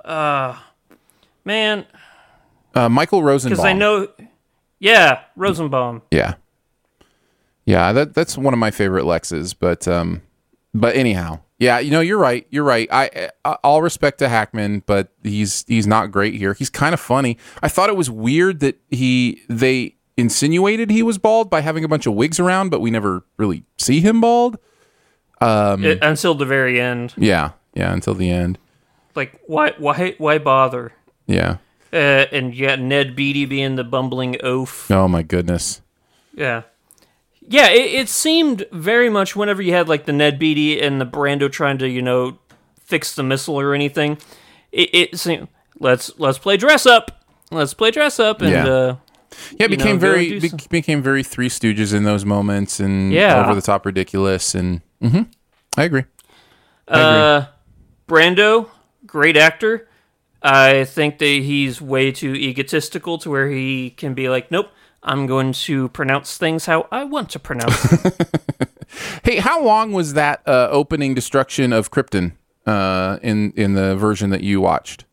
uh, 0.05 0.57
man, 1.45 1.85
Uh, 2.73 2.89
Michael 2.89 3.21
Rosenbaum. 3.21 3.55
because 3.57 3.65
I 3.65 3.73
know, 3.73 4.07
yeah, 4.79 5.21
Rosenbaum. 5.35 6.01
Yeah, 6.09 6.35
yeah. 7.65 7.91
That 7.91 8.13
that's 8.15 8.37
one 8.37 8.53
of 8.53 8.59
my 8.59 8.71
favorite 8.71 9.03
Lexes. 9.03 9.53
But 9.59 9.87
um, 9.87 10.21
but 10.73 10.95
anyhow, 10.95 11.41
yeah. 11.59 11.79
You 11.79 11.91
know, 11.91 12.01
you're 12.01 12.17
right. 12.17 12.45
You're 12.49 12.63
right. 12.63 12.87
I, 12.91 13.29
I 13.45 13.57
all 13.63 13.81
respect 13.81 14.19
to 14.19 14.29
Hackman, 14.29 14.83
but 14.85 15.09
he's 15.23 15.63
he's 15.67 15.87
not 15.87 16.11
great 16.11 16.33
here. 16.35 16.53
He's 16.53 16.69
kind 16.69 16.93
of 16.93 16.99
funny. 16.99 17.37
I 17.63 17.67
thought 17.67 17.89
it 17.89 17.95
was 17.95 18.09
weird 18.09 18.59
that 18.61 18.79
he 18.89 19.41
they 19.49 19.95
insinuated 20.17 20.89
he 20.89 21.03
was 21.03 21.17
bald 21.17 21.49
by 21.49 21.61
having 21.61 21.83
a 21.83 21.87
bunch 21.87 22.05
of 22.07 22.13
wigs 22.13 22.39
around, 22.39 22.69
but 22.69 22.79
we 22.81 22.89
never 22.91 23.23
really 23.37 23.63
see 23.77 23.99
him 24.01 24.21
bald. 24.21 24.57
Um, 25.39 25.85
Uh, 25.85 25.95
until 26.01 26.33
the 26.33 26.45
very 26.45 26.81
end. 26.81 27.13
yeah, 27.17 27.51
yeah. 27.75 27.93
Until 27.93 28.15
the 28.15 28.29
end. 28.31 28.57
Like, 29.15 29.39
why, 29.47 29.73
why, 29.77 30.15
why 30.17 30.37
bother? 30.39 30.93
Yeah. 31.27 31.57
Uh, 31.93 32.25
and 32.31 32.53
you 32.55 32.67
got 32.67 32.79
Ned 32.79 33.15
Beatty 33.15 33.45
being 33.45 33.75
the 33.75 33.83
bumbling 33.83 34.37
oaf. 34.43 34.89
Oh 34.91 35.07
my 35.07 35.21
goodness. 35.23 35.81
Yeah. 36.35 36.63
Yeah, 37.47 37.69
it, 37.69 37.93
it 38.01 38.09
seemed 38.09 38.65
very 38.71 39.09
much 39.09 39.35
whenever 39.35 39.61
you 39.61 39.73
had 39.73 39.87
like 39.87 40.05
the 40.05 40.13
Ned 40.13 40.37
Beatty 40.37 40.81
and 40.81 40.99
the 40.99 41.05
Brando 41.05 41.49
trying 41.51 41.77
to, 41.79 41.87
you 41.87 42.01
know, 42.01 42.37
fix 42.79 43.15
the 43.15 43.23
missile 43.23 43.59
or 43.59 43.73
anything, 43.73 44.17
it, 44.71 44.89
it 44.93 45.19
seemed 45.19 45.47
let's 45.79 46.11
let's 46.19 46.37
play 46.37 46.57
dress 46.57 46.85
up. 46.85 47.23
Let's 47.51 47.73
play 47.73 47.91
dress 47.91 48.19
up 48.19 48.41
and 48.41 48.51
Yeah. 48.51 48.67
uh 48.67 48.95
Yeah, 49.59 49.65
it 49.65 49.69
became 49.69 49.95
know, 49.95 49.99
very 50.01 50.39
be- 50.39 50.51
became 50.69 51.01
very 51.01 51.23
Three 51.23 51.49
Stooges 51.49 51.93
in 51.93 52.03
those 52.03 52.25
moments 52.25 52.79
and 52.79 53.13
Yeah. 53.13 53.41
over 53.41 53.55
the 53.55 53.61
top 53.61 53.85
ridiculous 53.85 54.53
and 54.53 54.81
hmm 55.01 55.23
I 55.77 55.83
agree. 55.83 56.03
I 56.87 56.99
agree. 56.99 57.17
uh 57.19 57.45
Brando, 58.07 58.69
great 59.05 59.37
actor. 59.37 59.87
I 60.41 60.83
think 60.85 61.17
that 61.19 61.25
he's 61.25 61.81
way 61.81 62.11
too 62.11 62.33
egotistical 62.35 63.17
to 63.19 63.29
where 63.29 63.49
he 63.49 63.89
can 63.91 64.13
be 64.13 64.29
like, 64.29 64.51
Nope, 64.51 64.69
I'm 65.07 65.25
going 65.25 65.53
to 65.53 65.87
pronounce 65.89 66.37
things 66.37 66.65
how 66.67 66.87
I 66.91 67.03
want 67.05 67.29
to 67.31 67.39
pronounce 67.39 67.81
them. 67.89 68.11
Hey, 69.23 69.35
how 69.37 69.61
long 69.61 69.91
was 69.91 70.13
that 70.13 70.41
uh, 70.47 70.69
opening 70.71 71.13
destruction 71.13 71.73
of 71.73 71.91
Krypton 71.91 72.31
uh, 72.65 73.19
in 73.21 73.51
in 73.55 73.73
the 73.73 73.95
version 73.97 74.29
that 74.29 74.41
you 74.41 74.61
watched? 74.61 75.03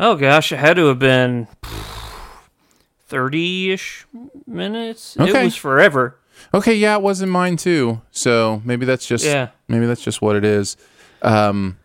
Oh 0.00 0.16
gosh, 0.16 0.50
it 0.50 0.56
had 0.58 0.76
to 0.76 0.86
have 0.86 0.98
been 0.98 1.48
thirty-ish 3.08 4.06
minutes. 4.46 5.16
Okay. 5.18 5.42
It 5.42 5.44
was 5.44 5.56
forever. 5.56 6.16
Okay, 6.54 6.74
yeah, 6.74 6.96
it 6.96 7.02
was 7.02 7.20
in 7.20 7.28
mine 7.28 7.56
too. 7.56 8.00
So 8.10 8.62
maybe 8.64 8.86
that's 8.86 9.06
just 9.06 9.24
Yeah. 9.24 9.48
maybe 9.68 9.86
that's 9.86 10.02
just 10.02 10.22
what 10.22 10.34
it 10.36 10.44
is. 10.44 10.76
Um, 11.22 11.78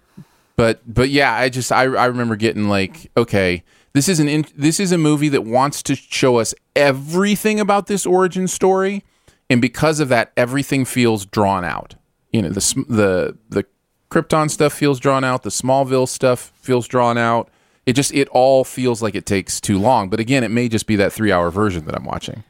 but 0.56 0.80
but 0.88 1.10
yeah, 1.10 1.34
I 1.34 1.50
just 1.50 1.72
I 1.72 1.84
I 1.84 2.06
remember 2.06 2.36
getting 2.38 2.70
like 2.70 3.12
okay, 3.18 3.64
this 3.96 4.10
is 4.10 4.20
an 4.20 4.28
in, 4.28 4.46
this 4.58 4.80
is 4.80 4.92
a 4.92 4.98
movie 4.98 5.30
that 5.30 5.46
wants 5.46 5.82
to 5.84 5.96
show 5.96 6.38
us 6.38 6.54
everything 6.76 7.62
about 7.62 7.88
this 7.88 8.06
origin 8.06 8.46
story, 8.48 9.06
and 9.50 9.62
because 9.62 10.02
of 10.02 10.10
that, 10.10 10.34
everything 10.36 10.84
feels 10.84 11.26
drawn 11.26 11.64
out. 11.64 11.96
You 12.34 12.42
know, 12.42 12.50
the 12.50 12.86
the 12.90 13.38
the 13.50 13.66
Krypton 14.12 14.52
stuff 14.52 14.74
feels 14.74 15.00
drawn 15.00 15.24
out. 15.24 15.44
The 15.44 15.50
Smallville 15.50 16.10
stuff 16.10 16.52
feels 16.56 16.90
drawn 16.90 17.18
out. 17.18 17.50
It 17.86 17.94
just 17.94 18.14
it 18.14 18.28
all 18.30 18.66
feels 18.66 19.02
like 19.02 19.16
it 19.16 19.26
takes 19.26 19.62
too 19.62 19.80
long. 19.80 20.10
But 20.10 20.20
again, 20.20 20.44
it 20.44 20.52
may 20.52 20.68
just 20.68 20.88
be 20.88 20.98
that 20.98 21.14
three 21.14 21.32
hour 21.32 21.50
version 21.50 21.86
that 21.86 21.96
I'm 21.96 22.04
watching. 22.04 22.44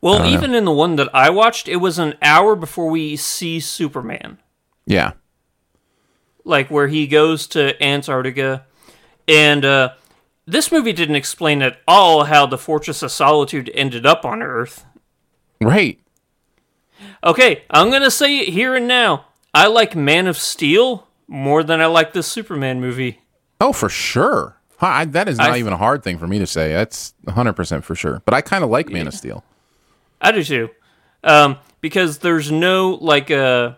Well, 0.00 0.18
don't 0.18 0.30
know. 0.30 0.38
even 0.38 0.54
in 0.54 0.64
the 0.64 0.70
one 0.72 0.94
that 0.96 1.08
I 1.12 1.30
watched, 1.30 1.66
it 1.66 1.76
was 1.76 1.98
an 1.98 2.14
hour 2.22 2.54
before 2.54 2.88
we 2.88 3.16
see 3.16 3.58
Superman. 3.58 4.38
Yeah. 4.86 5.12
like 6.44 6.70
where 6.70 6.86
he 6.88 7.06
goes 7.08 7.46
to 7.48 7.82
Antarctica, 7.82 8.66
and 9.26 9.64
uh, 9.64 9.94
this 10.46 10.70
movie 10.70 10.92
didn't 10.92 11.16
explain 11.16 11.62
at 11.62 11.78
all 11.88 12.24
how 12.24 12.46
the 12.46 12.58
Fortress 12.58 13.02
of 13.02 13.10
Solitude 13.10 13.70
ended 13.74 14.04
up 14.06 14.24
on 14.24 14.42
Earth. 14.42 14.84
Right. 15.60 15.98
Okay, 17.22 17.62
I'm 17.70 17.90
gonna 17.90 18.10
say 18.10 18.38
it 18.40 18.48
here 18.48 18.74
and 18.74 18.86
now. 18.86 19.26
I 19.52 19.66
like 19.68 19.94
Man 19.96 20.26
of 20.26 20.36
Steel 20.36 21.06
more 21.28 21.62
than 21.62 21.80
I 21.80 21.86
like 21.86 22.12
this 22.12 22.26
Superman 22.26 22.80
movie. 22.80 23.20
Oh, 23.60 23.72
for 23.72 23.88
sure. 23.88 24.56
I, 24.80 25.06
that 25.06 25.28
is 25.28 25.38
not 25.38 25.52
I- 25.52 25.58
even 25.58 25.72
a 25.72 25.78
hard 25.78 26.02
thing 26.02 26.18
for 26.18 26.26
me 26.26 26.38
to 26.40 26.46
say. 26.46 26.72
That's 26.72 27.14
100% 27.26 27.84
for 27.84 27.94
sure. 27.94 28.20
But 28.26 28.34
I 28.34 28.42
kind 28.42 28.62
of 28.62 28.68
like 28.70 28.90
Man 28.90 29.06
of 29.06 29.14
Steel. 29.14 29.42
I 30.20 30.32
do 30.32 30.44
too, 30.44 30.70
um, 31.22 31.58
because 31.80 32.18
there's 32.18 32.50
no 32.52 32.98
like 33.00 33.30
uh, 33.30 33.74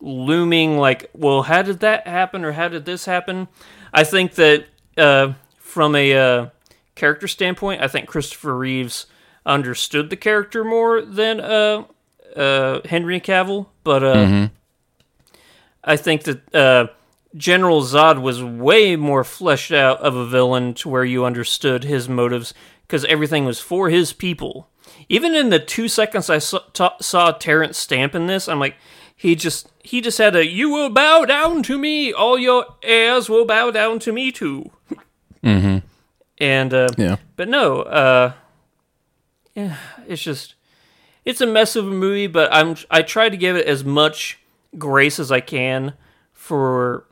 looming 0.00 0.78
like, 0.78 1.10
well, 1.14 1.42
how 1.42 1.62
did 1.62 1.80
that 1.80 2.06
happen 2.06 2.44
or 2.44 2.52
how 2.52 2.68
did 2.68 2.84
this 2.84 3.04
happen? 3.04 3.48
I 3.92 4.04
think 4.04 4.34
that 4.34 4.66
uh, 4.96 5.32
from 5.76 5.94
a 5.94 6.14
uh, 6.16 6.46
character 6.94 7.28
standpoint, 7.28 7.82
I 7.82 7.88
think 7.88 8.08
Christopher 8.08 8.56
Reeves 8.56 9.04
understood 9.44 10.08
the 10.08 10.16
character 10.16 10.64
more 10.64 11.02
than 11.02 11.38
uh, 11.38 11.84
uh, 12.34 12.80
Henry 12.86 13.20
Cavill, 13.20 13.66
but 13.84 14.02
uh, 14.02 14.14
Mhm. 14.16 14.50
I 15.84 15.98
think 15.98 16.22
that 16.22 16.54
uh, 16.54 16.86
General 17.36 17.82
Zod 17.82 18.22
was 18.22 18.42
way 18.42 18.96
more 18.96 19.22
fleshed 19.22 19.70
out 19.70 20.00
of 20.00 20.16
a 20.16 20.24
villain 20.24 20.72
to 20.76 20.88
where 20.88 21.04
you 21.04 21.26
understood 21.26 21.84
his 21.84 22.08
motives 22.08 22.54
because 22.86 23.04
everything 23.04 23.44
was 23.44 23.60
for 23.60 23.90
his 23.90 24.14
people. 24.14 24.70
Even 25.10 25.34
in 25.34 25.50
the 25.50 25.58
two 25.58 25.88
seconds 25.88 26.30
I 26.30 26.38
saw, 26.38 26.60
ta- 26.72 26.96
saw 27.02 27.32
Terence 27.32 27.76
Stamp 27.76 28.14
in 28.14 28.28
this, 28.28 28.48
I'm 28.48 28.58
like, 28.60 28.76
he 29.14 29.34
just 29.34 29.68
he 29.82 30.00
just 30.00 30.16
had 30.16 30.34
a 30.34 30.46
"You 30.46 30.70
will 30.70 30.88
bow 30.88 31.26
down 31.26 31.62
to 31.64 31.76
me, 31.76 32.14
all 32.14 32.38
your 32.38 32.64
heirs 32.82 33.28
will 33.28 33.44
bow 33.44 33.70
down 33.70 33.98
to 34.00 34.10
me 34.12 34.32
too." 34.32 34.70
Mm-hmm. 35.46 35.78
And 36.38 36.74
uh, 36.74 36.88
Yeah. 36.98 37.16
but 37.36 37.48
no, 37.48 37.82
uh, 37.82 38.32
yeah, 39.54 39.76
it's 40.06 40.22
just 40.22 40.54
it's 41.24 41.40
a 41.40 41.46
mess 41.46 41.76
of 41.76 41.86
a 41.86 41.90
movie. 41.90 42.26
But 42.26 42.52
I'm 42.52 42.76
I 42.90 43.02
try 43.02 43.28
to 43.28 43.36
give 43.36 43.56
it 43.56 43.66
as 43.66 43.84
much 43.84 44.38
grace 44.76 45.18
as 45.18 45.32
I 45.32 45.40
can 45.40 45.94
for 46.32 47.06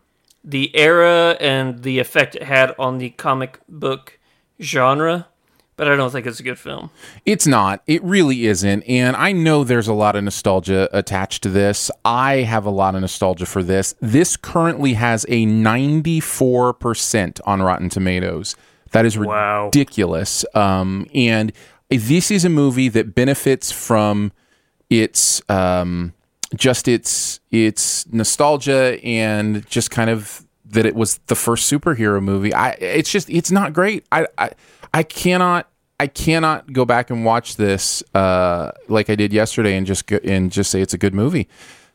the 0.45 0.75
era 0.77 1.37
and 1.41 1.83
the 1.83 1.99
effect 1.99 2.35
it 2.35 2.43
had 2.43 2.75
on 2.79 2.99
the 2.99 3.11
comic 3.11 3.61
book 3.69 4.19
genre. 4.61 5.29
But 5.77 5.89
I 5.89 5.97
don't 5.97 6.11
think 6.11 6.25
it's 6.27 6.39
a 6.39 6.45
good 6.45 6.59
film. 6.59 6.91
It's 7.27 7.47
not. 7.49 7.83
It 7.89 8.03
really 8.05 8.47
isn't. 8.47 8.83
And 8.85 9.17
I 9.17 9.33
know 9.33 9.65
there's 9.65 9.89
a 9.89 9.93
lot 9.93 10.15
of 10.15 10.23
nostalgia 10.23 10.89
attached 10.97 11.43
to 11.43 11.49
this. 11.51 11.91
I 12.05 12.37
have 12.43 12.65
a 12.65 12.71
lot 12.71 12.95
of 12.95 13.01
nostalgia 13.01 13.45
for 13.47 13.61
this. 13.63 13.95
This 14.01 14.37
currently 14.37 14.93
has 14.93 15.25
a 15.29 15.45
94% 15.47 17.41
on 17.45 17.63
Rotten 17.63 17.89
Tomatoes. 17.89 18.57
That 18.93 19.05
is 19.05 19.19
Wow. 19.19 19.65
ridiculous. 19.67 20.45
Um, 20.55 21.07
and 21.15 21.53
this 21.91 22.31
is 22.31 22.45
a 22.45 22.49
movie 22.49 22.89
that 22.89 23.15
benefits 23.15 23.73
from 23.73 24.33
its 24.91 25.43
um, 25.49 26.13
just 26.55 26.87
its 26.87 27.41
its 27.51 28.07
nostalgia 28.13 28.99
and 29.05 29.67
just 29.69 29.91
kind 29.91 30.09
of 30.11 30.45
that 30.67 30.87
it 30.87 30.95
was 30.95 31.19
the 31.27 31.35
first 31.35 31.71
superhero 31.71 32.23
movie. 32.23 32.55
I 32.55 32.71
it's 32.73 33.11
just 33.11 33.29
it's 33.31 33.51
not 33.51 33.73
great. 33.73 34.05
I 34.13 34.27
I, 34.39 34.51
I 34.95 35.03
cannot 35.03 35.69
I 35.99 36.07
cannot 36.07 36.73
go 36.73 36.85
back 36.85 37.11
and 37.11 37.25
watch 37.25 37.57
this 37.57 38.03
uh, 38.15 38.71
like 38.89 39.11
I 39.11 39.17
did 39.17 39.33
yesterday 39.33 39.77
and 39.77 39.87
just 39.87 40.07
go, 40.07 40.19
and 40.25 40.51
just 40.51 40.71
say 40.71 40.81
it's 40.81 40.95
a 40.95 40.99
good 40.99 41.15
movie. 41.15 41.49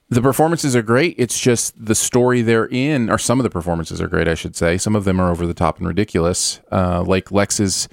The 0.10 0.22
performances 0.22 0.76
are 0.76 0.82
great. 0.82 1.16
It's 1.18 1.40
just 1.40 1.74
the 1.84 1.96
story 1.96 2.42
they're 2.42 2.68
in, 2.68 3.10
or 3.10 3.18
some 3.18 3.40
of 3.40 3.44
the 3.44 3.50
performances 3.50 4.02
are 4.02 4.08
great, 4.08 4.28
I 4.28 4.34
should 4.34 4.56
say. 4.56 4.78
Some 4.78 4.96
of 4.96 5.06
them 5.06 5.20
are 5.20 5.30
over 5.30 5.46
the 5.46 5.54
top 5.54 5.78
and 5.78 5.88
ridiculous, 5.88 6.60
uh, 6.72 7.04
like 7.04 7.32
Lex's, 7.32 7.88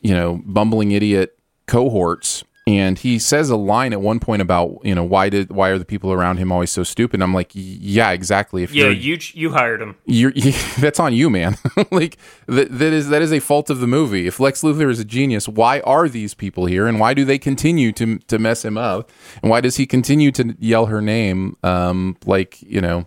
you 0.00 0.14
know, 0.14 0.40
bumbling 0.46 0.92
idiot 0.92 1.38
cohorts. 1.66 2.42
And 2.70 2.98
he 2.98 3.18
says 3.18 3.50
a 3.50 3.56
line 3.56 3.92
at 3.92 4.00
one 4.00 4.20
point 4.20 4.42
about, 4.42 4.78
you 4.84 4.94
know, 4.94 5.02
why 5.02 5.28
did 5.28 5.50
why 5.50 5.70
are 5.70 5.78
the 5.78 5.84
people 5.84 6.12
around 6.12 6.36
him 6.36 6.52
always 6.52 6.70
so 6.70 6.82
stupid? 6.84 7.14
And 7.14 7.22
I'm 7.24 7.34
like, 7.34 7.50
yeah, 7.54 8.10
exactly. 8.12 8.62
If 8.62 8.72
Yeah, 8.72 8.88
you 8.90 9.18
you 9.32 9.50
hired 9.50 9.82
him. 9.82 9.96
you're, 10.06 10.32
that's 10.78 11.00
on 11.00 11.12
you, 11.12 11.30
man. 11.30 11.56
like 11.90 12.16
that, 12.46 12.68
that 12.78 12.92
is 12.92 13.08
that 13.08 13.22
is 13.22 13.32
a 13.32 13.40
fault 13.40 13.70
of 13.70 13.80
the 13.80 13.86
movie. 13.86 14.26
If 14.26 14.38
Lex 14.38 14.62
Luthor 14.62 14.90
is 14.90 15.00
a 15.00 15.04
genius, 15.04 15.48
why 15.48 15.80
are 15.80 16.08
these 16.08 16.34
people 16.34 16.66
here, 16.66 16.86
and 16.86 17.00
why 17.00 17.14
do 17.14 17.24
they 17.24 17.38
continue 17.38 17.92
to 17.92 18.18
to 18.18 18.38
mess 18.38 18.64
him 18.64 18.78
up, 18.78 19.10
and 19.42 19.50
why 19.50 19.60
does 19.60 19.76
he 19.76 19.86
continue 19.86 20.30
to 20.32 20.54
yell 20.60 20.86
her 20.86 21.00
name? 21.00 21.56
Um, 21.64 22.16
like 22.24 22.60
you 22.62 22.80
know, 22.80 23.06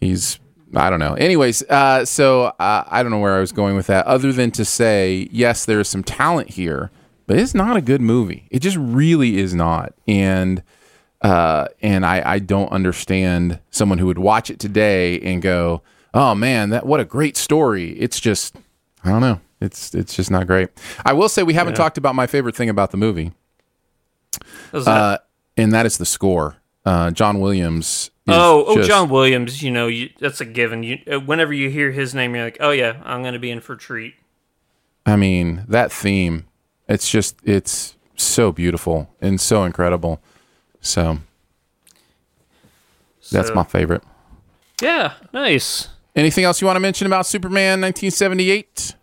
he's 0.00 0.40
I 0.74 0.90
don't 0.90 1.00
know. 1.00 1.14
Anyways, 1.14 1.62
uh, 1.70 2.04
so 2.04 2.44
uh, 2.58 2.84
I 2.86 3.02
don't 3.02 3.10
know 3.12 3.20
where 3.20 3.36
I 3.36 3.40
was 3.40 3.52
going 3.52 3.76
with 3.76 3.86
that, 3.86 4.06
other 4.06 4.32
than 4.32 4.50
to 4.52 4.64
say 4.64 5.28
yes, 5.30 5.64
there 5.64 5.80
is 5.80 5.88
some 5.88 6.02
talent 6.02 6.50
here, 6.50 6.90
but 7.28 7.38
it's 7.38 7.54
not 7.54 7.76
a 7.76 7.82
good 7.82 8.00
movie. 8.00 8.48
It 8.50 8.60
just 8.60 8.78
really 8.78 9.36
is 9.36 9.54
not, 9.54 9.92
and 10.08 10.62
uh, 11.20 11.68
and 11.82 12.04
I, 12.04 12.22
I 12.24 12.38
don't 12.38 12.72
understand 12.72 13.60
someone 13.70 13.98
who 13.98 14.06
would 14.06 14.18
watch 14.18 14.50
it 14.50 14.58
today 14.58 15.20
and 15.20 15.42
go, 15.42 15.82
"Oh 16.14 16.34
man, 16.34 16.70
that 16.70 16.86
what 16.86 17.00
a 17.00 17.04
great 17.04 17.36
story." 17.36 17.90
It's 17.90 18.18
just, 18.18 18.56
I 19.04 19.10
don't 19.10 19.20
know. 19.20 19.40
It's 19.60 19.94
it's 19.94 20.16
just 20.16 20.30
not 20.30 20.46
great. 20.46 20.70
I 21.04 21.12
will 21.12 21.28
say 21.28 21.42
we 21.42 21.52
haven't 21.52 21.74
talked 21.74 21.98
about 21.98 22.14
my 22.14 22.26
favorite 22.26 22.56
thing 22.56 22.70
about 22.70 22.92
the 22.92 22.96
movie, 22.96 23.32
that? 24.72 24.88
uh, 24.88 25.18
and 25.56 25.72
that 25.74 25.84
is 25.84 25.98
the 25.98 26.06
score. 26.06 26.56
Uh, 26.86 27.10
John 27.10 27.40
Williams. 27.40 28.10
is 28.26 28.34
oh, 28.34 28.64
oh, 28.66 28.76
just- 28.76 28.88
John 28.88 29.10
Williams. 29.10 29.62
You 29.62 29.70
know, 29.70 29.86
you, 29.86 30.08
that's 30.18 30.40
a 30.40 30.46
given. 30.46 30.82
You, 30.82 30.98
uh, 31.12 31.20
whenever 31.20 31.52
you 31.52 31.68
hear 31.68 31.90
his 31.90 32.14
name, 32.14 32.34
you're 32.34 32.44
like, 32.44 32.56
oh 32.60 32.70
yeah, 32.70 33.02
I'm 33.04 33.22
gonna 33.22 33.38
be 33.38 33.50
in 33.50 33.60
for 33.60 33.74
a 33.74 33.78
treat. 33.78 34.14
I 35.04 35.16
mean, 35.16 35.66
that 35.68 35.92
theme. 35.92 36.46
It's 36.88 37.10
just 37.10 37.36
it's 37.44 37.96
so 38.16 38.50
beautiful 38.52 39.10
and 39.20 39.40
so 39.40 39.64
incredible. 39.64 40.20
So 40.80 41.18
that's 43.30 43.52
my 43.54 43.64
favorite. 43.64 44.02
Yeah, 44.80 45.14
nice. 45.32 45.88
Anything 46.16 46.44
else 46.44 46.60
you 46.60 46.66
want 46.66 46.76
to 46.76 46.80
mention 46.80 47.06
about 47.06 47.26
Superman 47.26 47.80
1978? 47.80 48.94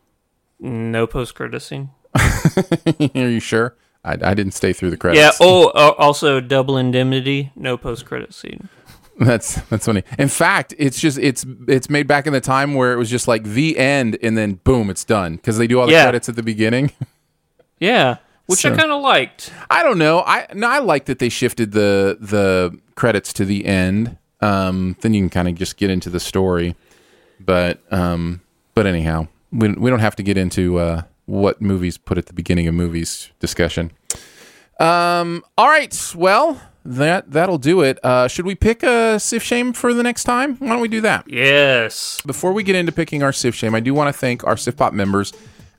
No 0.60 1.06
post 1.08 1.36
credit 1.36 1.62
scene. 1.62 1.90
Are 2.16 3.30
you 3.30 3.40
sure? 3.40 3.76
I, 4.04 4.14
I 4.14 4.34
didn't 4.34 4.54
stay 4.54 4.74
through 4.74 4.92
the 4.92 4.98
credits. 4.98 5.20
Yeah. 5.22 5.32
Oh, 5.46 5.68
uh, 5.70 5.94
also 5.98 6.40
double 6.40 6.78
indemnity. 6.78 7.52
No 7.56 7.78
post 7.78 8.06
credit 8.06 8.34
scene. 8.34 8.70
That's 9.18 9.56
that's 9.70 9.86
funny. 9.86 10.04
In 10.20 10.28
fact, 10.28 10.74
it's 10.78 11.00
just 11.00 11.18
it's 11.18 11.46
it's 11.70 11.90
made 11.90 12.06
back 12.06 12.28
in 12.28 12.34
the 12.34 12.42
time 12.42 12.74
where 12.74 12.92
it 12.92 12.98
was 12.98 13.10
just 13.10 13.30
like 13.30 13.46
the 13.46 13.78
end 13.78 14.18
and 14.22 14.38
then 14.38 14.56
boom, 14.66 14.90
it's 14.90 15.06
done 15.06 15.38
because 15.38 15.58
they 15.58 15.68
do 15.68 15.80
all 15.80 15.86
the 15.88 15.94
Yeah. 15.94 16.04
credits 16.04 16.28
at 16.28 16.36
the 16.36 16.44
beginning. 16.44 16.92
Yeah, 17.80 18.18
which 18.46 18.66
I 18.66 18.76
kind 18.76 18.92
of 18.92 19.02
liked. 19.02 19.52
I 19.70 19.84
don't 19.84 19.98
know. 19.98 20.24
I 20.26 20.48
no, 20.54 20.68
I 20.68 20.80
like 20.80 21.06
that 21.06 21.20
they 21.20 21.30
shifted 21.30 21.72
the 21.72 22.18
the 22.20 22.78
credits 22.96 23.34
to 23.34 23.46
the 23.46 23.66
end. 23.66 24.18
Um, 24.42 24.96
then 25.02 25.14
you 25.14 25.22
can 25.22 25.30
kind 25.30 25.48
of 25.48 25.56
just 25.56 25.78
get 25.78 25.90
into 25.90 26.10
the 26.10 26.20
story. 26.20 26.76
But 27.40 27.82
um, 27.92 28.42
but 28.74 28.86
anyhow, 28.86 29.28
we 29.52 29.70
we 29.74 29.90
don't 29.90 30.00
have 30.00 30.16
to 30.18 30.24
get 30.24 30.38
into 30.38 30.78
uh, 30.78 31.02
what 31.26 31.62
movies 31.62 31.98
put 31.98 32.18
at 32.18 32.28
the 32.28 32.34
beginning 32.34 32.68
of 32.68 32.74
movies 32.74 33.32
discussion. 33.40 33.92
Um, 34.80 35.44
all 35.58 35.68
right. 35.68 36.14
Well, 36.16 36.62
that 36.84 37.32
that'll 37.32 37.58
do 37.58 37.82
it. 37.82 38.04
Uh, 38.04 38.28
should 38.28 38.46
we 38.46 38.56
pick 38.56 38.84
a 38.84 39.20
Sift 39.20 39.46
Shame 39.46 39.74
for 39.74 39.94
the 39.94 40.04
next 40.04 40.24
time? 40.24 40.56
Why 40.58 40.70
don't 40.70 40.82
we 40.82 40.88
do 40.88 41.02
that? 41.02 41.26
Yes. 41.28 42.22
Before 42.26 42.54
we 42.54 42.64
get 42.64 42.76
into 42.76 42.92
picking 42.92 43.24
our 43.24 43.34
Sift 43.34 43.58
Shame, 43.58 43.74
I 43.74 43.80
do 43.80 43.94
want 43.94 44.14
to 44.14 44.14
thank 44.14 44.44
our 44.46 44.58
Sift 44.58 44.78
Pop 44.78 44.94
members. 44.94 45.34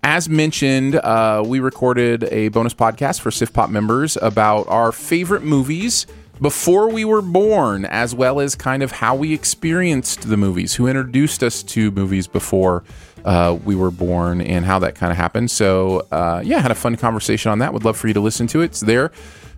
As 0.08 0.28
mentioned, 0.28 0.94
uh, 0.94 1.42
we 1.44 1.58
recorded 1.58 2.28
a 2.30 2.46
bonus 2.50 2.72
podcast 2.72 3.20
for 3.20 3.32
Sift 3.32 3.52
Pop 3.52 3.70
members 3.70 4.16
about 4.16 4.68
our 4.68 4.92
favorite 4.92 5.42
movies 5.42 6.06
before 6.40 6.88
we 6.88 7.04
were 7.04 7.20
born, 7.20 7.84
as 7.84 8.14
well 8.14 8.38
as 8.38 8.54
kind 8.54 8.84
of 8.84 8.92
how 8.92 9.16
we 9.16 9.34
experienced 9.34 10.28
the 10.28 10.36
movies, 10.36 10.76
who 10.76 10.86
introduced 10.86 11.42
us 11.42 11.60
to 11.64 11.90
movies 11.90 12.28
before 12.28 12.84
uh, 13.24 13.58
we 13.64 13.74
were 13.74 13.90
born, 13.90 14.40
and 14.42 14.64
how 14.64 14.78
that 14.78 14.94
kind 14.94 15.10
of 15.10 15.16
happened. 15.16 15.50
So, 15.50 16.06
uh, 16.12 16.40
yeah, 16.44 16.60
had 16.60 16.70
a 16.70 16.76
fun 16.76 16.94
conversation 16.94 17.50
on 17.50 17.58
that. 17.58 17.72
Would 17.72 17.84
love 17.84 17.96
for 17.96 18.06
you 18.06 18.14
to 18.14 18.20
listen 18.20 18.46
to 18.46 18.60
it. 18.60 18.66
It's 18.66 18.80
there. 18.82 19.10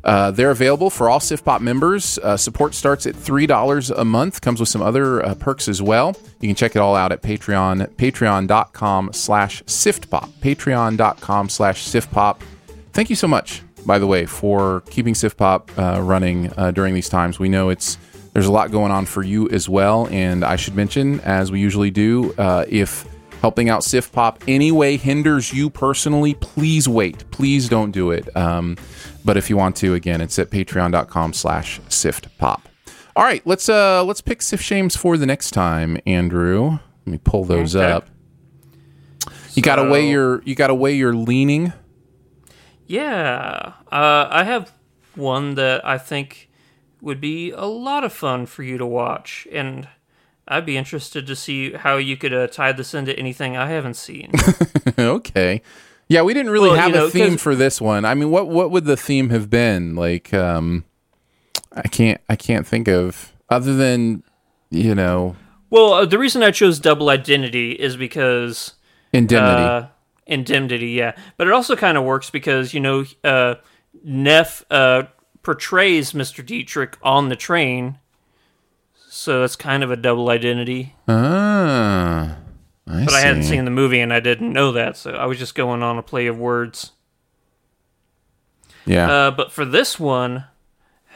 Uh, 0.05 0.31
they're 0.31 0.51
available 0.51 0.91
for 0.91 1.09
all 1.09 1.21
Sift 1.21 1.45
Pop 1.45 1.61
members. 1.61 2.19
Uh, 2.19 2.37
support 2.37 2.75
starts 2.75 3.07
at 3.07 3.15
three 3.17 3.47
dollars 3.47 3.91
a 3.91 4.05
month. 4.05 4.41
Comes 4.41 4.61
with 4.61 4.69
some 4.69 4.83
other 4.83 5.25
uh, 5.25 5.35
perks 5.35 5.69
as 5.69 5.83
well. 5.83 6.17
You 6.41 6.49
can 6.49 6.55
check 6.57 6.77
it 6.77 6.79
all 6.79 6.95
out 6.97 7.13
at 7.13 7.23
Patreon. 7.23 7.87
Patreon.com 7.97 9.13
slash 9.13 9.63
SiftPop. 9.65 10.29
Patreon.com 10.41 11.49
slash 11.49 11.85
SiftPop. 11.85 12.41
Thank 12.93 13.11
you 13.11 13.17
so 13.17 13.29
much, 13.29 13.63
by 13.85 13.99
the 13.99 14.07
way, 14.07 14.25
for 14.27 14.83
keeping 14.91 15.15
SiftPop 15.15 15.71
uh, 15.79 16.01
running 16.01 16.53
uh, 16.57 16.71
during 16.71 16.95
these 16.95 17.09
times. 17.09 17.39
We 17.39 17.49
know 17.49 17.69
it's 17.69 17.99
there's 18.33 18.47
a 18.47 18.53
lot 18.53 18.71
going 18.71 18.93
on 18.93 19.05
for 19.05 19.23
you 19.23 19.49
as 19.51 19.69
well, 19.69 20.07
and 20.09 20.45
I 20.45 20.57
should 20.57 20.77
mention, 20.77 21.21
as 21.21 21.51
we 21.51 21.61
usually 21.61 21.91
do, 21.91 22.33
uh, 22.39 22.65
if 22.69 23.05
helping 23.41 23.69
out 23.69 23.85
Sift 23.85 24.13
Pop 24.13 24.43
anyway 24.47 24.97
hinders 24.97 25.53
you 25.53 25.71
personally, 25.71 26.35
please 26.35 26.89
wait. 26.89 27.29
Please 27.31 27.69
don't 27.69 27.91
do 27.91 28.11
it. 28.11 28.35
Um, 28.37 28.77
but 29.29 29.37
if 29.37 29.51
you 29.51 29.59
want 29.59 29.77
to, 29.77 29.93
again, 29.93 30.23
it's 30.23 30.39
at 30.39 30.49
patreon.com 30.49 31.35
slash 31.35 31.83
sift 31.91 32.35
pop. 32.39 32.67
All 33.15 33.25
right, 33.25 33.47
let's 33.47 33.69
uh 33.69 34.03
let's 34.03 34.23
pick 34.23 34.41
Sift 34.41 34.65
Shames 34.65 34.97
for 34.97 35.19
the 35.19 35.27
next 35.27 35.51
time, 35.51 35.99
Andrew. 36.07 36.79
Let 37.05 37.07
me 37.07 37.19
pull 37.23 37.45
those 37.45 37.77
Okay. 37.77 37.93
up. 37.93 38.09
You 39.53 39.61
gotta 39.61 39.85
weigh 39.85 40.09
your 40.09 40.41
you 40.45 40.55
gotta 40.55 40.75
weigh 40.75 40.95
your 40.95 41.13
leaning. 41.13 41.75
Yeah. 42.87 43.75
Uh, 43.93 44.29
I 44.31 44.45
have 44.45 44.73
one 45.15 45.57
that 45.57 45.87
I 45.87 45.99
think 45.99 46.49
would 47.03 47.21
be 47.21 47.51
a 47.51 47.67
lot 47.67 48.05
of 48.05 48.15
fun 48.15 48.47
for 48.47 48.63
you 48.63 48.79
to 48.79 48.87
watch, 48.87 49.47
and 49.53 49.89
I'd 50.47 50.65
be 50.65 50.79
interested 50.79 51.27
to 51.27 51.37
see 51.37 51.75
how 51.75 51.99
you 51.99 52.17
could 52.17 52.33
uh, 52.33 52.47
tie 52.47 52.73
this 52.73 52.95
into 52.95 53.15
anything 53.19 53.59
I 53.59 53.67
haven't 53.67 53.97
seen. 53.97 54.33
okay. 54.99 55.61
Yeah, 56.09 56.23
we 56.23 56.35
didn't 56.35 56.51
really 56.51 56.71
Well, 56.71 56.79
have 56.79 56.89
you 56.89 56.95
know, 56.95 57.07
a 57.07 57.11
theme 57.11 57.37
for 57.37 57.55
this 57.55 57.81
one. 57.81 58.05
I 58.05 58.15
mean, 58.15 58.31
what 58.31 58.49
what 58.49 58.71
would 58.71 58.85
the 58.85 58.97
theme 58.97 59.31
have 59.31 59.51
been? 59.51 59.95
Like, 59.95 60.33
um, 60.33 60.85
I 61.73 61.89
can't 61.89 62.21
I 62.29 62.37
can't 62.37 62.67
think 62.67 62.89
of 62.89 63.33
other 63.51 63.75
than 63.75 64.23
you 64.71 64.95
know 64.95 65.37
well, 65.71 65.93
uh, 65.93 66.07
the 66.07 66.19
reason 66.19 66.43
I 66.43 66.51
chose 66.51 66.79
Double 66.79 67.11
Identity 67.11 67.73
is 67.73 67.97
because 67.97 68.75
indemnity. 69.13 69.63
Uh, 69.63 69.87
indemnity, 70.27 70.91
yeah. 70.91 71.15
But 71.37 71.47
it 71.47 71.53
also 71.53 71.77
kind 71.77 71.99
of 71.99 72.05
works 72.05 72.31
because, 72.31 72.73
you 72.73 72.81
know, 72.81 73.05
uh, 73.23 73.57
Neff 74.03 74.65
uh, 74.71 75.05
portrays 75.43 76.13
Mr. 76.13 76.45
Dietrich 76.45 76.97
on 77.03 77.29
the 77.29 77.37
train. 77.37 77.99
So 79.09 79.43
it's 79.43 79.57
kind 79.57 79.83
of 79.83 79.91
a 79.91 79.97
double 79.97 80.31
identity. 80.31 80.95
ah, 81.07 82.37
I 82.89 83.05
But 83.05 83.15
I 83.15 83.21
hadn't 83.21 83.43
seen 83.43 83.65
the 83.65 83.71
movie 83.71 84.01
and 84.01 84.13
I 84.13 84.21
didn't 84.21 84.53
know 84.53 84.73
that. 84.73 84.97
So 84.97 85.13
I 85.13 85.27
was 85.27 85.39
just 85.39 85.55
going 85.55 85.83
on 85.83 85.99
a 85.99 86.03
play 86.03 86.27
of 86.27 86.39
words. 86.39 86.93
Yeah. 88.87 89.11
Uh, 89.11 89.31
but 89.31 89.53
for 89.53 89.65
this 89.65 90.01
one, 90.01 90.45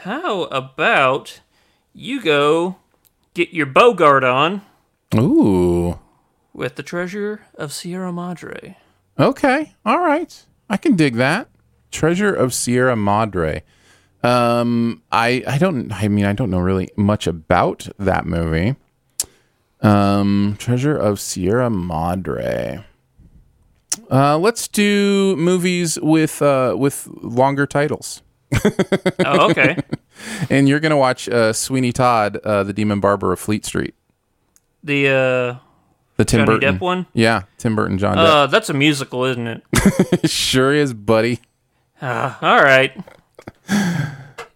how 0.03 0.45
about 0.45 1.41
you 1.95 2.21
go 2.21 2.77
get 3.35 3.55
your 3.55 3.67
Bogart 3.67 4.25
on 4.25 4.63
Ooh. 5.15 5.99
with 6.53 6.77
the 6.77 6.83
treasure 6.83 7.47
of 7.55 7.73
Sierra 7.73 8.13
Madre? 8.13 8.77
Okay. 9.19 9.75
All 9.87 10.01
right. 10.01 10.45
I 10.69 10.77
can 10.77 10.97
dig 10.97 11.17
that. 11.17 11.49
Treasure 11.91 12.35
of 12.35 12.53
Sierra 12.53 12.97
Madre. 12.97 13.63
Um, 14.23 15.03
I 15.11 15.43
I 15.47 15.59
don't. 15.59 15.93
I 15.93 16.09
mean, 16.09 16.25
I 16.25 16.33
don't 16.33 16.51
know 16.51 16.61
really 16.61 16.91
much 16.97 17.27
about 17.27 17.89
that 17.99 18.25
movie. 18.25 18.77
Um, 19.83 20.57
Treasure 20.59 20.97
of 20.97 21.21
Sierra 21.21 21.69
Madre. 21.71 22.85
Uh, 24.11 24.39
let's 24.39 24.69
do 24.69 25.37
movies 25.37 25.99
with 26.01 26.41
uh 26.43 26.75
with 26.79 27.09
longer 27.23 27.67
titles. 27.67 28.23
Oh, 29.25 29.51
okay. 29.51 29.77
And 30.51 30.69
you're 30.69 30.79
gonna 30.79 30.97
watch 30.99 31.29
uh, 31.29 31.53
Sweeney 31.53 31.91
Todd, 31.91 32.37
uh, 32.45 32.63
the 32.63 32.73
Demon 32.73 33.01
Barber 33.01 33.33
of 33.33 33.41
Fleet 33.41 33.65
Street, 33.65 33.95
the 34.85 35.09
uh, 35.09 35.57
the 36.17 36.25
Tim 36.25 36.41
Johnny 36.47 36.59
Burton 36.61 36.77
Depp 36.77 36.81
one? 36.81 37.07
Yeah, 37.13 37.43
Tim 37.59 37.75
Burton, 37.75 37.99
John 37.99 38.17
Depp. 38.19 38.25
Uh, 38.25 38.47
that's 38.47 38.69
a 38.69 38.75
musical, 38.75 39.25
isn't 39.25 39.47
it? 39.49 40.31
sure 40.31 40.73
is, 40.73 40.95
buddy. 40.95 41.41
All 42.01 42.37
right. 42.41 42.93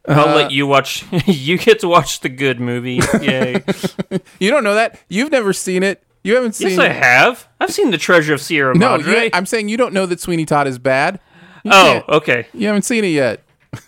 I'll 0.09 0.35
let 0.37 0.51
you 0.51 0.67
watch. 0.67 1.05
you 1.27 1.59
get 1.59 1.81
to 1.81 1.89
watch 1.89 2.21
the 2.21 2.29
good 2.29 2.61
movie. 2.61 3.01
Yay! 3.21 3.63
You 4.39 4.51
don't 4.51 4.65
know 4.65 4.75
that. 4.75 5.01
You've 5.09 5.31
never 5.33 5.53
seen 5.53 5.83
it. 5.83 6.03
You 6.23 6.35
haven't 6.35 6.55
seen. 6.55 6.71
yes, 6.71 6.79
I 6.79 6.89
have. 6.89 7.49
I've 7.61 7.73
seen 7.73 7.91
the 7.91 7.99
Treasure 7.99 8.35
of 8.35 8.41
Sierra 8.41 8.75
No, 8.75 8.97
Madre. 8.99 9.25
you, 9.25 9.31
I'm 9.33 9.47
saying 9.47 9.69
you 9.69 9.77
don't 9.77 9.93
know 9.95 10.07
that 10.07 10.21
Sweeney 10.21 10.45
Todd 10.45 10.67
is 10.67 10.79
bad. 10.79 11.21
Oh, 11.65 12.03
okay. 12.09 12.47
You 12.53 12.67
haven't 12.67 12.83
seen 12.83 13.05
it 13.05 13.09
yet. 13.09 13.43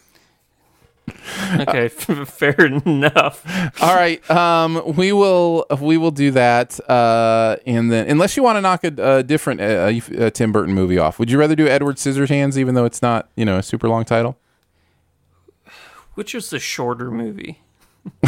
Okay, 1.60 1.88
fair 1.88 2.52
enough. 2.54 3.42
All 3.82 3.94
right, 3.94 4.28
um, 4.30 4.82
we 4.96 5.12
will 5.12 5.66
we 5.80 5.96
will 5.96 6.10
do 6.10 6.30
that, 6.32 6.78
uh, 6.90 7.56
and 7.66 7.90
then 7.92 8.08
unless 8.08 8.36
you 8.36 8.42
want 8.42 8.56
to 8.56 8.60
knock 8.60 8.82
a, 8.84 9.18
a 9.18 9.22
different 9.22 9.60
uh, 9.60 10.24
uh, 10.24 10.30
Tim 10.30 10.52
Burton 10.52 10.74
movie 10.74 10.98
off, 10.98 11.18
would 11.18 11.30
you 11.30 11.38
rather 11.38 11.54
do 11.54 11.66
Edward 11.66 11.96
Scissorhands, 11.96 12.56
even 12.56 12.74
though 12.74 12.84
it's 12.84 13.02
not 13.02 13.28
you 13.36 13.44
know 13.44 13.58
a 13.58 13.62
super 13.62 13.88
long 13.88 14.04
title? 14.04 14.36
Which 16.18 16.34
is 16.34 16.50
the 16.50 16.58
shorter 16.58 17.12
movie? 17.12 17.60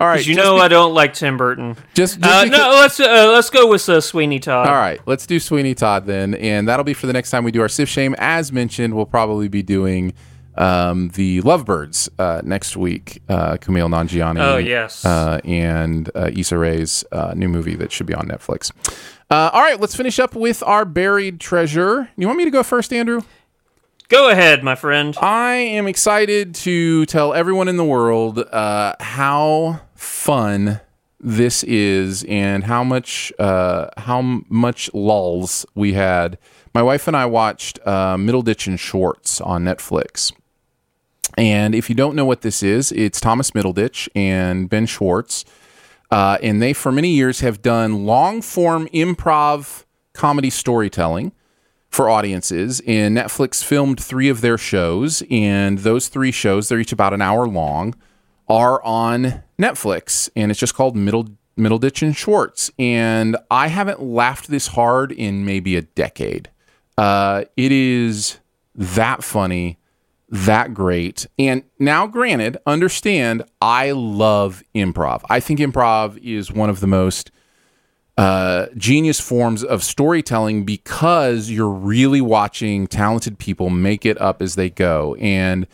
All 0.00 0.06
right, 0.06 0.26
You 0.26 0.34
know 0.34 0.56
be- 0.56 0.62
I 0.62 0.68
don't 0.68 0.94
like 0.94 1.12
Tim 1.12 1.36
Burton. 1.36 1.76
just, 1.94 2.20
just 2.20 2.24
Uh, 2.24 2.44
because- 2.44 2.58
no, 2.58 2.70
let's 2.70 3.00
uh, 3.00 3.30
let's 3.32 3.50
go 3.50 3.68
with 3.68 3.86
uh, 3.88 4.00
Sweeney 4.00 4.38
Todd. 4.38 4.66
All 4.66 4.74
right, 4.74 4.98
let's 5.06 5.26
do 5.26 5.38
Sweeney 5.38 5.74
Todd 5.74 6.06
then, 6.06 6.34
and 6.36 6.66
that'll 6.68 6.84
be 6.84 6.94
for 6.94 7.06
the 7.06 7.12
next 7.12 7.30
time 7.30 7.44
we 7.44 7.50
do 7.50 7.60
our 7.60 7.68
Sift 7.68 7.92
Shame. 7.92 8.14
As 8.18 8.50
mentioned, 8.50 8.94
we'll 8.94 9.04
probably 9.06 9.48
be 9.48 9.62
doing 9.62 10.14
um, 10.56 11.08
the 11.10 11.42
Lovebirds 11.42 12.08
uh, 12.18 12.40
next 12.44 12.76
week. 12.76 13.22
Uh, 13.28 13.58
Kumail 13.58 13.88
Nanjiani. 13.90 14.40
Oh, 14.40 14.56
yes. 14.56 15.04
uh, 15.04 15.38
and 15.44 16.10
uh, 16.14 16.30
Issa 16.34 16.56
Rae's 16.56 17.04
uh, 17.12 17.34
new 17.36 17.48
movie 17.48 17.74
that 17.76 17.92
should 17.92 18.06
be 18.06 18.14
on 18.14 18.26
Netflix. 18.26 18.70
Uh, 19.30 19.50
all 19.52 19.60
right, 19.62 19.78
let's 19.80 19.94
finish 19.94 20.18
up 20.18 20.34
with 20.34 20.62
our 20.62 20.84
buried 20.86 21.40
treasure. 21.40 22.08
You 22.16 22.26
want 22.26 22.38
me 22.38 22.44
to 22.44 22.50
go 22.50 22.62
first, 22.62 22.92
Andrew? 22.94 23.20
Go 24.08 24.30
ahead, 24.30 24.64
my 24.64 24.74
friend. 24.74 25.14
I 25.20 25.56
am 25.56 25.86
excited 25.86 26.54
to 26.56 27.04
tell 27.04 27.34
everyone 27.34 27.68
in 27.68 27.76
the 27.76 27.84
world 27.84 28.38
uh, 28.38 28.94
how 29.00 29.82
fun 29.96 30.80
this 31.20 31.62
is 31.64 32.24
and 32.24 32.64
how 32.64 32.82
much 32.82 33.34
uh, 33.38 33.90
how 33.98 34.22
much 34.48 34.88
lulls 34.94 35.66
we 35.74 35.92
had. 35.92 36.38
My 36.72 36.80
wife 36.80 37.06
and 37.06 37.14
I 37.14 37.26
watched 37.26 37.80
uh, 37.84 38.16
Middleditch 38.16 38.66
and 38.66 38.80
Schwartz 38.80 39.42
on 39.42 39.64
Netflix. 39.64 40.32
And 41.36 41.74
if 41.74 41.90
you 41.90 41.94
don't 41.94 42.16
know 42.16 42.24
what 42.24 42.40
this 42.40 42.62
is, 42.62 42.92
it's 42.92 43.20
Thomas 43.20 43.50
Middleditch 43.50 44.08
and 44.14 44.70
Ben 44.70 44.86
Schwartz. 44.86 45.44
Uh, 46.10 46.38
and 46.42 46.62
they, 46.62 46.72
for 46.72 46.90
many 46.90 47.10
years, 47.10 47.40
have 47.40 47.60
done 47.60 48.06
long 48.06 48.40
form 48.40 48.88
improv 48.88 49.84
comedy 50.14 50.48
storytelling 50.48 51.32
for 51.88 52.08
audiences. 52.08 52.80
And 52.86 53.16
Netflix 53.16 53.62
filmed 53.62 54.02
three 54.02 54.28
of 54.28 54.40
their 54.40 54.58
shows, 54.58 55.22
and 55.30 55.78
those 55.78 56.08
three 56.08 56.32
shows, 56.32 56.68
they're 56.68 56.80
each 56.80 56.92
about 56.92 57.14
an 57.14 57.22
hour 57.22 57.46
long, 57.46 57.94
are 58.48 58.82
on 58.84 59.42
Netflix, 59.58 60.30
and 60.36 60.50
it's 60.50 60.60
just 60.60 60.74
called 60.74 60.96
Middle 60.96 61.28
Middleditch 61.58 62.02
and 62.02 62.16
Schwartz. 62.16 62.70
And 62.78 63.36
I 63.50 63.66
haven't 63.66 64.00
laughed 64.00 64.48
this 64.48 64.68
hard 64.68 65.12
in 65.12 65.44
maybe 65.44 65.76
a 65.76 65.82
decade. 65.82 66.50
Uh, 66.96 67.44
it 67.56 67.72
is 67.72 68.38
that 68.74 69.24
funny, 69.24 69.78
that 70.28 70.72
great. 70.72 71.26
And 71.38 71.64
now, 71.78 72.06
granted, 72.06 72.58
understand, 72.66 73.42
I 73.60 73.90
love 73.90 74.62
improv. 74.74 75.22
I 75.28 75.40
think 75.40 75.58
improv 75.58 76.18
is 76.18 76.52
one 76.52 76.70
of 76.70 76.80
the 76.80 76.86
most 76.86 77.30
uh, 78.18 78.66
genius 78.76 79.20
forms 79.20 79.62
of 79.62 79.84
storytelling 79.84 80.64
because 80.64 81.50
you're 81.50 81.70
really 81.70 82.20
watching 82.20 82.88
talented 82.88 83.38
people 83.38 83.70
make 83.70 84.04
it 84.04 84.20
up 84.20 84.42
as 84.42 84.56
they 84.56 84.68
go. 84.68 85.14
And 85.20 85.68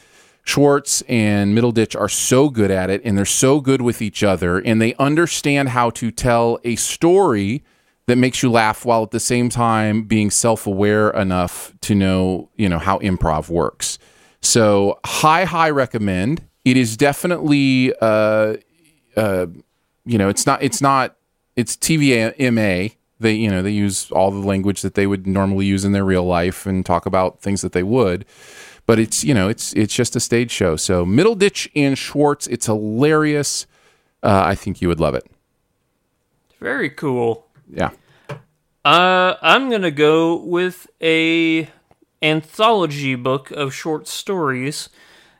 Schwartz 0.44 1.02
and 1.08 1.56
Middleditch 1.56 1.98
are 1.98 2.08
so 2.08 2.50
good 2.50 2.70
at 2.70 2.90
it, 2.90 3.00
and 3.02 3.16
they're 3.16 3.24
so 3.24 3.62
good 3.62 3.80
with 3.80 4.02
each 4.02 4.22
other, 4.22 4.58
and 4.58 4.80
they 4.80 4.94
understand 4.96 5.70
how 5.70 5.88
to 5.90 6.10
tell 6.10 6.60
a 6.64 6.76
story 6.76 7.64
that 8.06 8.16
makes 8.16 8.42
you 8.42 8.50
laugh 8.50 8.84
while 8.84 9.02
at 9.02 9.10
the 9.10 9.20
same 9.20 9.48
time 9.48 10.02
being 10.02 10.30
self-aware 10.30 11.08
enough 11.12 11.72
to 11.80 11.94
know, 11.94 12.50
you 12.56 12.68
know, 12.68 12.78
how 12.78 12.98
improv 12.98 13.48
works. 13.48 13.98
So, 14.42 15.00
high, 15.06 15.46
high 15.46 15.70
recommend. 15.70 16.46
It 16.66 16.76
is 16.76 16.98
definitely, 16.98 17.94
uh, 18.02 18.56
uh, 19.16 19.46
you 20.04 20.18
know, 20.18 20.28
it's 20.28 20.44
not, 20.44 20.62
it's 20.62 20.82
not, 20.82 21.16
it's 21.56 21.76
TVMA. 21.76 22.94
They, 23.20 23.32
you 23.32 23.50
know, 23.50 23.62
they 23.62 23.70
use 23.70 24.10
all 24.10 24.30
the 24.30 24.46
language 24.46 24.82
that 24.82 24.94
they 24.94 25.06
would 25.06 25.26
normally 25.26 25.66
use 25.66 25.84
in 25.84 25.92
their 25.92 26.04
real 26.04 26.24
life 26.24 26.66
and 26.66 26.84
talk 26.84 27.06
about 27.06 27.40
things 27.40 27.62
that 27.62 27.72
they 27.72 27.82
would. 27.82 28.24
But 28.86 28.98
it's, 28.98 29.24
you 29.24 29.32
know, 29.32 29.48
it's 29.48 29.72
it's 29.72 29.94
just 29.94 30.14
a 30.14 30.20
stage 30.20 30.50
show. 30.50 30.76
So 30.76 31.06
Middleditch 31.06 31.70
and 31.74 31.96
Schwartz, 31.96 32.46
it's 32.48 32.66
hilarious. 32.66 33.66
Uh, 34.22 34.42
I 34.44 34.54
think 34.54 34.82
you 34.82 34.88
would 34.88 35.00
love 35.00 35.14
it. 35.14 35.26
Very 36.60 36.90
cool. 36.90 37.46
Yeah. 37.70 37.90
Uh, 38.84 39.36
I'm 39.40 39.70
gonna 39.70 39.90
go 39.90 40.36
with 40.36 40.86
a 41.00 41.70
anthology 42.22 43.14
book 43.14 43.50
of 43.50 43.72
short 43.72 44.06
stories, 44.06 44.90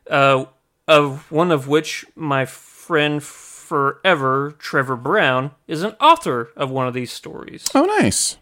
uh, 0.09 0.47
of 0.89 1.31
one 1.31 1.51
of 1.51 1.69
which 1.69 2.07
my 2.15 2.47
friend 2.47 3.23
forever, 3.65 4.55
Trevor 4.59 4.97
Brown, 4.97 5.53
is 5.67 5.83
an 5.83 5.97
author 6.01 6.51
of 6.57 6.71
one 6.71 6.87
of 6.87 6.95
these 6.95 7.11
stories. 7.13 7.65
Oh, 7.75 7.85
nice. 7.85 8.37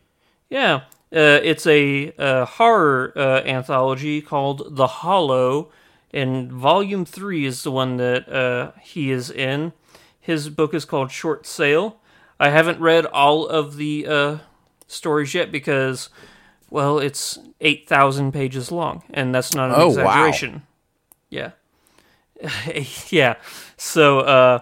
Yeah, 0.51 0.83
uh, 1.15 1.41
it's 1.43 1.67
a, 1.67 2.13
uh 2.19 2.45
horror 2.45 3.13
uh, 3.17 3.41
anthology 3.47 4.21
called 4.21 4.77
The 4.77 4.87
Hollow, 4.87 5.71
and 6.13 6.53
Volume 6.53 7.05
Three 7.07 7.47
is 7.47 7.63
the 7.63 7.71
one 7.71 7.97
that 7.97 8.29
uh, 8.29 8.73
he 8.83 9.11
is 9.11 9.31
in. 9.31 9.73
His 10.21 10.49
book 10.51 10.75
is 10.75 10.85
called 10.85 11.11
Short 11.11 11.47
Sale. 11.47 11.97
I 12.39 12.51
haven't 12.51 12.81
read 12.81 13.07
all 13.07 13.47
of 13.47 13.77
the 13.77 14.07
uh, 14.07 14.39
stories 14.87 15.33
yet 15.35 15.51
because, 15.53 16.11
well, 16.71 16.99
it's 16.99 17.39
eight 17.61 17.89
thousand 17.89 18.33
pages 18.33 18.71
long, 18.71 19.03
and 19.11 19.35
that's 19.35 19.55
not 19.55 19.71
an 19.71 19.77
Oh, 19.77 19.87
wow. 19.89 19.89
exaggeration. 20.29 20.63
Yeah, 21.31 21.53
yeah. 23.11 23.37
So, 23.79 24.21
uh, 24.21 24.61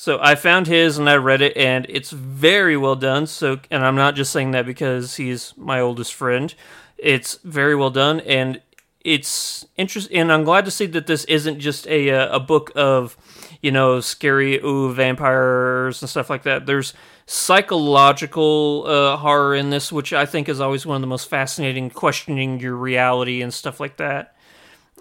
so 0.00 0.18
I 0.18 0.34
found 0.34 0.66
his 0.66 0.96
and 0.96 1.10
I 1.10 1.16
read 1.16 1.42
it, 1.42 1.54
and 1.58 1.84
it's 1.90 2.10
very 2.10 2.74
well 2.74 2.96
done. 2.96 3.26
So, 3.26 3.60
and 3.70 3.84
I'm 3.84 3.96
not 3.96 4.16
just 4.16 4.32
saying 4.32 4.52
that 4.52 4.64
because 4.64 5.16
he's 5.16 5.52
my 5.58 5.78
oldest 5.78 6.14
friend. 6.14 6.54
It's 6.96 7.34
very 7.44 7.76
well 7.76 7.90
done, 7.90 8.20
and 8.20 8.62
it's 9.04 9.66
interesting. 9.76 10.16
And 10.16 10.32
I'm 10.32 10.44
glad 10.44 10.64
to 10.64 10.70
see 10.70 10.86
that 10.86 11.06
this 11.06 11.26
isn't 11.26 11.60
just 11.60 11.86
a 11.86 12.12
uh, 12.12 12.34
a 12.34 12.40
book 12.40 12.72
of, 12.74 13.14
you 13.60 13.70
know, 13.70 14.00
scary 14.00 14.58
ooh 14.60 14.90
vampires 14.90 16.00
and 16.00 16.08
stuff 16.08 16.30
like 16.30 16.44
that. 16.44 16.64
There's 16.64 16.94
psychological 17.26 18.84
uh, 18.86 19.18
horror 19.18 19.54
in 19.54 19.68
this, 19.68 19.92
which 19.92 20.14
I 20.14 20.24
think 20.24 20.48
is 20.48 20.62
always 20.62 20.86
one 20.86 20.96
of 20.96 21.02
the 21.02 21.08
most 21.08 21.28
fascinating, 21.28 21.90
questioning 21.90 22.58
your 22.58 22.74
reality 22.74 23.42
and 23.42 23.52
stuff 23.52 23.78
like 23.78 23.98
that. 23.98 24.34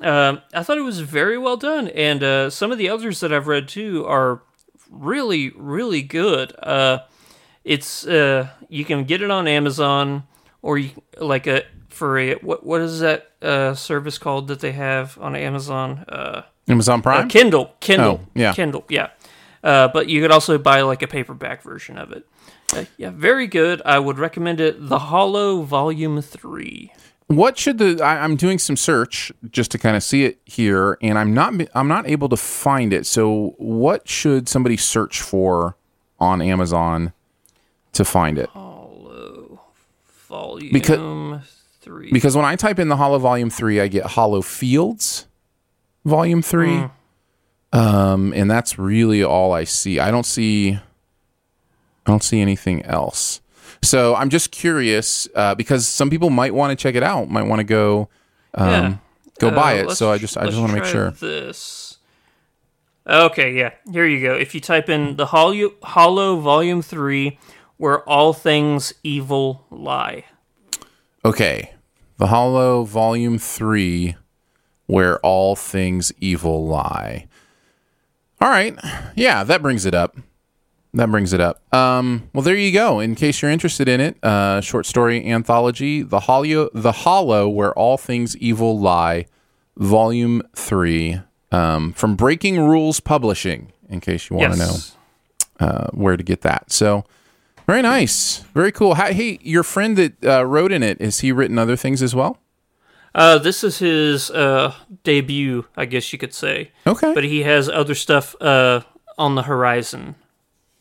Um, 0.01 0.41
I 0.53 0.61
thought 0.63 0.77
it 0.77 0.81
was 0.81 0.99
very 0.99 1.37
well 1.37 1.55
done, 1.55 1.87
and 1.87 2.21
uh, 2.21 2.49
some 2.49 2.73
of 2.73 2.77
the 2.77 2.89
others 2.89 3.21
that 3.21 3.31
I've 3.31 3.47
read 3.47 3.69
too 3.69 4.05
are 4.05 4.41
really, 4.89 5.51
really 5.55 6.01
good. 6.01 6.53
Uh, 6.61 6.99
it's 7.63 8.05
uh, 8.07 8.49
you 8.67 8.85
can 8.85 9.03
get 9.03 9.21
it 9.21 9.31
on 9.31 9.47
Amazon, 9.47 10.23
or 10.61 10.77
you 10.77 10.91
like 11.19 11.47
a 11.47 11.63
for 11.89 12.17
a 12.17 12.35
what 12.35 12.65
what 12.65 12.81
is 12.81 12.99
that 12.99 13.31
uh, 13.41 13.73
service 13.73 14.17
called 14.17 14.47
that 14.47 14.59
they 14.59 14.71
have 14.71 15.17
on 15.19 15.35
Amazon? 15.35 16.05
Uh, 16.07 16.43
Amazon 16.67 16.99
uh, 16.99 17.03
Prime. 17.03 17.29
Kindle, 17.29 17.73
Kindle, 17.79 18.21
Oh, 18.23 18.27
yeah. 18.35 18.53
Kindle, 18.53 18.85
yeah. 18.89 19.09
Uh, 19.63 19.87
but 19.89 20.07
you 20.07 20.21
could 20.21 20.31
also 20.31 20.57
buy 20.57 20.81
like 20.81 21.01
a 21.01 21.07
paperback 21.07 21.61
version 21.63 21.97
of 21.97 22.11
it. 22.11 22.25
Uh, 22.73 22.85
yeah, 22.97 23.09
very 23.09 23.47
good. 23.47 23.81
I 23.83 23.99
would 23.99 24.19
recommend 24.19 24.61
it. 24.61 24.87
The 24.87 24.99
Hollow 24.99 25.63
Volume 25.63 26.21
Three. 26.21 26.93
What 27.29 27.57
should 27.59 27.77
the 27.77 28.01
I, 28.03 28.23
i'm 28.23 28.35
doing 28.35 28.57
some 28.59 28.75
search 28.75 29.31
just 29.51 29.69
to 29.71 29.77
kind 29.77 29.95
of 29.95 30.01
see 30.03 30.25
it 30.25 30.39
here 30.45 30.97
and 31.01 31.17
i'm 31.17 31.33
not 31.33 31.53
i'm 31.75 31.87
not 31.87 32.07
able 32.07 32.27
to 32.29 32.37
find 32.37 32.91
it. 32.91 33.05
So 33.05 33.53
what 33.57 34.07
should 34.09 34.49
somebody 34.49 34.77
search 34.77 35.21
for 35.21 35.77
on 36.19 36.41
amazon 36.41 37.13
to 37.93 38.03
find 38.03 38.37
it? 38.39 38.49
Hollow 38.49 39.61
Volume 40.27 40.71
Because- 40.73 41.55
Three. 41.81 42.11
because 42.11 42.35
when 42.35 42.45
i 42.45 42.55
type 42.55 42.77
in 42.77 42.89
the 42.89 42.97
hollow 42.97 43.17
volume 43.19 43.49
3 43.49 43.79
i 43.79 43.87
get 43.87 44.05
hollow 44.05 44.41
fields 44.41 45.27
volume 46.05 46.41
3 46.41 46.89
um 47.71 48.33
and 48.33 48.49
that's 48.51 48.77
really 48.77 49.23
all 49.23 49.53
i 49.53 49.63
see. 49.63 49.97
I 49.99 50.11
don't 50.11 50.25
see 50.25 50.73
i 50.73 50.79
don't 52.11 52.23
see 52.23 52.41
anything 52.41 52.83
else 52.85 53.39
so 53.81 54.15
i'm 54.15 54.29
just 54.29 54.51
curious 54.51 55.27
uh, 55.35 55.55
because 55.55 55.87
some 55.87 56.09
people 56.09 56.29
might 56.29 56.53
want 56.53 56.71
to 56.71 56.81
check 56.81 56.95
it 56.95 57.03
out 57.03 57.29
might 57.29 57.43
want 57.47 57.59
to 57.59 57.63
go 57.63 58.09
um, 58.55 58.69
Yeah. 58.69 58.95
go 59.39 59.51
buy 59.51 59.79
Uh, 59.79 59.83
it 59.83 59.91
so 59.91 60.11
i 60.11 60.17
just 60.17 60.37
i 60.37 60.45
just 60.45 60.57
want 60.57 60.71
to 60.71 60.75
make 60.79 60.85
sure 60.85 61.11
This. 61.11 61.97
Okay, 63.07 63.53
yeah. 63.57 63.71
Here 63.91 64.05
you 64.05 64.21
go. 64.21 64.35
If 64.35 64.53
you 64.53 64.61
type 64.61 64.87
in 64.87 65.15
the 65.15 65.25
Hollow, 65.27 65.71
Hollow 65.81 66.39
Volume 66.39 66.83
Three, 66.83 67.39
where 67.77 68.07
all 68.07 68.33
things 68.33 68.93
evil 69.03 69.65
lie. 69.71 70.25
Okay. 71.25 71.73
The 72.17 72.27
Hollow 72.27 72.83
Volume 72.83 73.39
3, 73.39 74.15
Where 74.85 75.17
All 75.19 75.55
Things 75.55 76.11
Evil 76.19 76.67
Lie. 76.67 77.27
All 78.41 78.49
right. 78.49 78.77
Yeah, 79.15 79.43
that 79.45 79.61
brings 79.61 79.85
it 79.87 79.95
up. 79.95 80.17
That 80.93 81.09
brings 81.11 81.33
it 81.33 81.39
up. 81.41 81.61
Um, 81.73 82.29
well, 82.33 82.41
there 82.41 82.55
you 82.55 82.71
go. 82.71 82.99
In 82.99 83.15
case 83.15 83.41
you're 83.41 83.51
interested 83.51 83.87
in 83.87 83.99
it, 84.01 84.17
uh, 84.23 84.61
short 84.61 84.85
story 84.85 85.25
anthology, 85.29 86.01
the 86.01 86.21
Hollow, 86.21 86.69
the 86.73 86.91
Hollow, 86.91 87.47
where 87.47 87.73
all 87.73 87.97
things 87.97 88.35
evil 88.37 88.79
lie, 88.79 89.25
volume 89.77 90.41
three, 90.55 91.19
um, 91.51 91.93
from 91.93 92.15
Breaking 92.15 92.59
Rules 92.61 92.99
Publishing. 92.99 93.71
In 93.89 93.99
case 93.99 94.29
you 94.29 94.35
want 94.35 94.53
to 94.53 94.59
Yes. 94.59 94.95
know 95.59 95.65
uh, 95.67 95.87
where 95.91 96.15
to 96.15 96.23
get 96.23 96.41
that. 96.41 96.71
So, 96.71 97.05
very 97.67 97.81
nice, 97.81 98.39
very 98.53 98.71
cool. 98.71 98.93
How, 98.95 99.11
hey, 99.11 99.39
your 99.41 99.63
friend 99.63 99.97
that 99.97 100.23
uh, 100.25 100.45
wrote 100.45 100.71
in 100.71 100.83
it, 100.83 101.01
has 101.01 101.19
he 101.19 101.31
written 101.31 101.57
other 101.57 101.75
things 101.75 102.01
as 102.03 102.13
well? 102.15 102.37
Uh, 103.15 103.39
this 103.39 103.63
is 103.63 103.79
his 103.79 104.29
uh, 104.31 104.73
debut, 105.03 105.65
I 105.75 105.85
guess 105.85 106.13
you 106.13 106.19
could 106.19 106.33
say. 106.33 106.71
Okay. 106.85 107.13
But 107.15 107.23
he 107.23 107.41
has 107.43 107.67
other 107.67 107.95
stuff 107.95 108.35
uh, 108.39 108.81
on 109.17 109.33
the 109.35 109.43
horizon. 109.43 110.13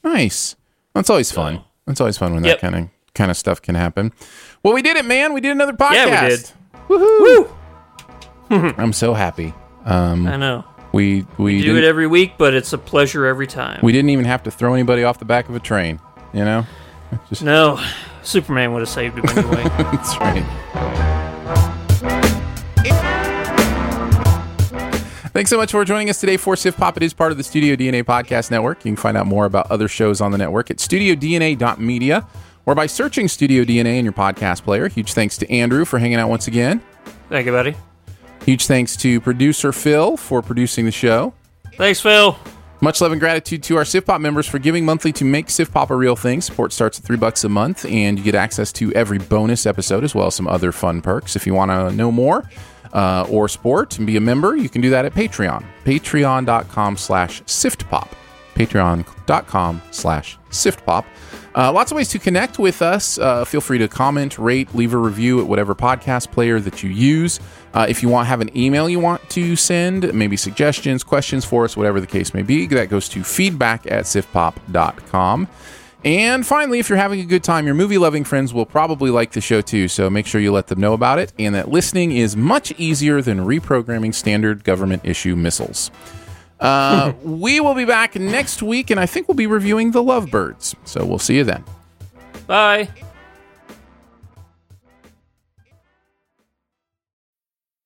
Nice. 0.04 0.56
That's 0.94 1.10
always 1.10 1.30
fun. 1.32 1.62
That's 1.86 2.00
always 2.00 2.18
fun 2.18 2.34
when 2.34 2.44
Yep. 2.44 2.60
that 2.60 2.70
kind 2.70 2.84
of 2.84 2.90
kind 3.14 3.30
of 3.30 3.36
stuff 3.36 3.60
can 3.62 3.74
happen. 3.74 4.12
Well, 4.62 4.74
we 4.74 4.82
did 4.82 4.96
it, 4.96 5.04
man. 5.04 5.32
We 5.32 5.40
did 5.40 5.52
another 5.52 5.72
podcast. 5.72 5.92
Yeah, 5.94 6.22
we 6.24 6.28
did. 6.30 6.52
Woohoo! 8.50 8.74
I'm 8.78 8.92
so 8.92 9.14
happy. 9.14 9.52
Um, 9.84 10.26
I 10.26 10.36
know. 10.36 10.64
we 10.92 11.26
we, 11.36 11.56
We 11.56 11.62
do 11.62 11.76
it 11.76 11.84
every 11.84 12.06
week, 12.06 12.32
but 12.38 12.54
it's 12.54 12.72
a 12.72 12.78
pleasure 12.78 13.26
every 13.26 13.46
time. 13.46 13.80
we 13.82 13.92
didn't 13.92 14.10
even 14.10 14.24
have 14.24 14.42
to 14.44 14.50
throw 14.50 14.74
anybody 14.74 15.04
off 15.04 15.18
the 15.18 15.24
back 15.24 15.48
of 15.48 15.54
a 15.56 15.60
train. 15.60 16.00
You 16.32 16.44
know, 16.44 16.66
just 17.28 17.42
no, 17.42 17.82
Superman 18.22 18.72
would 18.72 18.80
have 18.80 18.88
saved 18.88 19.18
him 19.18 19.24
anyway. 19.36 19.62
that's 19.78 20.16
right. 20.18 21.17
Thanks 25.32 25.50
so 25.50 25.58
much 25.58 25.72
for 25.72 25.84
joining 25.84 26.08
us 26.08 26.20
today 26.20 26.38
for 26.38 26.56
Sift 26.56 26.78
Pop. 26.78 26.96
It 26.96 27.02
is 27.02 27.12
part 27.12 27.32
of 27.32 27.38
the 27.38 27.44
Studio 27.44 27.76
DNA 27.76 28.02
Podcast 28.02 28.50
Network. 28.50 28.78
You 28.78 28.92
can 28.92 28.96
find 28.96 29.16
out 29.16 29.26
more 29.26 29.44
about 29.44 29.70
other 29.70 29.86
shows 29.86 30.20
on 30.22 30.32
the 30.32 30.38
network 30.38 30.70
at 30.70 30.78
studiodna.media 30.78 32.26
or 32.64 32.74
by 32.74 32.86
searching 32.86 33.28
Studio 33.28 33.62
DNA 33.62 33.98
in 33.98 34.04
your 34.04 34.14
podcast 34.14 34.62
player. 34.62 34.88
Huge 34.88 35.12
thanks 35.12 35.36
to 35.38 35.50
Andrew 35.52 35.84
for 35.84 35.98
hanging 35.98 36.18
out 36.18 36.30
once 36.30 36.48
again. 36.48 36.80
Thank 37.28 37.44
you, 37.44 37.52
buddy. 37.52 37.76
Huge 38.44 38.66
thanks 38.66 38.96
to 38.96 39.20
producer 39.20 39.70
Phil 39.70 40.16
for 40.16 40.40
producing 40.40 40.86
the 40.86 40.92
show. 40.92 41.34
Thanks, 41.74 42.00
Phil. 42.00 42.36
Much 42.80 43.00
love 43.00 43.12
and 43.12 43.20
gratitude 43.20 43.62
to 43.64 43.76
our 43.76 43.82
SiftPop 43.82 44.20
members 44.20 44.46
for 44.46 44.58
giving 44.58 44.84
monthly 44.84 45.12
to 45.12 45.24
make 45.24 45.48
SiftPop 45.48 45.90
a 45.90 45.96
real 45.96 46.16
thing. 46.16 46.40
Support 46.40 46.72
starts 46.72 46.98
at 46.98 47.04
three 47.04 47.16
bucks 47.16 47.44
a 47.44 47.48
month, 47.48 47.84
and 47.84 48.16
you 48.16 48.24
get 48.24 48.36
access 48.36 48.72
to 48.74 48.92
every 48.92 49.18
bonus 49.18 49.66
episode 49.66 50.04
as 50.04 50.14
well 50.14 50.28
as 50.28 50.36
some 50.36 50.46
other 50.46 50.72
fun 50.72 51.02
perks. 51.02 51.36
If 51.36 51.46
you 51.46 51.54
want 51.54 51.70
to 51.70 51.90
know 51.94 52.10
more 52.12 52.48
uh, 52.92 53.26
or 53.28 53.48
sport 53.48 53.98
and 53.98 54.06
be 54.06 54.16
a 54.16 54.20
member, 54.20 54.56
you 54.56 54.68
can 54.68 54.80
do 54.80 54.90
that 54.90 55.04
at 55.04 55.14
Patreon. 55.14 55.64
Patreon.com 55.84 56.96
slash 56.96 57.42
SIFTPOP. 57.42 58.08
Patreon.com 58.54 59.82
slash 59.90 60.38
SIFTPOP. 60.50 61.04
Uh, 61.54 61.72
lots 61.72 61.90
of 61.90 61.96
ways 61.96 62.08
to 62.08 62.18
connect 62.18 62.58
with 62.58 62.82
us. 62.82 63.18
Uh, 63.18 63.44
feel 63.44 63.60
free 63.60 63.78
to 63.78 63.88
comment, 63.88 64.38
rate, 64.38 64.72
leave 64.74 64.94
a 64.94 64.96
review 64.96 65.40
at 65.40 65.46
whatever 65.46 65.74
podcast 65.74 66.30
player 66.30 66.60
that 66.60 66.82
you 66.82 66.90
use. 66.90 67.40
Uh, 67.74 67.86
if 67.88 68.02
you 68.02 68.08
want 68.08 68.28
have 68.28 68.40
an 68.40 68.56
email 68.56 68.88
you 68.88 69.00
want 69.00 69.28
to 69.30 69.56
send, 69.56 70.12
maybe 70.14 70.36
suggestions, 70.36 71.02
questions 71.02 71.44
for 71.44 71.64
us, 71.64 71.76
whatever 71.76 72.00
the 72.00 72.06
case 72.06 72.32
may 72.32 72.42
be, 72.42 72.66
that 72.66 72.88
goes 72.88 73.08
to 73.08 73.24
feedback 73.24 73.86
at 73.86 74.04
siftpop.com. 74.04 75.48
And 76.04 76.46
finally, 76.46 76.78
if 76.78 76.88
you're 76.88 76.98
having 76.98 77.20
a 77.20 77.24
good 77.24 77.42
time, 77.42 77.66
your 77.66 77.74
movie 77.74 77.98
loving 77.98 78.22
friends 78.24 78.54
will 78.54 78.66
probably 78.66 79.10
like 79.10 79.32
the 79.32 79.40
show 79.40 79.60
too, 79.60 79.88
so 79.88 80.08
make 80.08 80.26
sure 80.26 80.40
you 80.40 80.52
let 80.52 80.68
them 80.68 80.80
know 80.80 80.92
about 80.92 81.18
it 81.18 81.32
and 81.38 81.54
that 81.54 81.70
listening 81.70 82.12
is 82.12 82.36
much 82.36 82.72
easier 82.78 83.20
than 83.20 83.40
reprogramming 83.40 84.14
standard 84.14 84.62
government 84.62 85.02
issue 85.04 85.34
missiles. 85.34 85.90
Uh, 86.60 87.12
we 87.22 87.60
will 87.60 87.74
be 87.74 87.84
back 87.84 88.14
next 88.14 88.62
week, 88.62 88.90
and 88.90 89.00
I 89.00 89.06
think 89.06 89.28
we'll 89.28 89.36
be 89.36 89.46
reviewing 89.46 89.90
The 89.90 90.02
Lovebirds. 90.02 90.76
So 90.84 91.04
we'll 91.04 91.18
see 91.18 91.36
you 91.36 91.44
then. 91.44 91.64
Bye. 92.46 92.88